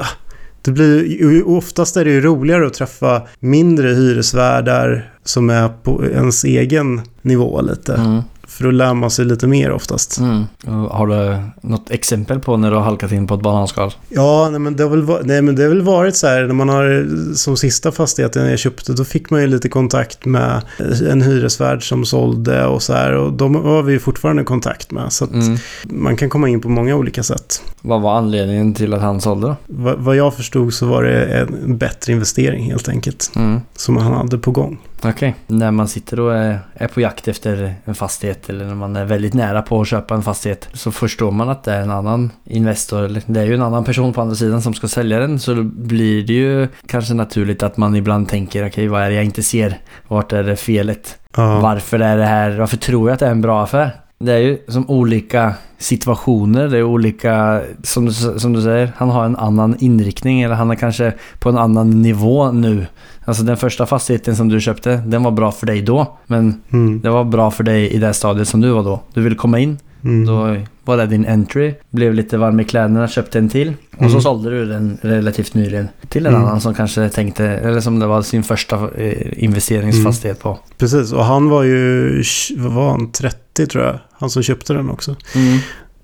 det, 0.63 0.71
blir 0.71 1.49
oftast 1.49 1.97
är 1.97 2.05
det 2.05 2.11
ju 2.11 2.21
roligare 2.21 2.67
att 2.67 2.75
träffa 2.75 3.23
mindre 3.41 3.89
hyresvärdar 3.89 5.13
som 5.31 5.51
är 5.51 5.69
på 5.69 6.05
ens 6.07 6.45
egen 6.45 7.01
nivå 7.23 7.61
lite. 7.63 7.95
Mm. 7.95 8.23
för 8.51 8.65
då 8.65 8.71
lär 8.71 8.95
man 8.95 9.11
sig 9.11 9.25
lite 9.25 9.47
mer 9.47 9.71
oftast. 9.73 10.19
Mm. 10.19 10.45
Har 10.91 11.07
du 11.07 11.39
något 11.69 11.91
exempel 11.91 12.41
på 12.41 12.57
när 12.57 12.71
du 12.71 12.77
har 12.77 12.83
halkat 12.83 13.13
in 13.13 13.27
på 13.27 13.35
ett 13.35 13.41
bananskal? 13.43 13.93
Ja, 14.09 14.49
nej 14.51 14.61
men, 14.61 14.77
det 14.77 14.83
har 14.83 14.91
väl, 14.91 15.03
va- 15.03 15.19
nej 15.25 15.43
men 15.43 15.57
det 15.57 15.63
har 15.63 15.69
väl 15.69 15.83
varit 15.83 16.17
så 16.17 16.27
här 16.27 16.43
när 16.47 16.55
man 16.55 16.69
har 16.69 17.07
som 17.35 17.57
sista 17.57 17.93
fastigheten 17.93 18.51
jag 18.51 18.59
köpte 18.59 18.93
då 18.93 19.05
fick 19.05 19.31
man 19.31 19.41
ju 19.41 19.47
lite 19.47 19.69
kontakt 19.69 20.25
med 20.25 20.63
en 21.11 21.23
hyresvärd 21.23 21.89
som 21.89 22.05
sålde 22.05 22.67
och 22.67 22.83
så 22.83 22.93
här 22.93 23.13
och 23.13 23.33
de 23.33 23.55
har 23.55 23.83
vi 23.83 23.99
fortfarande 23.99 24.45
kontakt 24.45 24.91
med. 24.91 25.13
Så 25.13 25.25
att 25.25 25.31
Mm. 25.33 25.57
man 25.85 26.17
kan 26.17 26.29
komma 26.31 26.49
in 26.49 26.61
på 26.61 26.69
många 26.69 26.97
olika 26.97 27.23
sätt. 27.23 27.63
Vad 27.81 28.01
var 28.03 28.15
anledningen 28.19 28.75
till 28.75 28.95
att 28.95 29.01
han 29.03 29.21
sålde? 29.21 29.57
Va, 29.67 29.95
vad 29.99 30.17
jag 30.17 30.35
förstod 30.35 30.75
så 30.75 30.87
var 30.87 31.03
det 31.03 31.25
en 31.25 31.77
bättre 31.79 32.13
investering 32.13 32.65
helt 32.65 32.89
enkelt 32.89 33.31
Mm. 33.37 33.61
som 33.77 33.97
han 33.97 34.13
hade 34.13 34.39
på 34.39 34.51
gång. 34.51 34.79
Okej. 35.05 35.35
När 35.47 35.71
man 35.71 35.89
sitter 35.89 36.21
och 36.21 36.35
är, 36.35 36.89
på 36.95 37.01
jakt 37.01 37.29
efter 37.29 37.75
en 37.85 37.95
fastighet 37.95 38.49
eller 38.49 38.65
när 38.65 38.75
man 38.75 38.97
är 38.97 39.05
väldigt 39.05 39.35
nära 39.35 39.63
på 39.63 39.81
att 39.81 39.89
köpa 39.89 40.15
en 40.15 40.23
fastighet 40.23 40.69
så 40.73 40.93
förstår 40.93 41.31
man 41.31 41.49
att 41.49 41.65
det 41.65 41.73
är 41.73 41.83
en 41.83 41.91
annan 41.91 42.31
investor, 42.45 43.03
eller 43.05 43.23
det 43.27 43.41
är 43.41 43.45
ju 43.45 43.55
en 43.55 43.63
annan 43.63 43.85
person 43.85 44.13
på 44.13 44.21
andra 44.21 44.35
sidan 44.35 44.63
som 44.63 44.75
ska 44.75 44.89
sälja 44.89 45.19
den 45.19 45.39
så 45.41 45.55
då 45.55 45.63
blir 45.63 46.27
det 46.27 46.33
ju 46.33 46.69
kanske 46.87 47.15
naturligt 47.15 47.63
att 47.63 47.77
man 47.77 47.97
ibland 47.97 48.29
tänker 48.29 48.67
okej 48.67 48.89
vad 48.89 49.03
är 49.03 49.09
det 49.11 49.17
jag 49.17 49.25
inte 49.25 49.43
ser? 49.43 49.79
Vart 50.09 50.33
är 50.33 50.43
det 50.43 50.57
felet? 50.57 51.19
Ja, 51.37 51.61
Varför 51.61 52.01
är 52.01 52.17
det 52.17 52.25
här, 52.27 52.51
varför 52.59 52.77
tror 52.77 53.09
jag 53.09 53.15
att 53.15 53.21
det 53.21 53.27
är 53.27 53.31
en 53.31 53.41
bra 53.41 53.63
affär? 53.63 53.91
Det 54.25 54.33
är 54.33 54.39
ju 54.39 54.59
som 54.69 54.91
olika 54.91 55.55
situationer, 55.79 56.69
det 56.69 56.79
är 56.79 56.83
olika, 56.83 57.61
som 57.83 58.07
du, 58.07 58.13
som 58.13 58.53
du 58.53 58.63
säger, 58.63 58.93
han 58.97 59.09
har 59.11 59.25
en 59.25 59.37
annan 59.37 59.77
inriktning 59.79 60.43
eller 60.43 60.55
han 60.55 60.71
är 60.71 60.75
kanske 60.75 61.13
på 61.39 61.49
en 61.49 61.59
annan 61.59 62.03
nivå 62.03 62.53
nu. 62.53 62.87
Alltså 63.25 63.43
den 63.43 63.57
första 63.57 63.87
fastigheten 63.87 64.37
som 64.37 64.49
du 64.49 64.61
köpte, 64.61 64.97
den 65.07 65.23
var 65.23 65.31
bra 65.31 65.53
för 65.53 65.67
dig 65.67 65.83
då. 65.83 66.19
Men 66.27 66.63
mm, 66.73 67.01
det 67.01 67.11
var 67.11 67.25
bra 67.25 67.51
för 67.51 67.65
dig 67.65 67.91
i 67.91 67.99
det 67.99 68.13
stadiet 68.13 68.49
som 68.49 68.61
du 68.61 68.71
var 68.71 68.83
då. 68.85 69.01
Du 69.15 69.23
ville 69.23 69.37
komma 69.37 69.59
in, 69.59 69.79
mm. 70.05 70.27
då 70.27 70.57
var 70.85 70.97
det 70.97 71.07
din 71.07 71.27
entry. 71.27 71.75
Blev 71.91 72.15
lite 72.15 72.37
varm 72.39 72.61
i 72.61 72.65
kläderna, 72.65 73.09
köpte 73.09 73.39
en 73.39 73.49
till. 73.49 73.73
Och 73.93 74.05
så 74.05 74.05
Mm. 74.11 74.21
sålde 74.21 74.51
du 74.51 74.67
den 74.67 74.99
relativt 75.03 75.55
nyligen. 75.55 75.89
Till 76.09 76.27
en 76.27 76.35
Mm. 76.35 76.47
annan 76.47 76.61
som 76.61 76.75
kanske 76.75 77.09
tänkte, 77.09 77.45
eller 77.47 77.81
som 77.81 77.99
det 77.99 78.07
var 78.07 78.23
sin 78.23 78.43
första 78.43 78.77
eh, 78.97 79.45
investeringsfastighet 79.45 80.41
på. 80.43 80.59
Precis, 80.79 81.13
och 81.13 81.25
han 81.25 81.49
var 81.49 81.63
ju, 81.63 82.23
vad 82.57 82.73
var 82.73 82.91
han, 82.91 83.13
30 83.13 83.67
tror 83.67 83.85
jag. 83.85 83.99
Han 84.21 84.31
som 84.31 84.43
köpte 84.43 84.73
den 84.73 84.91
också. 84.91 85.17
Mm. 85.35 85.59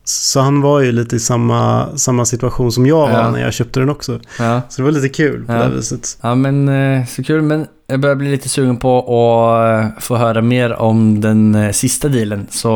Så 0.05 0.41
han 0.41 0.61
var 0.61 0.81
ju 0.81 0.93
lite 0.93 1.17
i 1.17 1.21
samma, 1.21 1.89
samma 1.97 2.25
situation 2.25 2.73
som 2.73 2.87
jag 2.87 2.97
var 3.09 3.11
Ja. 3.11 3.31
när 3.31 3.41
jag 3.41 3.53
köpte 3.53 3.81
den 3.81 3.89
också. 3.91 4.21
Ja. 4.39 4.61
Så 4.69 4.83
det 4.83 4.85
var 4.85 4.91
lite 4.93 5.09
kul 5.09 5.45
på 5.47 5.53
Ja. 5.53 5.57
det 5.59 5.65
här 5.65 5.71
viset. 5.71 6.19
ja, 6.23 6.35
men 6.35 6.69
eh, 6.69 7.07
så 7.07 7.23
kul. 7.25 7.43
Men 7.43 7.67
jag 7.87 8.01
börjar 8.01 8.17
bli 8.17 8.31
lite 8.31 8.49
sugen 8.49 8.77
på 8.77 8.99
att 8.99 9.85
eh, 9.85 10.01
få 10.03 10.17
höra 10.17 10.43
mer 10.43 10.73
om 10.73 11.21
den 11.21 11.55
eh, 11.55 11.73
sista 11.73 12.09
dealen. 12.09 12.47
Så 12.51 12.69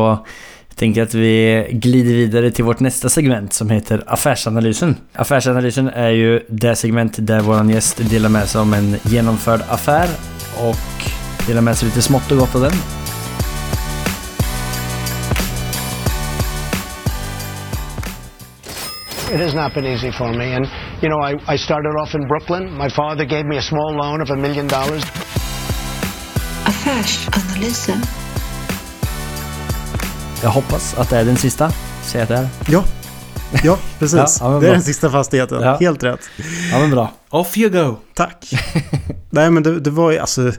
jag 0.69 0.77
tänker 0.77 1.03
att 1.03 1.13
vi 1.13 1.67
glider 1.71 2.13
vidare 2.13 2.51
till 2.51 2.63
vårt 2.63 2.79
nästa 2.79 3.09
segment 3.09 3.53
som 3.53 3.69
heter 3.69 4.03
Affärsanalysen. 4.07 4.95
Affärsanalysen 5.13 5.87
är 5.87 6.09
ju 6.09 6.41
det 6.49 6.75
segment 6.75 7.13
där 7.17 7.39
vår 7.39 7.71
gäst 7.71 8.09
delar 8.09 8.29
med 8.29 8.49
sig 8.49 8.61
om 8.61 8.73
en 8.73 8.95
genomförd 9.03 9.61
affär 9.69 10.07
och 10.57 11.11
delar 11.47 11.61
med 11.61 11.77
sig 11.77 11.87
lite 11.89 12.01
smått 12.01 12.31
och 12.31 12.37
gott 12.37 12.55
av 12.55 12.61
den. 12.61 12.71
It 19.33 19.39
has 19.39 19.53
not 19.53 19.73
been 19.73 19.85
easy 19.85 20.11
for 20.11 20.33
me. 20.33 20.53
And, 20.55 20.67
you 21.01 21.07
know, 21.07 21.21
I, 21.21 21.53
I 21.53 21.57
started 21.57 21.95
off 22.01 22.15
in 22.15 22.27
Brooklyn. 22.27 22.77
My 22.77 22.89
father 22.89 23.23
gave 23.23 23.45
me 23.45 23.57
a 23.57 23.61
small 23.61 23.95
loan 23.95 24.21
of 24.21 24.29
a 24.29 24.35
million 24.35 24.67
dollars. 24.67 25.03
Affärsanalysen. 26.65 28.01
Jag 30.43 30.49
hoppas 30.49 30.97
att 30.97 31.09
det 31.09 31.17
är 31.17 31.25
den 31.25 31.37
sista. 31.37 31.71
Säg 32.03 32.21
att 32.21 32.27
det 32.27 32.35
är. 32.35 32.47
Ja, 32.67 32.83
ja 33.63 33.77
precis. 33.99 34.37
Ja, 34.41 34.53
ja, 34.53 34.59
det 34.59 34.67
är 34.67 34.71
den 34.71 34.81
sista 34.81 35.09
fastigheten. 35.09 35.61
Ja. 35.61 35.77
Helt 35.79 36.03
rätt. 36.03 36.29
Ja 36.71 36.79
men 36.79 36.91
bra. 36.91 37.11
Off 37.29 37.57
you 37.57 37.69
go! 37.69 37.97
Tack. 38.15 38.49
Nej, 39.29 39.51
men 39.51 39.63
det, 39.63 39.79
det 39.79 39.89
var 39.89 40.11
ju 40.11 40.19
alltså... 40.19 40.51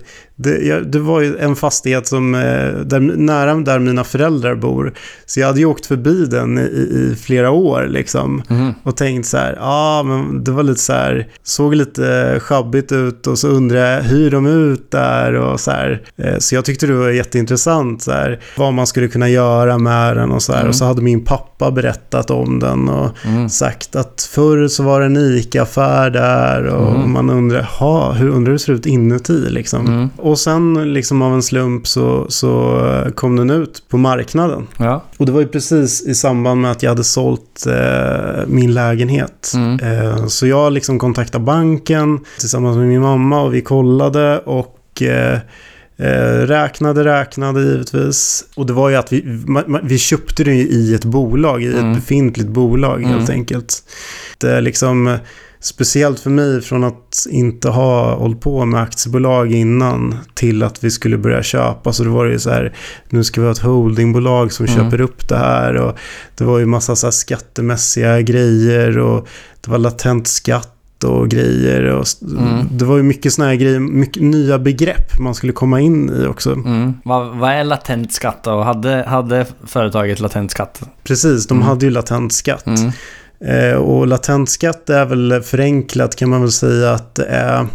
Det, 0.42 0.58
jag, 0.66 0.86
det 0.86 0.98
var 0.98 1.20
ju 1.20 1.36
en 1.38 1.56
fastighet 1.56 2.06
som... 2.06 2.34
eh, 2.34 2.40
Där, 2.84 3.00
nära 3.00 3.54
där 3.54 3.78
mina 3.78 4.04
föräldrar 4.04 4.54
bor. 4.54 4.92
Så 5.26 5.40
jag 5.40 5.46
hade 5.46 5.58
ju 5.60 5.66
åkt 5.66 5.86
förbi 5.86 6.26
den 6.26 6.58
i, 6.58 6.62
i 6.62 7.16
flera 7.22 7.50
år 7.50 7.86
liksom. 7.90 8.42
Mhm. 8.48 8.74
Och 8.82 8.96
tänkt 8.96 9.26
så 9.28 9.36
här, 9.36 9.52
ja 9.52 9.62
ah, 9.62 10.02
men 10.02 10.44
det 10.44 10.50
var 10.50 10.62
lite 10.62 10.80
så 10.80 10.92
här, 10.92 11.28
såg 11.42 11.74
lite 11.74 12.36
sjabbigt 12.40 12.92
ut 12.92 13.26
och 13.26 13.38
så 13.38 13.48
undrade 13.48 13.90
jag, 13.94 14.02
hyr 14.02 14.30
de 14.30 14.46
ut 14.46 14.90
där 14.90 15.32
och 15.34 15.60
så 15.60 15.70
här. 15.70 16.02
Eh, 16.16 16.38
Så 16.38 16.54
jag 16.54 16.64
tyckte 16.64 16.86
det 16.86 16.92
var 16.94 17.08
jätteintressant 17.10 18.02
så 18.02 18.10
här, 18.12 18.40
vad 18.56 18.72
man 18.74 18.86
skulle 18.86 19.08
kunna 19.08 19.28
göra 19.28 19.78
med 19.78 20.16
den 20.16 20.30
och 20.30 20.42
så 20.42 20.52
här. 20.52 20.58
Mm. 20.60 20.68
Och 20.68 20.76
så 20.76 20.84
hade 20.84 21.02
min 21.02 21.24
pappa 21.24 21.70
berättat 21.70 22.30
om 22.30 22.58
den 22.58 22.88
och 22.88 23.10
Mm. 23.24 23.48
sagt 23.48 23.96
att 23.96 24.28
förr 24.34 24.68
så 24.68 24.82
var 24.82 25.00
det 25.00 25.06
en 25.06 25.16
ICA-affär 25.16 26.10
där 26.10 26.66
och 26.66 26.94
Mm. 26.96 27.12
man 27.12 27.30
undrar, 27.30 27.62
ha, 27.62 28.12
hur 28.12 28.28
undrar 28.28 28.42
hur 28.52 28.52
det 28.52 28.58
ser 28.58 28.72
ut 28.72 28.86
inuti 28.86 29.32
liksom. 29.50 30.10
Och 30.32 30.38
sen 30.38 30.92
liksom 30.94 31.22
av 31.22 31.34
en 31.34 31.42
slump 31.42 31.86
så, 31.86 32.26
så 32.28 32.80
kom 33.14 33.36
den 33.36 33.50
ut 33.50 33.82
på 33.88 33.96
marknaden. 33.98 34.66
Ja. 34.76 35.04
Och 35.16 35.26
det 35.26 35.32
var 35.32 35.40
ju 35.40 35.46
precis 35.48 36.02
i 36.06 36.14
samband 36.14 36.60
med 36.60 36.70
att 36.70 36.82
jag 36.82 36.90
hade 36.90 37.04
sålt 37.04 37.66
eh, 37.66 38.46
min 38.46 38.74
lägenhet. 38.74 39.52
Mm. 39.54 39.78
Eh, 39.80 40.26
så 40.26 40.46
jag 40.46 40.72
liksom 40.72 40.98
kontaktade 40.98 41.44
banken 41.44 42.20
tillsammans 42.38 42.76
med 42.76 42.86
min 42.88 43.00
mamma 43.00 43.40
och 43.42 43.54
vi 43.54 43.60
kollade 43.60 44.38
och 44.38 45.02
eh, 45.02 45.38
eh, 45.96 46.38
räknade, 46.46 47.04
räknade 47.04 47.60
givetvis. 47.62 48.44
Och 48.56 48.66
det 48.66 48.72
var 48.72 48.88
ju 48.88 48.96
att 48.96 49.12
vi, 49.12 49.22
ma- 49.22 49.66
ma- 49.66 49.80
vi 49.82 49.98
köpte 49.98 50.44
det 50.44 50.54
i 50.54 50.94
ett 50.94 51.04
bolag, 51.04 51.62
i 51.62 51.72
Mm. 51.72 51.90
ett 51.90 51.96
befintligt 51.96 52.48
bolag 52.48 52.98
helt 52.98 53.28
Mm. 53.28 53.40
enkelt. 53.40 53.82
Det 54.38 54.60
liksom 54.60 55.06
eh, 55.06 55.14
speciellt 55.62 56.20
för 56.20 56.30
mig 56.30 56.60
från 56.60 56.84
att 56.84 57.26
inte 57.30 57.68
ha 57.68 58.14
hållit 58.14 58.40
på 58.40 58.64
med 58.64 58.82
aktiebolag 58.82 59.52
innan 59.52 60.18
till 60.34 60.62
att 60.62 60.84
vi 60.84 60.90
skulle 60.90 61.18
börja 61.18 61.42
köpa. 61.42 61.92
Så 61.92 62.04
det 62.04 62.10
var 62.10 62.24
det 62.26 62.32
ju 62.32 62.38
så 62.38 62.50
här, 62.50 62.74
nu 63.08 63.24
ska 63.24 63.40
vi 63.40 63.46
ha 63.46 63.52
ett 63.52 63.58
holdingbolag 63.58 64.52
som 64.52 64.66
Mm. 64.66 64.78
köper 64.84 65.00
upp 65.00 65.28
det 65.28 65.36
här. 65.36 65.74
Och 65.76 65.96
det 66.38 66.44
var 66.44 66.58
ju 66.58 66.66
massa 66.66 66.96
så 66.96 67.12
skattemässiga 67.12 68.20
grejer 68.20 68.98
och 68.98 69.28
det 69.60 69.70
var 69.70 69.78
latent 69.78 70.26
skatt 70.28 70.68
och 71.04 71.28
grejer. 71.28 71.84
Och 71.84 72.06
Mm. 72.38 72.66
Det 72.70 72.84
var 72.84 72.96
ju 72.96 73.02
mycket 73.02 73.32
såna 73.32 73.48
här 73.48 73.54
grejer, 73.54 73.78
mycket 73.78 74.22
nya 74.22 74.58
begrepp 74.58 75.18
man 75.18 75.34
skulle 75.34 75.52
komma 75.52 75.80
in 75.80 76.10
i 76.22 76.26
också. 76.26 76.52
Mm. 76.52 76.94
Vad, 77.04 77.36
vad 77.38 77.50
är 77.50 77.64
latent 77.64 78.12
skatt 78.12 78.44
då? 78.44 78.62
Hade, 78.62 79.04
hade 79.08 79.46
företaget 79.66 80.20
latent 80.20 80.50
skatt? 80.50 80.82
Precis, 81.04 81.46
de 81.46 81.54
Mm. 81.56 81.68
hade 81.68 81.84
ju 81.86 81.90
latent 81.92 82.32
skatt. 82.32 82.66
Eh, 83.44 83.74
och 83.74 84.06
latent 84.06 84.50
skatt 84.50 84.90
är 84.90 85.04
väl 85.04 85.42
förenklat 85.42 86.16
kan 86.16 86.30
man 86.30 86.40
väl 86.40 86.52
säga 86.52 86.92
att 86.92 87.14
det 87.14 87.24
är 87.24 87.66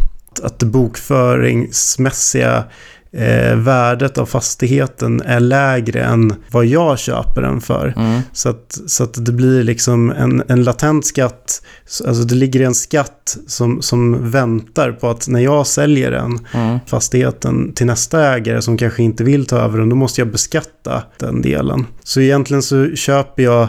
att 0.42 0.58
det 0.58 0.66
bokföringsmässiga 0.66 2.64
eh, 3.12 3.56
värdet 3.56 4.18
av 4.18 4.26
fastigheten 4.26 5.22
är 5.22 5.40
lägre 5.40 6.04
än 6.04 6.34
vad 6.50 6.66
jag 6.66 6.98
köper 6.98 7.42
den 7.42 7.60
för. 7.60 7.94
Mm. 7.96 8.20
Så 8.32 8.48
att, 8.48 8.80
så 8.86 9.04
att 9.04 9.24
det 9.26 9.32
blir 9.32 9.62
liksom 9.62 10.10
en, 10.10 10.42
en 10.48 10.64
latent 10.64 11.06
skatt, 11.06 11.62
alltså 12.06 12.22
det 12.22 12.34
ligger 12.34 12.60
en 12.60 12.74
skatt 12.74 13.36
som, 13.46 13.82
som 13.82 14.30
väntar 14.30 14.92
på 14.92 15.10
att 15.10 15.28
när 15.28 15.40
jag 15.40 15.66
säljer 15.66 16.10
den 16.10 16.38
Mm. 16.52 16.78
fastigheten 16.86 17.72
till 17.74 17.86
nästa 17.86 18.34
ägare 18.34 18.62
som 18.62 18.76
kanske 18.76 19.02
inte 19.02 19.24
vill 19.24 19.46
ta 19.46 19.58
över 19.58 19.78
den, 19.78 19.88
då 19.88 19.96
måste 19.96 20.20
jag 20.20 20.28
beskatta 20.28 21.02
den 21.18 21.42
delen. 21.42 21.86
Så 22.02 22.20
egentligen 22.20 22.62
så 22.62 22.90
köper 22.94 23.42
jag 23.42 23.68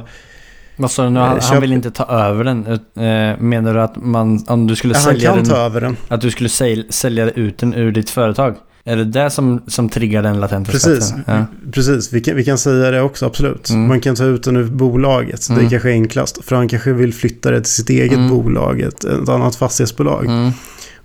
Vad 0.80 0.92
sa 0.92 1.04
du 1.04 1.10
nu? 1.10 1.20
Han, 1.20 1.40
han 1.42 1.62
vill 1.62 1.72
inte 1.74 1.92
ta 1.92 2.04
över 2.06 2.44
den. 2.44 2.66
Eh, 2.68 3.40
menar 3.40 3.74
du 3.74 3.82
att 3.82 3.96
man, 3.96 4.44
om 4.48 4.68
du 4.68 4.76
skulle 4.76 4.94
Ja, 4.94 5.00
han 5.00 5.14
sälja 5.14 5.30
kan 5.30 5.38
den, 5.38 5.48
ta 5.48 5.56
över 5.58 5.82
den. 5.82 5.98
att 6.08 6.22
du 6.22 6.32
skulle 6.32 6.50
säl, 6.50 6.86
sälja 6.90 7.30
ut 7.30 7.58
den 7.58 7.74
ur 7.74 7.92
ditt 7.92 8.10
företag? 8.10 8.56
Är 8.84 8.96
det 8.98 9.06
det 9.06 9.30
som, 9.30 9.62
som 9.68 9.90
triggar 9.90 10.24
den 10.24 10.40
latenta 10.40 10.72
Precis, 10.72 11.08
skatten? 11.08 11.24
Ja. 11.28 11.46
precis. 11.72 12.14
Vi 12.14 12.22
kan, 12.22 12.36
vi 12.36 12.46
kan 12.46 12.58
säga 12.58 12.92
det 12.92 13.02
också, 13.02 13.26
absolut. 13.26 13.70
Mm. 13.70 13.88
Man 13.88 14.00
kan 14.02 14.16
ta 14.16 14.24
ut 14.24 14.44
den 14.44 14.56
ur 14.56 14.64
bolaget. 14.66 15.48
Det 15.48 15.54
Mm. 15.54 15.66
är 15.66 15.70
kanske 15.70 15.90
enklast. 15.92 16.46
För 16.46 16.56
han 16.56 16.68
kanske 16.68 16.94
vill 16.94 17.14
flytta 17.14 17.52
det 17.52 17.62
till 17.62 17.72
sitt 17.72 17.90
eget 17.90 18.18
Mm. 18.18 18.30
bolag, 18.30 18.82
ett, 18.82 19.04
ett 19.04 19.30
annat 19.30 19.56
fastighetsbolag. 19.56 20.26
Mm. 20.26 20.52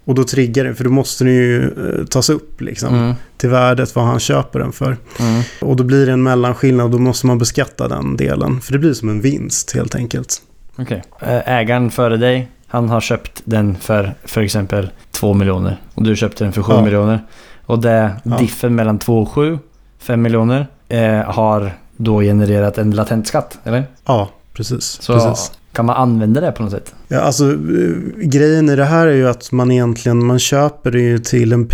Och 0.04 0.14
då 0.14 0.24
triggar 0.24 0.64
det, 0.64 0.74
för 0.74 0.84
då 0.84 0.90
måste 0.90 1.24
den 1.24 1.32
ju 1.32 1.62
eh, 1.64 2.04
tas 2.06 2.30
upp 2.30 2.60
liksom, 2.60 2.94
Mm. 2.94 3.14
till 3.36 3.48
värdet 3.50 3.96
vad 3.96 4.04
han 4.04 4.20
köper 4.20 4.58
den 4.58 4.72
för. 4.72 4.96
Mm. 5.20 5.42
Och 5.60 5.76
då 5.76 5.84
blir 5.84 6.06
det 6.06 6.12
en 6.12 6.22
mellanskillnad 6.22 6.84
och 6.84 6.90
då 6.90 6.98
måste 6.98 7.26
man 7.26 7.38
beskatta 7.38 7.88
den 7.88 8.16
delen. 8.16 8.60
För 8.60 8.72
det 8.72 8.78
blir 8.78 8.94
som 8.94 9.08
en 9.08 9.20
vinst 9.20 9.74
helt 9.74 9.94
enkelt. 9.94 10.42
Okej. 10.78 11.02
Eh, 11.20 11.48
Ägaren 11.48 11.90
före 11.90 12.16
dig, 12.16 12.48
han 12.66 12.88
har 12.88 13.00
köpt 13.00 13.42
den 13.44 13.76
för 13.76 14.14
för 14.24 14.40
exempel 14.40 14.90
2 15.10 15.34
miljoner. 15.34 15.80
Och 15.94 16.02
du 16.02 16.16
köpte 16.16 16.44
den 16.44 16.52
för 16.52 16.62
7 16.62 16.72
Ja. 16.72 16.82
miljoner. 16.84 17.20
Och 17.66 17.78
det 17.78 18.10
Ja. 18.22 18.36
diffen 18.38 18.74
mellan 18.74 18.98
2 18.98 19.18
och 19.22 19.28
7, 19.28 19.58
5 19.98 20.22
miljoner, 20.22 20.66
eh, 20.88 21.20
har 21.22 21.72
då 21.96 22.20
genererat 22.20 22.78
en 22.78 22.90
latent 22.90 23.26
skatt, 23.28 23.58
eller? 23.64 23.84
Ja, 24.06 24.30
precis. 24.52 24.84
Så 25.02 25.12
precis. 25.12 25.52
Kan 25.74 25.86
man 25.86 25.96
använda 25.96 26.40
det 26.40 26.52
på 26.52 26.62
något 26.62 26.72
sätt? 26.72 26.94
Ja, 27.08 27.20
alltså 27.20 27.52
eh, 27.52 27.56
grejen 28.16 28.68
i 28.68 28.76
det 28.76 28.84
här 28.84 29.06
är 29.06 29.14
ju 29.14 29.28
att 29.28 29.52
man 29.52 29.70
egentligen, 29.70 30.26
man 30.26 30.38
köper 30.38 30.90
det 30.90 31.00
ju 31.00 31.18
till 31.18 31.52
en 31.52 31.66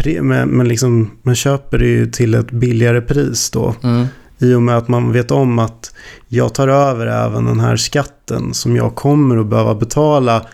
men 0.47 0.69
liksom, 0.69 1.11
man 1.23 1.35
köper 1.35 1.79
det 1.79 1.87
ju 1.87 2.07
till 2.07 2.35
ett 2.35 2.51
billigare 2.51 3.01
pris 3.01 3.51
då. 3.51 3.75
Mm. 3.83 4.07
I 4.39 4.55
och 4.55 4.63
med 4.63 4.77
att 4.77 4.89
man 4.89 5.13
vet 5.13 5.31
om 5.31 5.59
att 5.59 5.95
jag 6.29 6.55
tar 6.55 6.69
över 6.69 7.07
även 7.07 7.45
den 7.45 7.61
här 7.61 7.77
skatten 7.77 8.55
som 8.55 8.77
jag 8.77 8.95
kommer 8.95 9.37
att 9.39 9.47
behöva 9.47 9.75
betala. 9.75 10.47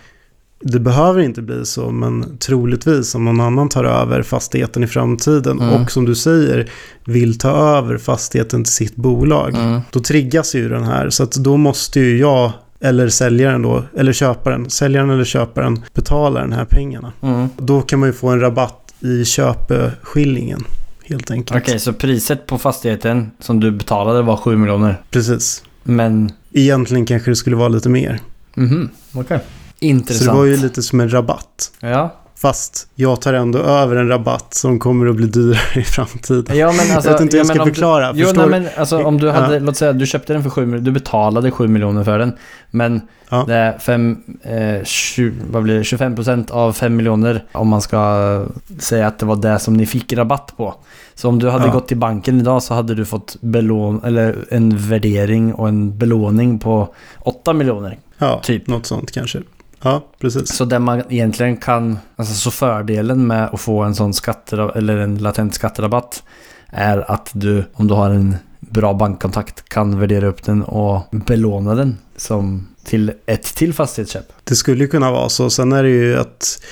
Det 0.61 0.81
behöver 0.81 1.21
inte 1.21 1.43
bli 1.43 1.65
så, 1.67 1.91
men 1.91 2.39
troligtvis 2.39 3.15
om 3.15 3.25
någon 3.25 3.41
annan 3.41 3.69
tar 3.69 3.85
över 3.85 4.23
fastigheten 4.23 4.85
i 4.85 4.87
framtiden 4.87 5.61
Mm. 5.61 5.83
och 5.83 5.91
som 5.91 6.05
du 6.05 6.15
säger 6.15 6.71
vill 7.05 7.39
ta 7.39 7.77
över 7.79 7.99
fastigheten 7.99 8.65
till 8.65 8.73
sitt 8.73 8.97
bolag. 8.97 9.55
Mm. 9.55 9.81
Då 9.91 10.01
triggas 10.01 10.55
ju 10.55 10.69
den 10.69 10.85
här. 10.85 11.11
Så 11.11 11.23
att 11.23 11.33
då 11.33 11.57
måste 11.57 12.01
ju 12.01 12.19
jag, 12.19 12.53
eller 12.87 13.09
säljaren 13.09 13.63
då, 13.63 13.83
eller 13.97 14.13
köparen, 14.13 14.71
säljaren 14.71 15.11
eller 15.11 15.25
köparen 15.25 15.83
betala 15.95 16.41
den 16.41 16.53
här 16.53 16.65
pengarna. 16.65 17.13
Mm. 17.23 17.49
Då 17.57 17.83
kan 17.83 17.99
man 17.99 18.09
ju 18.09 18.13
få 18.13 18.29
en 18.29 18.41
rabatt 18.41 18.95
i 19.01 19.25
köpeskillingen, 19.25 20.65
helt 21.05 21.31
enkelt. 21.31 21.63
Okej, 21.63 21.79
så 21.79 21.93
priset 21.93 22.47
på 22.47 22.59
fastigheten 22.59 23.31
som 23.41 23.61
du 23.61 23.71
betalade 23.71 24.23
var 24.23 24.37
7 24.37 24.57
miljoner. 24.57 25.01
Precis. 25.11 25.63
Men... 25.83 26.33
Egentligen 26.53 27.07
kanske 27.07 27.31
det 27.31 27.37
skulle 27.37 27.57
vara 27.57 27.69
lite 27.69 27.89
mer. 27.89 28.21
Mhm, 28.55 28.89
okej. 29.13 29.39
Så 29.39 29.85
Intressant. 29.85 30.31
det 30.31 30.37
var 30.37 30.45
ju 30.45 30.57
lite 30.57 30.83
som 30.83 31.01
en 31.01 31.13
rabatt. 31.13 31.73
Ja. 31.81 32.17
Fast 32.39 32.89
jag 32.95 33.21
tar 33.21 33.35
ändå 33.35 33.59
över 33.59 33.97
en 33.97 34.09
rabatt 34.09 34.55
som 34.55 34.79
kommer 34.79 35.07
att 35.07 35.17
bli 35.17 35.27
dyrare 35.27 35.59
i 35.81 35.85
framtiden. 35.85 36.57
Ja, 36.57 36.73
men 36.73 36.97
alltså, 36.97 37.11
jag 37.11 37.15
vet 37.15 37.21
inte 37.23 37.37
hur 37.37 37.45
jag 37.45 37.47
ska 37.57 37.65
förklara. 37.65 38.13
Du, 38.13 38.21
jo, 38.21 38.29
nej, 38.35 38.47
men 38.47 38.69
alltså 38.77 39.05
om 39.05 39.19
du 39.21 39.31
hade, 39.31 39.55
Ja. 39.55 39.61
låt 39.61 39.77
säga 39.77 39.93
du 39.93 40.07
köpte 40.07 40.33
den 40.33 40.43
för 40.43 40.51
7 40.51 40.67
miljoner, 40.67 40.85
du 40.85 40.91
betalade 40.93 41.51
7 41.51 41.69
miljoner 41.69 42.05
för 42.05 42.19
den. 42.19 42.33
Men 42.71 43.01
Ja. 43.29 43.45
det 43.47 43.55
är 43.55 43.79
fem, 43.79 44.19
eh, 44.43 44.85
20, 44.85 45.35
vad 45.51 45.63
blir 45.63 45.75
det, 45.79 45.83
25% 45.85 46.51
av 46.51 46.73
5 46.73 46.97
miljoner 46.97 47.45
om 47.53 47.69
man 47.69 47.81
ska 47.83 48.45
säga 48.79 49.07
att 49.07 49.19
det 49.19 49.27
var 49.27 49.37
det 49.37 49.59
som 49.59 49.75
ni 49.75 49.87
fick 49.87 50.13
rabatt 50.13 50.53
på. 50.57 50.75
Så 51.15 51.29
om 51.29 51.39
du 51.39 51.51
hade 51.51 51.67
Ja. 51.67 51.73
gått 51.73 51.89
till 51.89 51.97
banken 51.97 52.41
idag 52.41 52.63
så 52.63 52.75
hade 52.75 52.95
du 52.95 53.05
fått 53.05 53.37
belån, 53.41 54.01
eller 54.05 54.37
en 54.51 54.77
värdering 54.79 55.55
och 55.55 55.69
en 55.69 55.99
belåning 55.99 56.59
på 56.59 56.95
8 57.21 57.53
miljoner. 57.53 57.99
Ja, 58.19 58.41
typ. 58.45 58.67
något 58.67 58.87
sånt 58.87 59.11
kanske. 59.13 59.39
Ja, 59.87 60.05
precis. 60.19 60.57
Så 60.57 60.65
det 60.65 60.79
man 60.79 61.03
egentligen 61.09 61.57
kan, 61.57 61.99
alltså 62.17 62.35
så 62.35 62.51
fördelen 62.51 63.27
med 63.27 63.49
att 63.53 63.61
få 63.61 63.83
en 63.83 63.95
sån 63.95 64.15
skatterabatt 64.15 64.77
eller 64.77 64.97
en 64.97 65.19
latent 65.19 65.55
skatterabatt 65.55 66.23
är 66.67 67.11
att 67.11 67.31
du, 67.33 67.65
om 67.73 67.89
du 67.89 67.95
har 67.95 68.11
en 68.11 68.37
bra 68.61 68.95
bankkontakt, 68.95 69.69
kan 69.69 70.01
värdera 70.01 70.27
upp 70.27 70.43
den 70.43 70.63
och 70.63 71.03
belåna 71.11 71.75
den 71.75 71.99
som 72.17 72.69
till 72.85 73.13
ett 73.27 73.55
till 73.55 73.75
fastighetsköp. 73.75 74.33
Det 74.45 74.55
skulle 74.55 74.85
ju 74.85 74.89
kunna 74.89 75.11
vara 75.11 75.29
så. 75.29 75.51
Sen 75.51 75.73
är 75.73 75.83
det 75.83 75.91
ju 75.91 76.17
att 76.17 76.63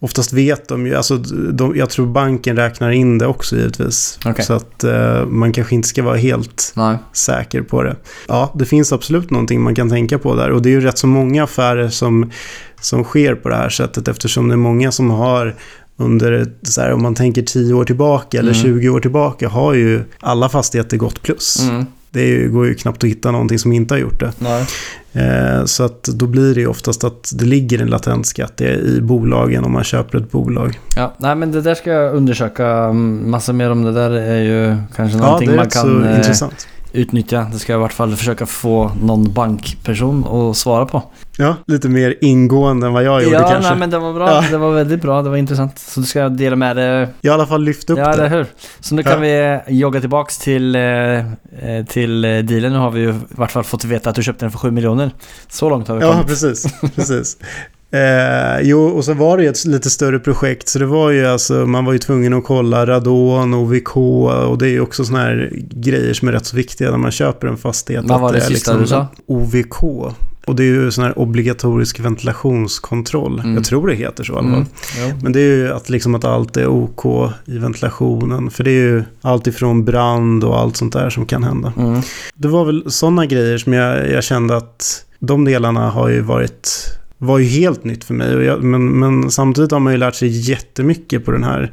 oftast 0.00 0.32
vet 0.32 0.68
de 0.68 0.86
ju, 0.86 0.94
alltså 0.94 1.16
de, 1.52 1.76
jag 1.76 1.90
tror 1.90 2.06
banken 2.06 2.56
räknar 2.56 2.90
in 2.90 3.18
det 3.18 3.26
också 3.26 3.56
givetvis. 3.56 4.18
Okej. 4.26 4.44
Så 4.44 4.52
att 4.52 4.84
eh, 4.84 5.26
man 5.26 5.52
kanske 5.52 5.74
inte 5.74 5.88
ska 5.88 6.02
vara 6.02 6.16
helt 6.16 6.72
Nej. 6.76 6.98
säker 7.12 7.62
på 7.62 7.82
det. 7.82 7.96
Ja, 8.28 8.52
det 8.54 8.64
finns 8.64 8.92
absolut 8.92 9.30
någonting 9.30 9.60
man 9.62 9.74
kan 9.74 9.90
tänka 9.90 10.18
på 10.18 10.34
där. 10.34 10.50
Och 10.50 10.62
det 10.62 10.68
är 10.68 10.72
ju 10.72 10.80
rätt 10.80 10.98
så 10.98 11.06
många 11.06 11.44
affärer 11.44 11.88
som, 11.88 12.30
som 12.80 13.04
sker 13.04 13.34
på 13.34 13.48
det 13.48 13.56
här 13.56 13.68
sättet 13.68 14.08
eftersom 14.08 14.48
det 14.48 14.54
är 14.54 14.56
många 14.56 14.92
som 14.92 15.10
har 15.10 15.54
under, 15.96 16.52
så 16.62 16.80
här, 16.80 16.92
om 16.92 17.02
man 17.02 17.14
tänker 17.14 17.42
10 17.42 17.74
år 17.74 17.84
tillbaka 17.84 18.38
eller 18.38 18.52
Mm. 18.52 18.62
20 18.62 18.88
år 18.88 19.00
tillbaka, 19.00 19.48
har 19.48 19.74
ju 19.74 20.04
alla 20.20 20.48
fastigheter 20.48 20.96
gått 20.96 21.22
plus. 21.22 21.62
Mm. 21.62 21.84
Det 22.10 22.24
ju, 22.26 22.50
går 22.50 22.66
ju 22.66 22.74
knappt 22.74 23.04
att 23.04 23.10
hitta 23.10 23.30
någonting 23.30 23.58
som 23.58 23.72
inte 23.72 23.94
har 23.94 23.98
gjort 23.98 24.20
det. 24.20 24.32
Nej. 24.38 24.66
Eh, 25.18 25.64
så 25.64 25.84
att 25.84 26.02
då 26.02 26.26
blir 26.26 26.54
det 26.54 26.60
ju 26.60 26.66
oftast 26.66 27.04
att 27.04 27.30
det 27.34 27.44
ligger 27.44 27.82
en 27.82 27.88
latent 27.88 28.26
skatt 28.26 28.60
i, 28.60 29.00
bolagen 29.00 29.64
om 29.64 29.72
man 29.72 29.84
köper 29.84 30.18
ett 30.18 30.30
bolag. 30.30 30.80
Ja, 30.96 31.14
nej 31.18 31.34
men 31.34 31.52
det 31.52 31.60
där 31.60 31.74
ska 31.74 31.90
jag 31.90 32.14
undersöka 32.14 32.66
mm, 32.66 33.30
massa 33.30 33.52
mer 33.52 33.70
om. 33.70 33.82
Det 33.82 33.92
där 33.92 34.10
är 34.10 34.42
ju 34.42 34.76
kanske 34.96 35.18
Ja, 35.18 35.24
någonting 35.24 35.48
det 35.48 35.54
är 35.54 35.56
man 35.56 35.64
rätt 35.64 35.72
kan 35.72 35.82
så 35.82 36.04
eh, 36.04 36.16
intressant. 36.16 36.68
Utnyttja. 36.92 37.46
Det 37.52 37.58
ska 37.58 37.72
jag 37.72 37.78
i 37.78 37.82
vart 37.82 37.92
fall 37.92 38.16
försöka 38.16 38.46
få 38.46 38.90
någon 39.02 39.32
bankperson 39.32 40.24
att 40.50 40.56
svara 40.56 40.86
på. 40.86 41.02
Ja, 41.36 41.56
lite 41.66 41.88
mer 41.88 42.14
ingående 42.20 42.86
än 42.86 42.92
vad 42.92 43.02
jag 43.04 43.22
gjorde 43.22 43.34
ja, 43.36 43.48
kanske. 43.48 43.70
nej 43.70 43.78
men 43.78 43.90
det 43.90 43.98
var 43.98 44.12
bra. 44.12 44.28
Ja. 44.28 44.44
Det 44.50 44.58
var 44.58 44.72
väldigt 44.72 45.02
bra. 45.02 45.22
Det 45.22 45.30
var 45.30 45.36
intressant. 45.36 45.78
Så 45.78 46.00
du 46.00 46.06
ska 46.06 46.28
dela 46.28 46.56
med 46.56 46.76
dig 46.76 46.84
Jag 47.20 47.32
har 47.32 47.38
i 47.38 47.40
alla 47.40 47.46
fall 47.46 47.62
lyft 47.64 47.90
upp 47.90 47.98
Ja, 47.98 48.06
det. 48.06 48.12
eller 48.12 48.28
hur? 48.28 48.46
Så 48.80 48.94
nu 48.94 49.02
kan 49.02 49.20
vi 49.20 49.60
jogga 49.68 50.00
tillbaks 50.00 50.38
till, 50.38 50.74
eh, 50.74 50.82
eh, 50.82 51.24
till 51.88 52.24
eh, 52.24 52.38
dealen. 52.38 52.72
Nu 52.72 52.78
har 52.78 52.90
vi 52.90 53.00
ju 53.00 53.10
i 53.10 53.14
vart 53.28 53.50
fall 53.50 53.64
fått 53.64 53.84
veta 53.84 54.10
att 54.10 54.16
du 54.16 54.22
köpte 54.22 54.44
den 54.44 54.50
för 54.52 54.58
7 54.58 54.70
miljoner. 54.70 55.10
Så 55.48 55.70
långt 55.70 55.88
har 55.88 55.96
vi 55.96 56.02
Ja, 56.04 56.12
kommit. 56.12 56.26
precis. 56.26 56.66
precis. 56.94 57.36
Eh, 57.90 58.60
jo, 58.62 58.86
och 58.86 59.04
så 59.04 59.14
var 59.14 59.36
det 59.36 59.42
ju 59.42 59.48
ett 59.48 59.64
lite 59.64 59.90
större 59.90 60.18
projekt. 60.18 60.68
Så 60.68 60.78
det 60.78 60.86
var 60.86 61.10
ju 61.10 61.26
alltså, 61.26 61.54
man 61.54 61.84
var 61.84 61.92
ju 61.92 61.98
tvungen 61.98 62.34
att 62.34 62.44
kolla 62.44 62.86
radon, 62.86 63.54
OVK 63.54 63.96
och 63.96 64.58
det 64.58 64.66
är 64.66 64.70
ju 64.70 64.80
också 64.80 65.04
såna 65.04 65.18
här 65.18 65.52
grejer 65.70 66.14
som 66.14 66.28
är 66.28 66.32
rätt 66.32 66.46
så 66.46 66.56
viktiga 66.56 66.90
när 66.90 66.98
man 66.98 67.10
köper 67.10 67.48
en 67.48 67.56
fastighet. 67.56 68.04
Vad 68.04 68.20
var 68.20 68.32
det 68.32 68.38
är 68.38 68.42
sista 68.42 68.76
du 68.76 68.86
sa? 68.86 69.06
OVK. 69.26 69.82
Och 70.46 70.56
det 70.56 70.62
är 70.62 70.66
ju 70.66 70.90
sån 70.90 71.04
här 71.04 71.18
obligatorisk 71.18 72.00
ventilationskontroll. 72.00 73.40
Mm. 73.40 73.54
Jag 73.54 73.64
tror 73.64 73.86
det 73.86 73.94
heter 73.94 74.24
så 74.24 74.32
i 74.32 74.36
alla 74.36 74.48
fall. 74.48 74.54
Mm. 74.54 74.66
Jo. 74.98 75.18
Men 75.22 75.32
det 75.32 75.40
är 75.40 75.56
ju 75.56 75.72
att, 75.72 75.88
liksom 75.88 76.14
att 76.14 76.24
allt 76.24 76.56
är 76.56 76.66
OK 76.66 77.32
i 77.44 77.58
ventilationen. 77.58 78.50
För 78.50 78.64
det 78.64 78.70
är 78.70 78.82
ju 78.82 79.04
allt 79.20 79.46
ifrån 79.46 79.84
brand 79.84 80.44
och 80.44 80.58
allt 80.58 80.76
sånt 80.76 80.92
där 80.92 81.10
som 81.10 81.26
kan 81.26 81.44
hända. 81.44 81.72
Mm. 81.78 82.00
Det 82.34 82.48
var 82.48 82.64
väl 82.64 82.90
sådana 82.90 83.26
grejer 83.26 83.58
som 83.58 83.72
jag, 83.72 84.10
jag 84.10 84.24
kände 84.24 84.56
att 84.56 85.04
de 85.18 85.44
delarna 85.44 85.90
har 85.90 86.08
ju 86.08 86.20
varit 86.20 86.97
var 87.18 87.38
ju 87.38 87.44
helt 87.44 87.84
nytt 87.84 88.04
för 88.04 88.14
mig. 88.14 88.32
Jag, 88.44 88.62
men, 88.62 88.98
men 88.98 89.30
samtidigt 89.30 89.70
har 89.72 89.80
man 89.80 89.92
ju 89.92 89.98
lärt 89.98 90.14
sig 90.14 90.50
jättemycket 90.50 91.24
på 91.24 91.30
den 91.30 91.44
här 91.44 91.72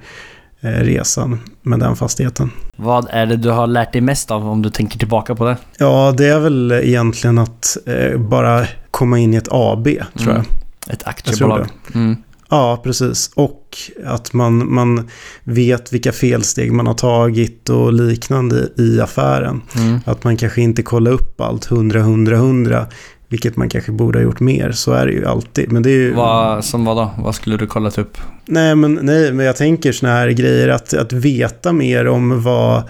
eh, 0.61 0.69
resan 0.69 1.39
med 1.61 1.79
den 1.79 1.95
fastigheten. 1.95 2.51
Vad 2.75 3.07
är 3.09 3.25
det 3.25 3.35
du 3.35 3.49
har 3.49 3.67
lärt 3.67 3.93
dig 3.93 4.01
mest 4.01 4.31
av 4.31 4.49
om 4.49 4.61
du 4.61 4.69
tänker 4.69 4.99
tillbaka 4.99 5.35
på 5.35 5.45
det? 5.45 5.57
Ja, 5.77 6.13
det 6.17 6.25
är 6.27 6.39
väl 6.39 6.71
egentligen 6.71 7.37
att 7.37 7.77
eh, 7.85 8.19
bara 8.19 8.65
komma 8.91 9.19
in 9.19 9.33
i 9.33 9.37
ett 9.37 9.47
AB, 9.51 9.83
tror 10.17 10.31
Mm. 10.31 10.35
jag. 10.35 10.93
Ett 10.93 11.07
aktiebolag. 11.07 11.67
Mm. 11.93 12.15
Ja, 12.49 12.81
precis. 12.83 13.31
Och 13.35 13.77
att 14.05 14.33
man, 14.33 14.73
man 14.73 15.09
vet 15.43 15.93
vilka 15.93 16.11
felsteg 16.11 16.71
man 16.71 16.87
har 16.87 16.93
tagit 16.93 17.69
och 17.69 17.93
liknande 17.93 18.69
i 18.77 19.01
affären. 19.01 19.61
Mm. 19.77 19.99
Att 20.05 20.23
man 20.23 20.37
kanske 20.37 20.61
inte 20.61 20.83
kollar 20.83 21.11
upp 21.11 21.41
allt 21.41 21.71
100, 21.71 21.99
100, 21.99 22.35
100. 22.35 22.87
Vilket 23.29 23.55
man 23.55 23.69
kanske 23.69 23.91
borde 23.91 24.19
ha 24.19 24.23
gjort 24.23 24.39
mer. 24.39 24.71
Så 24.71 24.93
är 24.93 25.05
det 25.05 25.11
ju 25.11 25.25
alltid. 25.25 25.71
Men 25.71 25.83
det 25.83 25.89
är 25.89 25.97
ju... 25.97 26.13
Va, 26.13 26.61
som 26.61 26.85
vad 26.85 26.97
då? 26.97 27.11
Vad 27.17 27.35
skulle 27.35 27.57
du 27.57 27.67
kollat 27.67 27.97
upp? 27.97 28.17
Nej, 28.47 28.75
men, 28.75 28.99
nej, 29.01 29.33
men 29.33 29.45
jag 29.45 29.55
tänker 29.55 29.91
såna 29.91 30.11
här 30.11 30.29
grejer. 30.29 30.69
Att, 30.69 30.93
att 30.93 31.13
veta 31.13 31.73
mer 31.73 32.07
om 32.07 32.43
vad, 32.43 32.83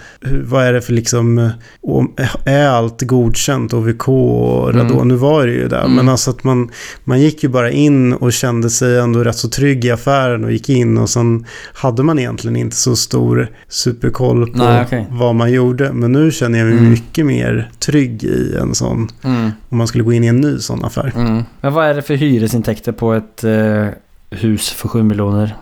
vad 0.43 0.63
är 0.65 0.73
det 0.73 0.81
för 0.81 0.93
liksom... 0.93 1.49
Om, 1.81 2.13
är 2.45 2.67
allt 2.67 3.01
godkänt? 3.01 3.73
OVK 3.73 4.07
och 4.07 4.73
radon? 4.73 4.91
Mm. 4.91 5.07
Nu 5.07 5.15
var 5.15 5.47
det 5.47 5.53
ju 5.53 5.67
där. 5.67 5.79
Mm. 5.83 5.95
Men 5.95 6.09
alltså 6.09 6.31
att 6.31 6.43
man, 6.43 6.69
man 7.03 7.21
gick 7.21 7.43
ju 7.43 7.49
bara 7.49 7.71
in 7.71 8.13
och 8.13 8.33
kände 8.33 8.69
sig 8.69 8.99
ändå 8.99 9.23
rätt 9.23 9.35
så 9.35 9.49
trygg 9.49 9.85
i 9.85 9.91
affären 9.91 10.43
och 10.43 10.51
gick 10.51 10.69
in. 10.69 10.97
Och 10.97 11.09
sen 11.09 11.45
hade 11.73 12.03
man 12.03 12.19
egentligen 12.19 12.55
inte 12.55 12.75
så 12.75 12.95
stor 12.95 13.47
superkoll 13.69 14.51
på 14.51 14.57
Nej, 14.57 14.83
okej. 14.85 15.07
vad 15.09 15.35
man 15.35 15.51
gjorde. 15.51 15.93
Men 15.93 16.11
nu 16.11 16.31
känner 16.31 16.59
jag 16.59 16.67
mig 16.67 16.77
Mm. 16.77 16.89
mycket 16.91 17.25
mer 17.25 17.69
trygg 17.79 18.23
i 18.23 18.55
en 18.61 18.75
sån. 18.75 19.07
Mm. 19.23 19.51
Om 19.69 19.77
man 19.77 19.87
skulle 19.87 20.03
gå 20.03 20.13
in 20.13 20.23
i 20.23 20.27
en 20.27 20.41
ny 20.41 20.57
sån 20.59 20.85
affär. 20.85 21.13
Mm. 21.15 21.43
Men 21.61 21.73
vad 21.73 21.85
är 21.85 21.93
det 21.93 22.01
för 22.01 22.13
hyresintäkter 22.15 22.91
på 22.91 23.13
ett 23.13 23.43
eh, 23.43 23.87
hus 24.36 24.69
för 24.69 24.88
7 24.88 25.03
miljoner 25.03 25.55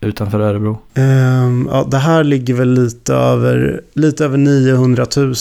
utanför 0.00 0.40
Örebro? 0.40 0.78
Ehm, 0.94 1.68
ja, 1.72 1.86
det 1.90 1.98
här 1.98 2.24
ligger 2.24 2.54
väl 2.54 2.72
lite 2.84 3.14
över, 3.14 3.80
lite 3.94 4.24
över 4.24 4.38
900 4.38 5.06
000 5.16 5.34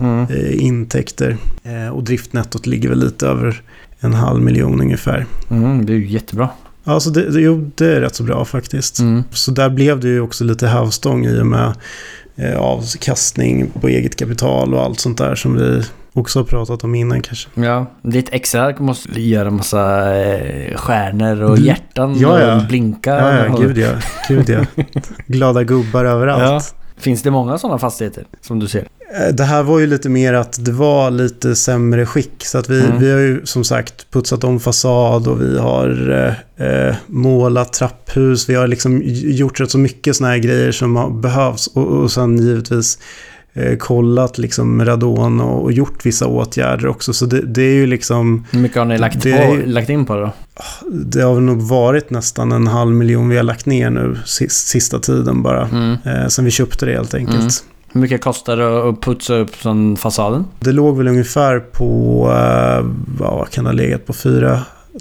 Mm. 0.00 0.26
eh, 0.30 0.62
intäkter. 0.64 1.36
Eh, 1.62 1.88
och 1.94 2.04
driftnettot 2.04 2.66
ligger 2.66 2.88
väl 2.88 2.98
lite 2.98 3.26
över 3.26 3.62
en 4.00 4.14
halv 4.14 4.42
miljon 4.42 4.80
ungefär. 4.80 5.26
Mm, 5.50 5.86
det 5.86 5.92
är 5.92 5.96
ju 5.96 6.06
jättebra. 6.08 6.48
Alltså 6.84 7.10
det, 7.10 7.30
det, 7.30 7.40
jo, 7.40 7.70
det 7.74 7.86
är 7.96 8.00
rätt 8.00 8.14
så 8.14 8.22
bra 8.22 8.44
faktiskt. 8.44 8.98
Mm. 8.98 9.22
Så 9.30 9.50
där 9.50 9.70
blev 9.70 10.00
det 10.00 10.08
ju 10.08 10.20
också 10.20 10.44
lite 10.44 10.66
hävstång 10.66 11.26
i 11.26 11.40
och 11.40 11.46
med 11.46 11.72
eh, 12.36 12.56
avkastning 12.56 13.70
på 13.80 13.88
eget 13.88 14.16
kapital 14.16 14.74
och 14.74 14.82
allt 14.82 15.00
sånt 15.00 15.18
där 15.18 15.34
som 15.34 15.54
vi 15.56 15.82
också 16.12 16.38
har 16.38 16.44
pratat 16.44 16.84
om 16.84 16.94
innan 16.94 17.22
kanske. 17.22 17.48
Ja, 17.54 17.86
ditt 18.02 18.28
Excel 18.32 18.74
måste 18.80 19.20
göra 19.20 19.50
massa 19.50 20.14
eh, 20.24 20.76
stjärnor 20.76 21.42
och 21.42 21.58
hjärtan 21.58 22.18
Ja, 22.18 22.40
ja. 22.40 22.56
och 22.56 22.66
blinka. 22.68 23.10
Ja, 23.10 23.44
ja, 23.44 23.52
och, 23.52 23.60
gud 23.60 23.78
ja. 23.78 23.90
Gud 24.28 24.48
ja. 24.48 24.60
Glada 25.26 25.64
gubbar 25.64 26.04
överallt. 26.04 26.74
Finns 26.96 27.22
det 27.22 27.30
många 27.30 27.58
sådana 27.58 27.78
fastigheter 27.78 28.24
som 28.40 28.58
du 28.58 28.68
ser? 28.68 28.80
Eh, 29.18 29.34
Det 29.34 29.44
här 29.44 29.62
var 29.62 29.78
ju 29.78 29.86
lite 29.86 30.08
mer 30.08 30.32
att 30.34 30.64
det 30.64 30.72
var 30.72 31.10
lite 31.10 31.56
sämre 31.56 32.06
skick. 32.06 32.44
Så 32.44 32.58
att 32.58 32.68
vi, 32.70 32.80
Mm. 32.84 32.98
vi 32.98 33.10
har 33.12 33.18
ju 33.18 33.46
som 33.46 33.64
sagt 33.64 34.10
putsat 34.10 34.44
om 34.44 34.60
fasad 34.60 35.28
och 35.28 35.40
vi 35.42 35.58
har 35.58 36.10
eh, 36.58 36.66
eh, 36.88 36.94
målat 37.06 37.72
trapphus. 37.72 38.48
Vi 38.48 38.54
har 38.54 38.66
liksom 38.66 39.02
gjort 39.06 39.60
rätt 39.60 39.70
så 39.70 39.78
mycket 39.78 40.16
sådana 40.16 40.32
här 40.34 40.40
grejer 40.40 40.72
som 40.72 40.96
har 40.96 41.10
behövs. 41.10 41.66
Och, 41.66 41.86
och 41.86 42.12
sen 42.12 42.38
givetvis 42.38 42.98
kollat 43.78 44.38
liksom 44.38 44.84
radon 44.84 45.40
och, 45.40 45.72
gjort 45.72 46.06
vissa 46.06 46.26
åtgärder 46.26 46.86
också. 46.86 47.12
Så 47.12 47.26
det, 47.26 47.40
det 47.40 47.62
är 47.62 47.74
ju 47.74 47.86
liksom, 47.86 48.46
Hur 48.50 48.60
mycket 48.60 48.78
har 48.78 48.84
ni 48.84 48.98
lagt, 48.98 49.22
Det 49.22 49.46
på, 49.46 49.70
lagt 49.70 49.88
in 49.88 50.06
på 50.06 50.14
det 50.14 50.20
då? 50.20 50.32
det 50.90 51.22
har 51.22 51.40
nog 51.40 51.62
varit 51.62 52.10
nästan 52.10 52.52
en 52.52 52.66
halv 52.66 52.90
miljon 52.92 53.28
vi 53.28 53.36
har 53.36 53.42
lagt 53.42 53.66
ner 53.66 53.90
nu 53.90 54.18
sist, 54.24 54.68
sista 54.68 54.98
tiden 54.98 55.42
bara. 55.42 55.68
Mm. 55.68 55.96
Eh, 56.04 56.26
sen 56.26 56.44
vi 56.44 56.50
köpte 56.50 56.86
det 56.86 56.92
helt 56.92 57.14
enkelt. 57.14 57.38
Mm. 57.38 57.50
Hur 57.92 58.00
mycket 58.00 58.22
kostar 58.22 58.56
det 58.56 58.88
att 58.88 59.00
putsa 59.00 59.34
upp 59.34 59.54
sån 59.56 59.96
fasaden? 59.96 60.44
Det 60.60 60.72
låg 60.72 60.96
väl 60.96 61.08
ungefär 61.08 61.58
på, 61.58 62.22
eh, 62.32 62.86
vad 63.18 63.50
kan 63.50 63.64
det 63.64 63.70
ha 63.70 63.74
legat 63.74 64.06
på, 64.06 64.12
4 64.12 64.60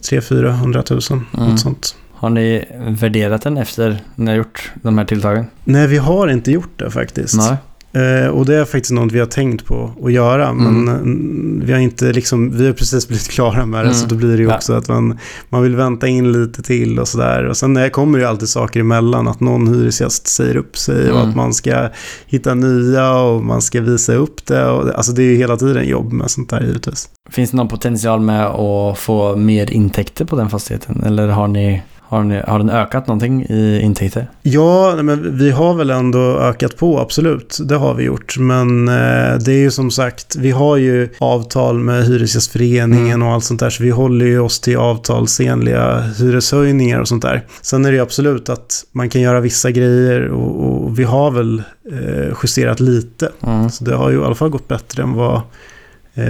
300 0.10 0.84
000 0.90 1.00
Mm. 1.12 1.50
något 1.50 1.60
sånt. 1.60 1.96
Har 2.14 2.30
ni 2.30 2.66
värderat 2.88 3.42
den 3.42 3.58
efter 3.58 3.98
ni 4.16 4.32
har 4.32 4.38
gjort 4.38 4.72
de 4.82 4.98
här 4.98 5.06
tilltagen? 5.06 5.46
Nej, 5.64 5.88
vi 5.88 5.98
har 5.98 6.28
inte 6.28 6.52
gjort 6.52 6.80
det 6.80 6.92
faktiskt. 6.92 7.38
Nej. 7.38 7.58
Eh, 7.94 8.28
och 8.30 8.46
det 8.46 8.56
är 8.56 8.66
faktiskt 8.66 8.92
något 8.92 9.12
vi 9.12 9.20
har 9.20 9.26
tänkt 9.26 9.66
på 9.66 9.92
att 10.04 10.12
göra. 10.12 10.48
Mm. 10.48 10.64
Men 10.86 10.96
mm, 10.96 11.62
vi 11.66 11.74
har 11.74 11.80
inte 11.80 12.14
liksom, 12.14 12.58
vi 12.58 12.66
har 12.66 12.74
precis 12.74 13.08
blivit 13.08 13.30
klara 13.30 13.66
med 13.66 13.80
det. 13.80 13.84
Mm. 13.84 13.94
Så 13.94 14.06
då 14.08 14.16
blir 14.16 14.30
det 14.38 14.44
ju 14.44 14.50
Ja. 14.50 14.56
också 14.56 14.74
att 14.74 14.88
man, 14.88 15.18
man 15.50 15.64
vill 15.64 15.76
vänta 15.76 16.08
in 16.08 16.32
lite 16.32 16.62
till 16.64 17.00
och 17.00 17.08
sådär. 17.08 17.44
Och 17.46 17.58
sen 17.58 17.78
eh, 17.78 17.90
kommer 17.90 18.18
det 18.18 18.24
ju 18.24 18.30
alltid 18.30 18.50
saker 18.50 18.80
emellan. 18.80 19.28
Att 19.28 19.40
någon 19.40 19.68
hyresgäst 19.68 20.28
säger 20.28 20.58
upp 20.58 20.78
sig 20.78 21.12
och 21.12 21.18
Mm. 21.20 21.30
att 21.30 21.36
man 21.36 21.54
ska 21.54 21.90
hitta 22.26 22.54
nya 22.54 23.14
och 23.20 23.44
man 23.44 23.62
ska 23.62 23.82
visa 23.82 24.14
upp 24.14 24.46
det. 24.46 24.66
Och, 24.66 24.96
alltså 24.96 25.12
det 25.12 25.22
är 25.24 25.26
ju 25.32 25.36
hela 25.36 25.58
tiden 25.58 25.88
jobb 25.88 26.14
med 26.14 26.32
sånt 26.32 26.50
där 26.50 26.62
givetvis. 26.62 27.10
Finns 27.32 27.52
det 27.52 27.58
någon 27.58 27.68
potential 27.68 28.20
med 28.20 28.46
att 28.46 28.98
få 29.00 29.36
mer 29.36 29.72
intäkter 29.72 30.26
på 30.26 30.36
den 30.36 30.50
fastigheten? 30.50 31.04
Eller 31.06 31.28
har 31.28 31.48
ni, 31.48 31.82
har 32.10 32.24
ni, 32.24 32.42
har 32.48 32.60
den 32.60 32.70
ökat 32.70 33.08
någonting 33.08 33.44
i 33.44 33.82
intäkter? 33.84 34.28
Ja, 34.42 34.96
men 35.04 35.38
vi 35.38 35.52
har 35.52 35.74
väl 35.74 35.90
ändå 35.90 36.20
ökat 36.20 36.78
på, 36.78 37.00
absolut. 37.00 37.58
Det 37.64 37.76
har 37.76 37.94
vi 37.94 38.04
gjort. 38.04 38.38
Men 38.38 38.88
eh, 38.88 39.38
det 39.40 39.52
är 39.52 39.60
ju 39.60 39.72
som 39.72 39.92
sagt, 39.92 40.36
vi 40.36 40.52
har 40.52 40.78
ju 40.78 41.10
avtal 41.20 41.80
med 41.80 42.04
Hyresgästföreningen 42.06 43.00
Mm. 43.16 43.28
och 43.28 43.34
allt 43.34 43.44
sånt 43.44 43.60
där. 43.60 43.70
Så 43.70 43.84
vi 43.84 43.90
håller 43.90 44.26
ju 44.26 44.40
oss 44.40 44.60
till 44.60 44.78
avtalsenliga 44.78 46.00
hyreshöjningar 46.00 47.00
och 47.00 47.08
sånt 47.08 47.22
där. 47.22 47.46
Sen 47.62 47.86
är 47.86 47.92
det 47.92 47.96
ju 47.96 48.04
absolut 48.04 48.50
att 48.50 48.86
man 48.92 49.10
kan 49.10 49.22
göra 49.22 49.40
vissa 49.40 49.72
grejer 49.72 50.28
och, 50.28 50.84
och 50.84 51.00
vi 51.00 51.04
har 51.04 51.32
väl 51.32 51.64
eh, 51.92 52.34
justerat 52.44 52.80
lite. 52.80 53.30
Mm. 53.48 53.70
Så 53.70 53.84
det 53.84 53.96
har 53.96 54.10
ju 54.10 54.22
i 54.22 54.24
alla 54.24 54.36
fall 54.36 54.50
gått 54.50 54.68
bättre 54.68 55.04
än 55.04 55.14
vad 55.14 55.42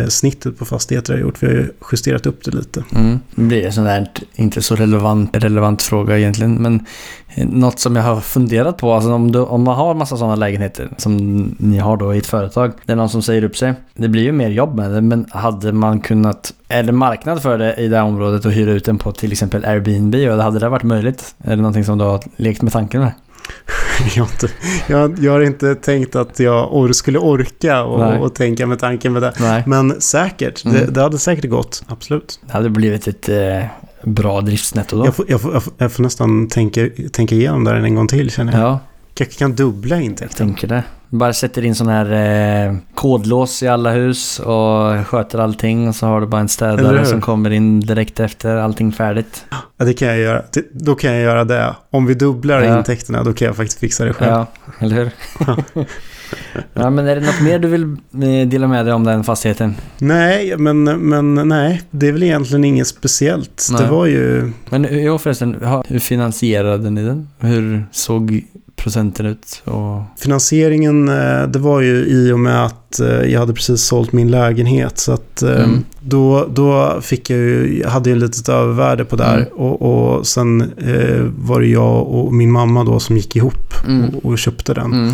snittet 0.10 0.58
på 0.58 0.66
fastigheter 0.66 1.14
har 1.14 1.20
gjort. 1.20 1.44
Vi 1.44 1.48
har 1.48 1.54
ju 1.54 1.70
justerat 1.92 2.26
upp 2.26 2.44
det 2.44 2.52
lite. 2.52 2.84
Mm. 2.96 3.20
Det 3.36 3.42
blir 3.42 3.66
en 3.66 3.74
sån 3.74 3.84
där 3.84 4.10
inte 4.36 4.62
så 4.62 4.76
relevant, 4.76 5.38
relevant 5.38 5.82
fråga 5.82 6.18
egentligen. 6.18 6.56
Men 6.56 6.86
eh, 7.36 7.48
något 7.48 7.80
som 7.80 7.96
jag 7.96 8.04
har 8.04 8.22
funderat 8.22 8.78
på, 8.78 8.94
alltså 8.94 9.14
om, 9.14 9.32
du, 9.32 9.40
om 9.40 9.64
man 9.64 9.76
har 9.76 9.94
massa 9.94 10.18
sådana 10.18 10.36
lägenheter 10.36 10.90
som 10.98 11.44
ni 11.58 11.78
har 11.78 11.98
då 11.98 12.16
i 12.16 12.18
ett 12.18 12.26
företag. 12.26 12.72
Det 12.86 12.92
är 12.92 12.96
någon 12.96 13.10
som 13.10 13.22
säger 13.22 13.44
upp 13.44 13.58
sig. 13.58 13.74
Det 13.96 14.08
blir 14.08 14.24
ju 14.24 14.32
mer 14.32 14.50
jobb 14.50 14.76
med 14.76 14.92
det, 14.92 15.02
men 15.02 15.26
hade 15.30 15.72
man 15.72 16.00
kunnat, 16.00 16.54
är 16.68 16.84
det 16.84 16.92
marknad 16.92 17.42
för 17.42 17.58
det 17.58 17.76
i 17.76 17.88
det 17.88 17.98
här 17.98 18.04
området 18.04 18.46
och 18.46 18.52
hyra 18.52 18.72
ut 18.72 18.86
den 18.86 18.98
på 18.98 19.12
till 19.12 19.32
exempel 19.32 19.66
Airbnb? 19.66 20.16
Och 20.16 20.44
hade 20.44 20.60
det 20.60 20.70
varit 20.70 20.84
möjligt? 20.84 21.36
Är 21.44 21.50
det 21.50 21.62
någonting 21.62 21.84
som 21.84 21.98
du 21.98 22.04
har 22.04 22.24
lekt 22.36 22.62
med 22.62 22.74
tanken 22.74 23.02
med? 23.02 23.12
Jag 24.16 24.24
har, 24.24 24.32
inte, 24.32 24.50
jag, 24.88 25.20
jag 25.20 25.32
har 25.32 25.42
inte 25.42 25.76
tänkt 25.76 26.16
att 26.16 26.40
jag 26.40 26.74
or, 26.76 26.92
skulle 26.92 27.20
orka 27.20 27.84
och, 27.84 28.24
och 28.26 28.36
tänka 28.36 28.66
med 28.68 28.80
tanken 28.80 29.14
med 29.14 29.22
det. 29.22 29.34
Nej. 29.40 29.64
Men 29.68 30.02
säkert, 30.02 30.64
det, 30.64 30.70
Mm. 30.80 30.94
det 30.94 31.02
hade 31.02 31.18
säkert 31.18 31.50
gått. 31.50 31.84
Absolut. 31.88 32.40
Det 32.48 32.54
hade 32.54 32.70
blivit 32.70 33.08
ett 33.08 33.30
eh, 33.30 33.64
bra 34.04 34.42
driftsnetto 34.42 34.98
då. 34.98 35.06
Jag 35.06 35.16
får, 35.16 35.26
jag, 35.30 35.42
får, 35.42 35.54
jag, 35.54 35.64
får, 35.64 35.74
jag 35.78 36.00
nästan 36.00 36.48
tänka, 36.48 36.90
tänka 37.12 37.36
igenom 37.36 37.64
det 37.64 37.72
en 37.72 37.96
gång 37.96 38.08
till 38.08 38.32
känner 38.32 38.54
jag. 38.54 38.62
Ja, 38.62 38.80
Kanske 39.14 39.36
kan 39.40 39.56
dubbla 39.56 39.96
jag 39.96 40.06
intäkten. 40.06 40.48
tänker 40.48 40.68
det. 40.68 40.84
Bara 41.10 41.34
sätter 41.34 41.66
in 41.66 41.76
sån 41.76 41.88
här 41.88 42.12
eh, 42.68 42.76
kodlås 42.96 43.64
i 43.64 43.68
alla 43.68 43.92
hus 43.92 44.40
och 44.40 45.08
sköter 45.08 45.40
allting 45.40 45.88
och 45.88 45.96
så 45.96 46.06
har 46.06 46.22
du 46.22 46.28
bara 46.28 46.42
en 46.42 46.50
städare 46.50 47.06
som 47.06 47.22
kommer 47.22 47.50
in 47.50 47.80
direkt 47.80 48.20
efter 48.20 48.56
allting 48.56 48.92
färdigt. 48.92 49.46
Ja, 49.78 49.86
det 49.86 49.94
kan 49.94 50.08
jag 50.08 50.18
göra. 50.18 50.44
Då 50.72 50.96
kan 50.96 51.12
jag 51.14 51.22
göra 51.22 51.44
det. 51.44 51.76
Om 51.92 52.06
vi 52.06 52.14
dubblar 52.14 52.62
Ja. 52.62 52.78
intäkterna 52.78 53.24
då 53.24 53.34
kan 53.34 53.46
jag 53.46 53.56
faktiskt 53.56 53.80
fixa 53.80 54.06
det 54.06 54.14
själv. 54.14 54.32
Ja, 54.32 54.46
eller 54.80 54.96
hur? 54.96 55.12
ja, 56.74 56.90
men 56.90 57.08
är 57.08 57.16
det 57.16 57.22
något 57.26 57.42
mer 57.42 57.60
du 57.60 57.68
vill 57.68 57.84
eh, 58.14 58.48
dela 58.48 58.68
med 58.68 58.86
dig 58.86 58.94
om 58.94 59.04
den 59.04 59.24
fastigheten? 59.24 59.76
Nej, 59.98 60.58
men, 60.58 60.84
men 60.84 61.34
nej. 61.50 61.82
Det 61.92 62.08
är 62.08 62.12
väl 62.12 62.24
egentligen 62.24 62.64
inget 62.64 62.88
speciellt. 62.88 63.68
Nej. 63.72 63.82
Det 63.82 63.92
var 63.92 64.06
ju... 64.06 64.52
Men 64.70 64.88
jo 64.92 65.18
förresten, 65.18 65.56
hur 65.88 66.00
finansierade 66.00 66.90
ni 66.90 67.04
den? 67.04 67.28
Hur 67.40 67.86
såg 67.92 68.44
procenten 68.76 69.26
ut? 69.26 69.62
Och... 69.66 70.02
Finansieringen, 70.20 71.10
eh, 71.10 71.48
det 71.48 71.60
var 71.60 71.82
ju 71.82 72.06
i 72.06 72.32
och 72.32 72.40
med 72.40 72.66
att 72.66 73.00
eh, 73.00 73.08
jag 73.08 73.40
hade 73.40 73.54
precis 73.54 73.82
sålt 73.82 74.12
min 74.12 74.32
lägenhet. 74.32 74.98
Så 75.00 75.12
att 75.12 75.42
Mm. 75.42 75.84
då, 76.02 76.48
då 76.54 77.00
fick 77.02 77.30
jag 77.30 77.40
ju, 77.40 77.80
jag 77.84 77.90
hade 77.90 78.10
ju 78.10 78.16
ett 78.16 78.22
litet 78.22 78.50
övervärde 78.50 79.06
på 79.06 79.16
där. 79.16 79.36
Mm. 79.38 79.48
Och, 79.54 79.82
och 80.18 80.28
sen 80.28 80.62
eh, 80.62 81.22
var 81.38 81.60
det 81.60 81.68
jag 81.68 82.08
och 82.08 82.34
min 82.34 82.52
mamma 82.52 82.84
då 82.84 83.00
som 83.00 83.18
gick 83.18 83.36
ihop 83.36 83.74
Mm. 83.88 84.10
och, 84.10 84.26
och 84.26 84.38
köpte 84.40 84.74
den. 84.74 85.14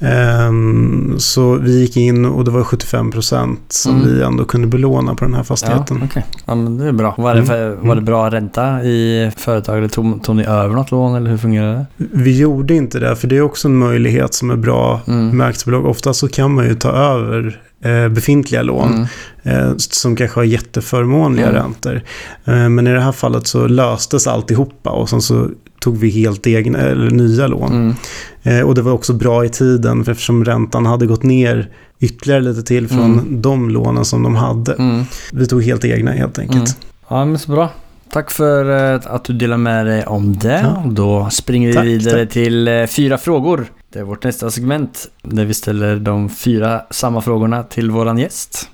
Ehm, 0.00 1.14
så 1.18 1.54
vi 1.54 1.80
gick 1.80 1.96
in 1.96 2.24
och 2.24 2.44
det 2.44 2.50
var 2.50 2.62
75% 2.64 3.56
som 3.68 3.94
Mm. 3.96 4.06
vi 4.14 4.22
ändå 4.22 4.44
kunde 4.44 4.66
belåna 4.66 5.14
på 5.14 5.24
den 5.24 5.34
här 5.34 5.40
Ja, 5.40 5.44
fastigheten. 5.44 6.02
okej. 6.04 6.24
Ja, 6.46 6.54
men 6.54 6.78
det 6.78 6.88
är 6.88 6.92
bra. 6.92 7.14
Var 7.18 7.34
det, 7.34 7.40
Mm. 7.40 7.46
för, 7.46 7.86
var 7.86 7.94
det 7.94 8.00
bra 8.00 8.30
ränta 8.30 8.82
i 8.82 9.30
företaget? 9.36 9.78
Eller 9.78 9.88
Tog, 9.88 10.22
tog 10.24 10.36
ni 10.36 10.44
över 10.44 10.74
något 10.74 10.90
lån 10.90 11.14
eller 11.14 11.30
hur 11.30 11.38
fungerade 11.38 11.72
det? 11.74 11.86
Vi 11.96 12.38
gjorde 12.38 12.74
inte 12.74 12.98
det, 12.98 13.16
för 13.16 13.28
det 13.28 13.36
är 13.36 13.42
också 13.42 13.68
en 13.68 13.76
möjlighet 13.76 14.34
som 14.34 14.50
är 14.50 14.56
bra 14.56 15.00
Mm. 15.08 15.36
med 15.36 15.46
aktiebolag. 15.46 15.86
Ofta 15.86 16.14
så 16.14 16.28
kan 16.28 16.54
man 16.54 16.64
ju 16.64 16.74
ta 16.74 16.88
över 16.90 17.60
befintliga 18.08 18.62
lån 18.62 19.06
Mm. 19.42 19.68
eh, 19.70 19.74
som 19.76 20.16
kanske 20.16 20.40
har 20.40 20.44
jätteförmånliga 20.44 21.48
Mm. 21.48 21.62
räntor. 21.62 22.02
Eh, 22.44 22.68
men 22.68 22.86
i 22.86 22.92
det 22.92 23.00
här 23.00 23.12
fallet 23.12 23.46
så 23.46 23.66
löstes 23.66 24.26
alltihopa 24.26 24.90
och 24.90 25.08
sen 25.10 25.20
så 25.22 25.48
tog 25.80 25.96
vi 25.98 26.10
helt 26.10 26.46
egna, 26.46 26.78
eller 26.78 27.10
nya 27.10 27.46
lån. 27.46 27.72
Mm. 27.72 27.94
Eh, 28.42 28.66
och 28.66 28.74
det 28.74 28.82
var 28.82 28.92
också 28.92 29.12
bra 29.12 29.44
i 29.44 29.48
tiden 29.48 30.04
för 30.04 30.12
eftersom 30.12 30.44
räntan 30.44 30.86
hade 30.86 31.06
gått 31.06 31.22
ner 31.22 31.68
ytterligare 32.00 32.40
lite 32.40 32.62
till 32.62 32.88
från 32.88 33.12
Mm. 33.12 33.42
de 33.42 33.70
lånen 33.70 34.04
som 34.04 34.22
de 34.22 34.34
hade. 34.36 34.72
Mm. 34.74 35.04
Vi 35.32 35.46
tog 35.46 35.62
helt 35.64 35.84
egna 35.84 36.12
helt 36.12 36.38
enkelt. 36.38 36.56
Mm. 36.56 36.68
Ja, 37.08 37.24
men 37.24 37.38
så 37.38 37.52
bra. 37.52 37.68
Tack 38.12 38.30
för 38.30 38.92
eh, 38.94 39.00
att 39.04 39.24
du 39.24 39.32
delar 39.32 39.56
med 39.56 39.86
dig 39.86 40.04
om 40.06 40.38
det. 40.38 40.60
Ja. 40.62 40.82
Då 40.90 41.28
springer 41.32 41.68
vi 41.68 41.74
Tack, 41.74 41.84
vidare 41.84 42.24
tack. 42.24 42.32
till 42.32 42.68
eh, 42.68 42.86
fyra 42.86 43.18
frågor. 43.18 43.66
Det 43.94 44.00
är 44.00 44.04
vårt 44.04 44.24
nästa 44.24 44.50
segment 44.50 45.10
där 45.22 45.44
vi 45.44 45.54
ställer 45.54 45.96
de 45.96 46.28
fyra 46.28 46.82
samma 46.90 47.20
frågorna 47.20 47.62
till 47.62 47.90
våran 47.90 48.18
gäst. 48.18 48.70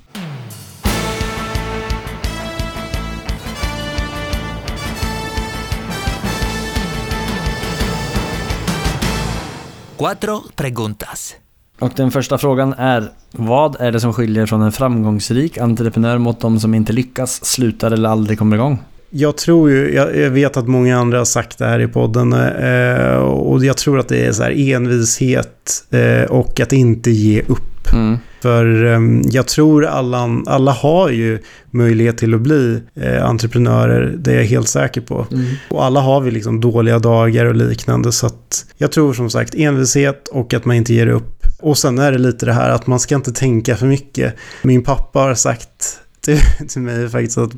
Cuatro 9.97 10.41
preguntas. 10.55 11.35
Och 11.79 11.91
den 11.95 12.11
första 12.11 12.37
frågan 12.37 12.73
är 12.73 13.11
Vad 13.31 13.81
är 13.81 13.91
det 13.91 13.99
som 13.99 14.13
skiljer 14.13 14.45
från 14.45 14.61
en 14.61 14.71
framgångsrik 14.71 15.57
entreprenör 15.57 16.17
mot 16.17 16.39
de 16.39 16.59
som 16.59 16.73
inte 16.73 16.93
lyckas, 16.93 17.45
slutar 17.45 17.91
eller 17.91 18.09
aldrig 18.09 18.39
kommer 18.39 18.55
igång? 18.55 18.79
Jag 19.13 19.37
tror 19.37 19.69
ju, 19.69 19.93
jag, 19.93 20.29
vet 20.29 20.57
att 20.57 20.67
många 20.67 20.97
andra 20.97 21.17
har 21.17 21.25
sagt 21.25 21.57
det 21.57 21.65
här 21.65 21.79
i 21.79 21.87
podden 21.87 22.33
eh, 22.33 23.15
och 23.15 23.65
jag 23.65 23.77
tror 23.77 23.99
att 23.99 24.07
det 24.07 24.25
är 24.25 24.31
så 24.31 24.43
här 24.43 24.73
envishet 24.73 25.83
eh, 25.89 26.31
och 26.31 26.59
att 26.59 26.73
inte 26.73 27.11
ge 27.11 27.41
upp. 27.41 27.93
Mm. 27.93 28.17
För 28.41 28.85
eh, 28.85 28.99
jag 29.31 29.47
tror 29.47 29.85
alla, 29.85 30.41
alla 30.45 30.71
har 30.71 31.09
ju 31.09 31.39
möjlighet 31.71 32.17
till 32.17 32.33
att 32.33 32.41
bli 32.41 32.81
eh, 32.95 33.25
entreprenörer, 33.25 34.15
det 34.17 34.31
är 34.31 34.35
jag 34.35 34.43
helt 34.43 34.67
säker 34.67 35.01
på. 35.01 35.27
Och 35.69 35.85
alla 35.85 35.99
har 35.99 36.21
vi 36.21 36.31
liksom 36.31 36.61
dåliga 36.61 36.99
dagar 36.99 37.45
och 37.45 37.55
liknande 37.55 38.11
så 38.11 38.25
att 38.25 38.65
jag 38.77 38.91
tror 38.91 39.13
som 39.13 39.29
sagt 39.29 39.55
envishet 39.55 40.27
och 40.27 40.53
att 40.53 40.65
man 40.65 40.75
inte 40.75 40.93
ger 40.93 41.07
upp. 41.07 41.45
Och 41.59 41.77
sen 41.77 41.99
är 41.99 42.11
det 42.11 42.17
lite 42.17 42.45
det 42.45 42.53
här 42.53 42.69
att 42.69 42.87
man 42.87 42.99
ska 42.99 43.15
inte 43.15 43.31
tänka 43.31 43.75
för 43.75 43.85
mycket. 43.85 44.35
Min 44.63 44.83
pappa 44.83 45.19
har 45.19 45.35
sagt 45.35 45.99
till, 46.25 46.67
till 46.67 46.81
mig 46.81 47.09
faktiskt 47.09 47.37
att 47.37 47.51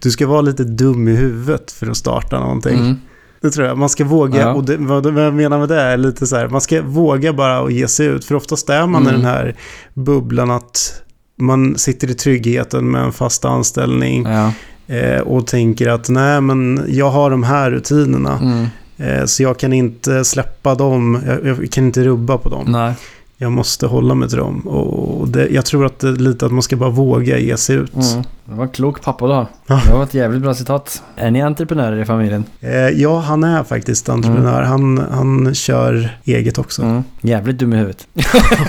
du 0.00 0.10
ska 0.10 0.26
vara 0.26 0.40
lite 0.40 0.64
dum 0.64 1.08
i 1.08 1.12
huvudet 1.16 1.70
för 1.72 1.86
att 1.90 1.96
starta 1.96 2.40
någonting. 2.40 2.78
Mm. 2.78 2.96
Det 3.40 3.50
tror 3.50 3.66
jag. 3.66 3.78
Man 3.78 3.88
ska 3.88 4.04
våga, 4.04 4.40
Ja. 4.40 4.52
och 4.54 4.64
det, 4.64 4.76
vad, 4.76 5.06
vad 5.14 5.24
jag 5.26 5.34
menar 5.34 5.58
med 5.58 5.68
det 5.68 5.80
är 5.80 5.96
lite 5.96 6.26
så 6.26 6.36
här, 6.36 6.48
man 6.48 6.60
ska 6.60 6.82
våga 6.82 7.32
bara 7.32 7.60
och 7.60 7.72
ge 7.72 7.88
sig 7.88 8.06
ut. 8.06 8.24
För 8.24 8.34
oftast 8.34 8.68
är 8.70 8.86
man 8.86 9.02
i 9.02 9.08
Mm. 9.08 9.20
den 9.20 9.30
här 9.30 9.56
bubblan 9.94 10.50
att 10.50 11.02
man 11.38 11.78
sitter 11.78 12.10
i 12.10 12.14
tryggheten 12.14 12.90
med 12.90 13.02
en 13.02 13.12
fast 13.12 13.44
anställning 13.44 14.26
Ja. 14.26 14.52
eh, 14.94 15.20
och 15.20 15.46
tänker 15.46 15.88
att 15.88 16.08
nej 16.08 16.40
men 16.40 16.84
jag 16.88 17.10
har 17.10 17.30
de 17.30 17.42
här 17.42 17.70
rutinerna. 17.70 18.38
Mm. 18.38 18.66
Eh, 18.96 19.24
så 19.24 19.42
jag 19.42 19.58
kan 19.58 19.72
inte 19.72 20.24
släppa 20.24 20.74
dem, 20.74 21.22
jag, 21.26 21.46
jag 21.46 21.70
kan 21.70 21.84
inte 21.84 22.04
rubba 22.04 22.38
på 22.38 22.48
dem. 22.48 22.64
Nej. 22.72 22.94
Jag 23.42 23.52
måste 23.52 23.86
hålla 23.86 24.14
mig 24.14 24.28
till 24.28 24.38
dem. 24.38 24.60
Och 24.60 25.28
det, 25.28 25.48
jag 25.48 25.64
tror 25.64 25.86
att 25.86 25.98
det 25.98 26.08
är 26.08 26.12
lite 26.12 26.46
att 26.46 26.52
man 26.52 26.62
ska 26.62 26.76
bara 26.76 26.90
våga 26.90 27.38
ge 27.38 27.56
sig 27.56 27.76
ut. 27.76 27.94
Mm. 27.94 28.24
Det 28.44 28.54
var 28.54 28.64
en 28.64 28.70
klok 28.70 29.02
pappa. 29.02 29.26
Ja. 29.66 29.80
Det 29.86 29.92
var 29.92 30.02
ett 30.02 30.14
jävligt 30.14 30.42
bra 30.42 30.54
citat. 30.54 31.02
Är 31.16 31.30
ni 31.30 31.42
entreprenörer 31.42 32.00
i 32.02 32.04
familjen? 32.04 32.44
Eh, 32.60 32.70
ja, 32.88 33.18
han 33.18 33.44
är 33.44 33.62
faktiskt 33.64 34.08
entreprenör. 34.08 34.62
Han, 34.62 34.98
han 35.10 35.54
kör 35.54 36.18
eget 36.24 36.58
också. 36.58 36.82
Mm. 36.82 37.04
Jävligt 37.20 37.58
dum 37.58 37.72
i 37.72 37.76
huvudet. 37.76 38.06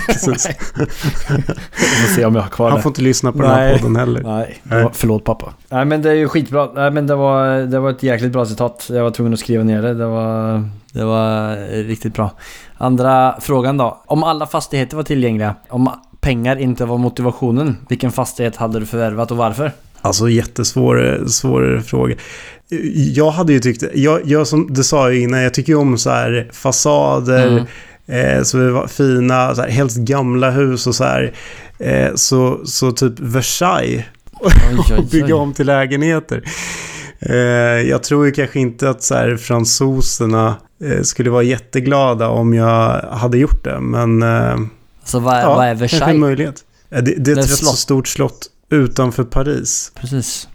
Precis. 0.08 0.50
Vi 0.78 2.06
får 2.08 2.16
se 2.16 2.26
om 2.26 2.36
jag 2.36 2.42
har 2.42 2.50
kvar 2.50 2.70
Han 2.70 2.78
det. 2.78 2.84
får 2.84 2.90
inte 2.90 3.02
lyssna 3.02 3.32
på 3.32 3.38
den 3.42 3.52
här 3.52 3.66
Nej. 3.70 3.80
podden 3.80 3.96
heller. 3.96 4.24
Nej, 4.24 4.60
Nej. 4.64 4.88
förlåt 4.94 5.24
pappa. 5.24 5.54
Nej 5.70 5.86
men 5.86 6.02
det 6.02 6.10
är 6.10 6.16
ju 6.16 6.28
skitbra. 6.28 6.70
Nej 6.76 6.92
men 6.92 7.08
det 7.08 7.16
var, 7.16 7.58
det 7.58 7.80
var 7.80 7.90
ett 7.90 8.04
jäkligt 8.04 8.32
bra 8.32 8.46
citat. 8.46 8.88
Jag 8.90 9.04
var 9.04 9.12
tvungen 9.12 9.34
att 9.34 9.40
skriva 9.40 9.64
ner 9.64 9.82
det. 9.82 9.94
Det 9.94 10.06
var, 10.08 10.64
det 10.94 11.06
var 11.06 11.56
riktigt 11.84 12.14
bra. 12.14 12.32
Andra 12.78 13.36
frågan 13.42 13.78
då. 13.78 14.02
Om 14.06 14.24
alla 14.24 14.46
fastigheter 14.46 14.96
var 14.98 15.04
tillgängliga, 15.04 15.56
om 15.70 15.90
pengar 16.24 16.56
inte 16.60 16.86
var 16.86 16.98
motivationen, 16.98 17.78
vilken 17.90 18.12
fastighet 18.12 18.56
hade 18.56 18.80
du 18.80 18.86
förvärvat 18.86 19.32
och 19.32 19.38
varför? 19.38 19.72
Alltså 20.02 20.30
jättesvår 20.30 21.24
svår 21.28 21.82
fråga. 21.86 22.16
Jag 23.14 23.32
hade 23.32 23.54
ju 23.54 23.60
tyckt, 23.60 23.84
jag, 23.94 24.20
jag 24.26 24.48
som 24.48 24.68
du 24.74 24.84
sa 24.84 25.12
ju 25.12 25.22
innan, 25.22 25.42
jag 25.42 25.54
tycker 25.54 25.74
ju 25.74 25.80
om 25.80 25.98
så 25.98 26.10
här 26.10 26.50
fasader, 26.54 27.48
Mm. 28.08 28.38
eh, 28.38 28.44
så 28.44 28.58
det 28.58 28.72
var 28.72 28.88
fina, 28.88 29.56
så 29.56 29.62
här, 29.62 29.70
helst 29.70 29.98
gamla 29.98 30.52
hus 30.52 30.88
och 30.88 30.96
så 30.96 31.04
här. 31.04 31.34
Eh, 31.80 32.10
så, 32.16 32.60
så 32.66 32.92
typ 32.92 33.20
Versailles 33.20 34.04
Oj, 34.40 34.52
oj, 34.90 34.96
och 34.98 35.06
bygga 35.06 35.26
oj. 35.26 35.34
om 35.34 35.54
till 35.54 35.66
lägenheter. 35.66 36.44
Eh, 37.20 37.36
jag 37.90 38.04
tror 38.04 38.26
ju 38.26 38.32
kanske 38.32 38.60
inte 38.60 38.90
att 38.90 39.04
så 39.04 39.16
här, 39.16 39.36
fransoserna 39.38 40.56
eh, 40.84 41.02
skulle 41.02 41.30
vara 41.30 41.44
jätteglada 41.44 42.28
om 42.30 42.54
jag 42.54 43.02
hade 43.02 43.38
gjort 43.38 43.64
det, 43.64 43.80
men 43.80 44.24
Så 45.06 45.20
vad, 45.20 45.36
ja, 45.42 45.56
vad 45.56 45.66
är 45.66 45.70
kanske 45.70 45.74
en 45.74 45.80
Versailles? 46.00 46.20
möjlighet. 46.20 46.64
Det, 46.90 47.02
det 47.02 47.12
är 47.12 47.32
ett 47.32 47.38
rätt 47.38 47.50
så 47.50 47.66
stort 47.66 48.08
slott 48.08 48.48
utanför 48.70 49.24
Paris. 49.24 49.92
Precis. 49.96 50.48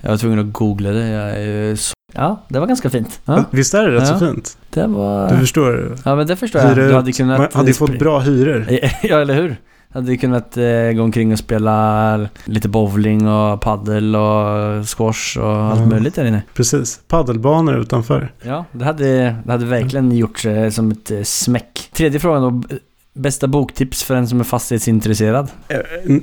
Jag 0.00 0.10
var 0.10 0.16
tvungen 0.16 0.38
att 0.38 0.52
googla 0.52 0.90
det. 0.90 1.08
Jag 1.08 1.78
så... 1.78 1.94
Ja, 2.14 2.44
det 2.48 2.60
var 2.60 2.66
ganska 2.66 2.90
fint. 2.90 3.20
Ja, 3.24 3.44
Visst 3.50 3.74
är 3.74 3.82
det 3.88 3.94
rätt 3.96 4.08
Ja. 4.08 4.18
så 4.18 4.26
fint? 4.26 4.58
det 4.70 4.86
var... 4.86 5.30
Du 5.30 5.36
förstår? 5.38 5.96
Ja, 6.04 6.16
men 6.16 6.26
det 6.26 6.36
förstår 6.36 6.60
jag. 6.62 6.68
Hyra 6.74 6.86
Du 6.88 6.94
hade 6.94 7.12
kunnat... 7.12 7.38
Man 7.38 7.48
hade 7.52 7.68
ju 7.68 7.74
fått 7.74 7.98
bra 7.98 8.18
hyror. 8.18 8.66
Ja, 9.02 9.20
eller 9.20 9.34
hur? 9.34 9.56
Hade 9.92 10.10
ju 10.12 10.16
kunnat 10.18 10.56
eh, 10.56 10.90
gå 10.94 11.02
omkring 11.02 11.32
och 11.32 11.38
spela 11.38 12.28
lite 12.44 12.68
bowling 12.68 13.28
och 13.28 13.60
paddel 13.60 14.16
och 14.16 14.88
squash 14.88 15.38
och 15.38 15.50
allt 15.56 15.80
Ja. 15.80 15.86
möjligt 15.86 16.14
där 16.14 16.24
inne. 16.24 16.42
Precis. 16.54 17.00
Paddelbanor 17.08 17.78
utanför. 17.80 18.32
Ja, 18.42 18.64
det 18.72 18.84
hade, 18.84 19.36
det 19.44 19.52
hade 19.52 19.66
verkligen 19.66 20.12
gjort 20.16 20.44
eh, 20.44 20.68
som 20.70 20.90
ett 20.90 21.10
eh, 21.10 21.22
smäck. 21.22 21.90
Tredje 21.92 22.20
frågan 22.20 22.42
då. 22.42 22.76
Bästa 23.16 23.46
boktips 23.48 24.02
för 24.04 24.14
en 24.14 24.28
som 24.28 24.40
är 24.40 24.44
fastighetsintresserad? 24.44 25.48
Eh, 25.68 25.78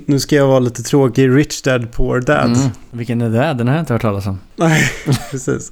Nu 0.06 0.20
ska 0.20 0.36
jag 0.36 0.48
vara 0.48 0.60
lite 0.60 0.84
tråkig. 0.84 1.30
Rich 1.30 1.62
Dad 1.62 1.92
Poor 1.92 2.22
Dad. 2.22 2.46
Mm. 2.46 2.70
Vilken 2.92 3.22
är 3.22 3.30
det? 3.30 3.54
Den 3.54 3.68
har 3.68 3.76
jag 3.76 3.82
inte 3.82 3.94
hört 3.94 4.02
talas 4.02 4.28
om. 4.28 4.39
Nej, 4.56 4.84
precis. 5.32 5.72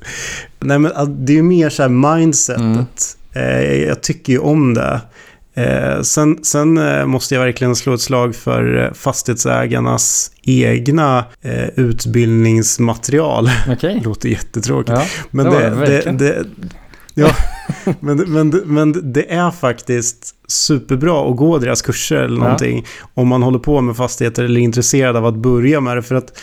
Nej, 0.60 0.80
men 0.80 0.92
ah, 0.96 1.06
det 1.06 1.34
är 1.34 1.36
ju 1.36 1.44
mer 1.44 1.70
så 1.70 1.82
här 1.82 1.90
mindsetet. 1.90 2.64
Mm. 2.64 2.86
Eh, 3.34 3.74
jag 3.88 4.02
tycker 4.02 4.34
ju 4.34 4.40
om 4.40 4.74
det. 4.74 5.02
Eh, 5.54 6.02
sen 6.02 6.44
sen 6.44 6.80
måste 7.10 7.36
jag 7.36 7.42
verkligen 7.42 7.76
slå 7.76 7.94
ett 7.94 8.02
slag 8.02 8.36
för 8.36 8.92
fastighetsägarnas 8.96 10.32
egna 10.42 11.26
utbildningsmaterial. 11.76 13.50
Okej. 13.70 13.96
Det 14.00 14.06
låter 14.06 14.30
jättetråkigt. 14.30 14.98
Ja, 15.00 15.06
Men 15.32 15.46
det 15.46 15.70
det, 15.70 16.02
det 16.02 16.12
det, 16.12 16.46
ja, 17.14 17.36
men, 18.00 18.18
men, 18.18 18.50
men 18.50 19.14
det 19.14 19.34
är 19.34 19.52
faktiskt 19.52 20.36
superbra 20.52 21.30
att 21.30 21.38
gå 21.38 21.58
deras 21.58 21.82
kurser 21.82 22.16
eller 22.16 22.38
Ja. 22.38 22.44
någonting. 22.44 22.86
Om 23.14 23.28
man 23.28 23.44
håller 23.44 23.60
på 23.60 23.82
med 23.82 23.98
fastigheter 23.98 24.44
eller 24.44 24.60
är 24.60 24.64
intresserad 24.64 25.16
av 25.16 25.26
att 25.26 25.36
börja 25.36 25.82
med 25.82 25.98
det. 25.98 26.02
För 26.02 26.16
att 26.16 26.38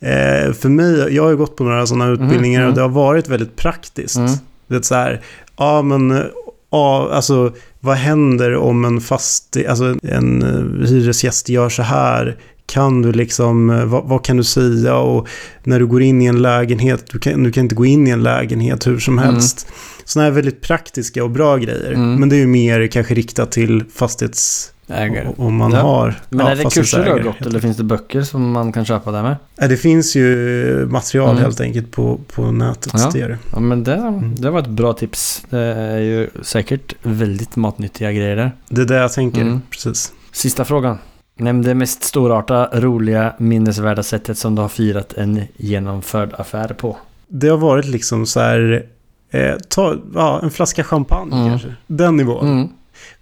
eh, 0.00 0.52
för 0.52 0.68
mig, 0.68 1.14
jag 1.14 1.22
har 1.22 1.30
ju 1.30 1.36
gått 1.36 1.56
på 1.56 1.64
några 1.64 1.86
sådana 1.86 2.08
utbildningar 2.08 2.60
mm. 2.60 2.70
och 2.70 2.76
det 2.76 2.82
har 2.82 2.88
varit 2.88 3.28
väldigt 3.28 3.56
praktiskt. 3.56 4.16
Mm. 4.16 4.30
Det 4.66 4.76
är 4.76 4.82
så 4.82 4.94
här, 4.94 5.20
ja 5.56 5.82
men, 5.82 6.22
ja, 6.70 7.08
alltså 7.12 7.52
vad 7.80 7.96
händer 7.96 8.56
om 8.56 8.84
en 8.84 9.00
fastig, 9.00 9.66
alltså 9.66 9.94
en 10.02 10.42
eh, 10.42 10.88
hyresgäst 10.88 11.48
gör 11.48 11.68
så 11.68 11.82
här? 11.82 12.36
Kan 12.72 13.02
du 13.02 13.12
liksom, 13.12 13.70
eh, 13.70 13.84
vad, 13.84 14.04
vad 14.04 14.24
kan 14.24 14.36
du 14.36 14.44
säga? 14.44 14.96
Och 14.96 15.28
när 15.62 15.78
du 15.78 15.86
går 15.86 16.02
in 16.02 16.22
i 16.22 16.26
en 16.26 16.42
lägenhet, 16.42 17.04
du 17.10 17.18
kan, 17.18 17.42
du 17.42 17.52
kan 17.52 17.62
inte 17.62 17.74
gå 17.74 17.86
in 17.86 18.06
i 18.08 18.10
en 18.10 18.22
lägenhet 18.22 18.86
hur 18.86 18.98
som 18.98 19.18
Mm. 19.18 19.32
helst. 19.34 19.66
Sådana 20.04 20.24
här 20.28 20.34
väldigt 20.34 20.60
praktiska 20.60 21.24
och 21.24 21.30
bra 21.30 21.56
grejer. 21.56 21.92
Mm. 21.92 22.14
Men 22.14 22.28
det 22.28 22.36
är 22.36 22.40
ju 22.40 22.46
mer 22.46 22.86
kanske 22.86 23.14
riktat 23.14 23.50
till 23.52 23.84
fastighets... 23.94 24.68
Ägare. 24.88 25.28
Om 25.36 25.56
man 25.56 25.72
Ja. 25.72 25.80
har 25.80 26.14
Men 26.30 26.46
ja, 26.46 26.52
är 26.52 26.56
det 26.56 26.64
kurser 26.74 27.04
du 27.04 27.10
har 27.10 27.18
gått 27.18 27.40
eller 27.46 27.60
finns 27.60 27.76
det 27.76 27.84
böcker 27.84 28.22
som 28.22 28.50
man 28.52 28.72
kan 28.72 28.84
köpa 28.84 29.10
där 29.12 29.22
med? 29.22 29.36
Ja, 29.56 29.68
det 29.68 29.76
finns 29.76 30.16
ju 30.16 30.86
material 30.90 31.30
Mm. 31.30 31.42
helt 31.42 31.60
enkelt 31.60 31.90
på, 31.90 32.20
på 32.34 32.50
nätet. 32.52 32.92
Ja. 32.96 33.10
Det. 33.12 33.38
Ja 33.52 33.60
men 33.60 33.84
det, 33.84 33.94
Mm. 33.94 34.34
det 34.34 34.50
var 34.50 34.58
ett 34.60 34.68
bra 34.68 34.92
tips. 34.92 35.42
Det 35.50 35.58
är 35.58 35.98
ju 35.98 36.28
säkert 36.42 36.94
väldigt 37.02 37.56
matnyttiga 37.56 38.12
grejer 38.12 38.36
där. 38.36 38.52
det 38.68 38.80
är 38.80 38.86
det 38.86 38.94
jag 38.96 39.12
tänker. 39.12 39.40
Mm. 39.40 39.60
Precis. 39.70 40.12
Sista 40.32 40.64
frågan. 40.64 40.98
Nämn 41.36 41.62
det 41.62 41.74
mest 41.74 42.02
storarta, 42.02 42.68
roliga, 42.72 43.34
minnesvärda 43.38 44.02
sättet 44.02 44.38
som 44.38 44.54
du 44.54 44.62
har 44.62 44.68
firat 44.68 45.12
en 45.12 45.40
genomförd 45.56 46.30
affär 46.38 46.68
på. 46.68 46.96
Det 47.28 47.48
har 47.48 47.58
varit 47.58 47.86
liksom 47.86 48.26
så 48.26 48.40
här... 48.40 48.86
Eh, 49.30 49.54
ta, 49.68 49.96
ja, 50.14 50.40
en 50.42 50.50
flaska 50.50 50.84
champagne 50.84 51.36
Mm. 51.36 51.48
kanske. 51.48 51.74
Den 51.86 52.16
nivån. 52.16 52.48
Mm. 52.48 52.68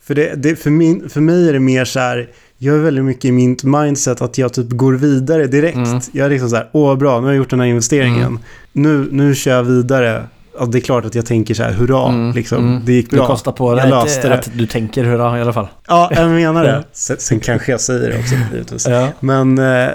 För, 0.03 0.15
det, 0.15 0.35
det, 0.37 0.57
för, 0.57 0.71
min, 0.71 1.09
för 1.09 1.21
mig 1.21 1.49
är 1.49 1.53
det 1.53 1.61
mer 1.61 1.85
så 1.85 2.01
här... 2.01 2.29
Jag 2.63 2.77
är 2.77 2.81
väldigt 2.81 3.05
mycket 3.05 3.25
i 3.25 3.33
min 3.33 3.57
mindset 3.63 4.23
att 4.23 4.39
jag 4.39 4.53
typ 4.53 4.69
går 4.71 4.93
vidare 4.93 5.47
direkt. 5.47 5.77
Mm. 5.77 6.01
Jag 6.13 6.27
är 6.27 6.31
liksom 6.31 6.51
så 6.51 6.57
här, 6.57 6.69
åh 6.73 6.97
bra, 6.97 7.21
nu 7.21 7.27
har 7.27 7.33
jag 7.33 7.37
gjort 7.39 7.51
den 7.51 7.61
här 7.61 7.67
investeringen. 7.67 8.27
Mm. 8.27 8.39
Nu, 8.73 9.09
nu 9.11 9.35
kör 9.35 9.51
jag 9.57 9.65
vidare. 9.65 10.25
Alltså, 10.55 10.71
det 10.71 10.79
är 10.79 10.81
klart 10.81 11.05
att 11.05 11.15
jag 11.15 11.27
tänker 11.27 11.55
så 11.55 11.63
här, 11.63 11.73
hurra, 11.73 12.09
Mm, 12.09 12.33
liksom. 12.35 12.59
mm. 12.69 12.83
Det 12.85 12.93
gick 12.93 13.11
Du 13.11 13.17
bra. 13.17 13.27
kostar 13.27 13.53
på 13.53 13.75
dig 13.75 13.93
att, 13.93 14.23
det. 14.23 14.35
att 14.35 14.51
du 14.55 14.67
tänker 14.67 15.05
hurra 15.05 15.39
i 15.39 15.43
alla 15.43 15.53
fall. 15.53 15.69
Ja, 15.89 16.11
jag 16.15 16.31
menar 16.31 16.65
det. 16.65 16.85
Sen, 16.93 17.17
sen 17.19 17.41
kanske 17.41 17.71
jag 17.73 17.81
säger 17.81 18.11
det 18.11 18.19
också, 18.19 18.35
givetvis. 18.53 18.87
Ja. 18.89 19.09
Men, 19.21 19.59
eh, 19.59 19.89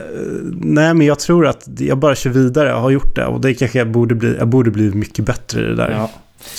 nej, 0.61 0.93
men 0.93 1.01
jag 1.07 1.19
tror 1.19 1.47
att 1.47 1.67
jag 1.79 1.97
bara 1.97 2.15
kör 2.15 2.29
vidare. 2.29 2.69
Jag 2.69 2.79
har 2.81 2.89
gjort 2.89 3.15
det. 3.15 3.25
Och 3.25 3.41
det 3.41 3.53
kanske 3.53 3.77
jag 3.77 3.91
borde 3.91 4.15
bli. 4.15 4.35
Jag 4.37 4.47
borde 4.47 4.71
bli 4.71 4.83
mycket 4.91 5.25
bättre 5.25 5.59
i 5.61 5.63
det 5.63 5.75
där. 5.75 5.91
Ja. 5.91 6.09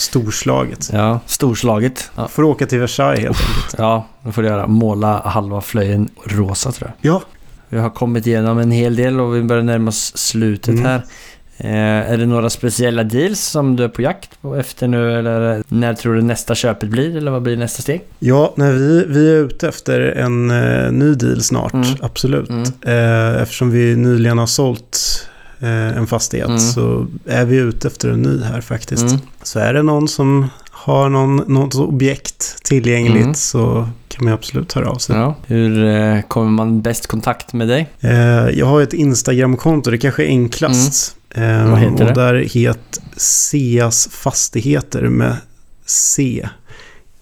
Storslaget. 0.01 0.89
ja, 0.93 1.19
storslaget. 1.25 2.11
Ja. 2.15 2.27
Får 2.27 2.43
åka 2.43 2.65
till 2.65 2.79
Versailles 2.79 3.19
helt 3.19 3.37
enkelt. 3.39 3.75
ja, 3.77 4.07
då 4.23 4.31
får 4.31 4.41
du 4.41 4.47
göra. 4.47 4.67
Måla 4.67 5.21
halva 5.25 5.61
flöjen 5.61 6.09
rosa 6.25 6.71
tror 6.71 6.91
jag. 7.01 7.13
Ja, 7.13 7.21
Vi 7.69 7.77
har 7.79 7.89
kommit 7.89 8.27
igenom 8.27 8.57
en 8.59 8.71
hel 8.71 8.95
del 8.95 9.19
och 9.19 9.35
vi 9.35 9.43
börjar 9.43 9.63
närma 9.63 9.89
oss 9.89 10.17
slutet 10.17 10.67
Mm. 10.73 10.85
här. 10.85 11.01
Eh, 11.59 12.11
är 12.11 12.17
det 12.17 12.25
några 12.25 12.49
speciella 12.49 13.03
deals 13.03 13.39
som 13.39 13.75
du 13.75 13.83
är 13.83 13.87
på 13.87 14.01
jakt 14.01 14.41
på 14.41 14.55
efter 14.55 14.87
nu 14.87 15.19
eller 15.19 15.63
när 15.67 15.93
tror 15.93 16.15
du 16.15 16.21
nästa 16.21 16.55
köpet 16.55 16.89
blir 16.89 17.17
eller 17.17 17.31
vad 17.31 17.41
blir 17.41 17.57
nästa 17.57 17.81
steg? 17.81 18.01
ja 18.19 18.53
nej, 18.57 18.73
vi, 18.73 19.05
vi 19.07 19.31
är 19.31 19.35
ute 19.35 19.67
efter 19.67 20.01
en 20.01 20.51
eh, 20.51 20.91
ny 20.91 21.13
deal 21.13 21.41
snart. 21.43 21.73
Mm. 21.73 21.87
Absolut. 22.01 22.49
Mm. 22.49 22.63
Eh, 22.81 23.41
eftersom 23.41 23.71
vi 23.71 23.95
nyligen 23.95 24.37
har 24.37 24.47
sålt 24.47 24.97
eh, 25.59 25.97
en 25.97 26.07
fastighet 26.07 26.47
Mm. 26.47 26.59
så 26.59 27.07
är 27.25 27.45
vi 27.45 27.55
ute 27.57 27.87
efter 27.87 28.09
en 28.09 28.21
ny 28.21 28.41
här 28.43 28.61
faktiskt. 28.61 29.03
Mm. 29.09 29.17
Så 29.43 29.59
är 29.59 29.73
det 29.73 29.83
någon 29.83 30.07
som 30.07 30.49
har 30.71 31.09
någon, 31.09 31.35
något 31.35 31.75
objekt 31.75 32.63
tillgängligt 32.63 33.21
Mm. 33.23 33.33
så 33.33 33.87
kan 34.07 34.25
man 34.25 34.33
absolut 34.33 34.73
höra 34.73 34.89
av 34.89 34.95
sig. 34.97 35.15
Ja. 35.15 35.35
Hur 35.47 35.85
eh, 35.85 36.21
kommer 36.21 36.51
man 36.51 36.81
bäst 36.81 37.07
kontakt 37.07 37.53
med 37.53 37.67
dig? 37.67 37.87
Eh, 37.99 38.49
jag 38.59 38.65
har 38.65 38.81
ett 38.81 38.93
Instagramkonto, 38.93 39.91
det 39.91 39.97
kanske 39.97 40.23
är 40.23 40.27
enklast. 40.27 41.13
Eh, 41.37 41.43
Mm. 41.43 41.71
Vad 41.71 41.79
heter 41.79 42.01
och 42.09 42.13
det? 42.15 42.21
där 42.21 42.35
heter 42.35 43.03
Seas 43.17 44.07
Fastigheter 44.11 45.01
med 45.01 45.35
C. 45.85 46.47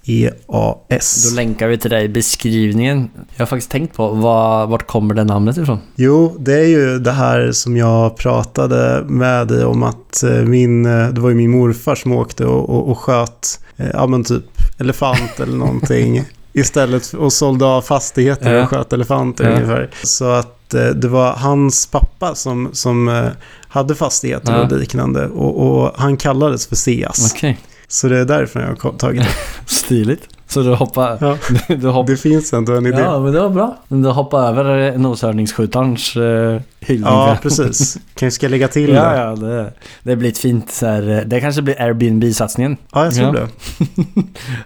E-A-S. 0.07 1.29
Då 1.29 1.35
länkar 1.35 1.67
vi 1.67 1.77
till 1.77 1.89
dig 1.91 2.05
i 2.05 2.09
beskrivningen. 2.09 3.09
Jag 3.35 3.41
har 3.41 3.45
faktiskt 3.45 3.71
tänkt 3.71 3.95
på 3.95 4.09
var, 4.09 4.67
vart 4.67 4.87
kommer 4.87 5.13
det 5.13 5.23
namnet 5.23 5.57
ifrån? 5.57 5.79
Jo, 5.95 6.35
det 6.39 6.53
är 6.53 6.67
ju 6.67 6.99
det 6.99 7.11
här 7.11 7.51
som 7.51 7.77
jag 7.77 8.17
pratade 8.17 9.03
med 9.07 9.47
dig 9.47 9.65
om 9.65 9.83
att 9.83 10.23
eh, 10.23 10.31
min, 10.31 10.85
eh, 10.85 11.07
det 11.09 11.21
var 11.21 11.29
ju 11.29 11.35
min 11.35 11.51
morfar 11.51 11.95
som 11.95 12.11
åkte 12.11 12.45
och, 12.45 12.69
och, 12.69 12.89
och 12.91 12.97
sköt, 12.97 13.59
eh, 13.77 13.87
ja 13.93 14.07
men 14.07 14.23
typ 14.23 14.43
elefant 14.77 15.39
eller 15.39 15.57
någonting. 15.57 16.23
Istället 16.53 17.13
och 17.13 17.33
sålde 17.33 17.65
av 17.65 17.81
fastigheter 17.81 18.63
och 18.63 18.69
sköt 18.69 18.93
elefanter 18.93 19.43
Ja. 19.43 19.51
ungefär. 19.55 19.89
Så 20.03 20.25
att 20.31 20.54
eh, 20.73 20.85
det 20.87 21.07
var 21.07 21.33
hans 21.33 21.87
pappa 21.87 22.35
som, 22.35 22.69
som 22.73 23.07
eh, 23.07 23.27
hade 23.67 23.95
fastigheter 23.95 24.53
Ja. 24.53 24.61
och 24.63 24.71
liknande. 24.79 25.27
Och, 25.27 25.67
och 25.83 25.91
han 25.95 26.17
kallades 26.17 26.67
för 26.67 26.75
Seas. 26.75 27.33
Okej, 27.35 27.57
Så 27.87 28.07
det 28.07 28.19
är 28.19 28.25
därför 28.25 28.59
jag 28.59 28.67
har 28.67 28.91
tagit 28.97 29.21
det. 29.21 29.27
stiligt. 29.65 30.27
Så 30.47 30.61
du 30.61 30.73
hoppar... 30.75 31.17
Ja, 31.21 31.37
Du 31.75 31.87
hoppar 31.87 32.11
det 32.11 32.17
finns 32.17 32.53
ändå 32.53 32.73
en 32.75 32.85
idé. 32.85 32.99
Ja, 32.99 33.19
men 33.19 33.33
det 33.33 33.39
var 33.39 33.49
bra. 33.49 33.77
Du 33.87 34.07
hoppar 34.09 34.47
över 34.47 34.93
eh, 34.93 34.99
noshörningsskjutarens 34.99 36.15
uh, 36.17 36.59
hyllning. 36.79 37.09
Ja, 37.09 37.37
precis. 37.41 37.97
Kanske 38.15 38.35
ska 38.35 38.47
lägga 38.47 38.67
till 38.67 38.89
Ja, 38.93 39.09
det. 39.09 39.17
ja, 39.17 39.35
det, 39.35 39.73
det 40.03 40.15
blir 40.15 40.29
ett 40.29 40.37
fint 40.37 40.71
så 40.71 40.85
här, 40.85 41.09
eh, 41.09 41.17
Det 41.25 41.39
kanske 41.41 41.61
blir 41.61 41.81
Airbnb-satsningen. 41.81 42.77
Ja, 42.93 43.03
jag 43.05 43.15
tror 43.15 43.27
Ja. 43.27 43.31
det. 43.41 43.47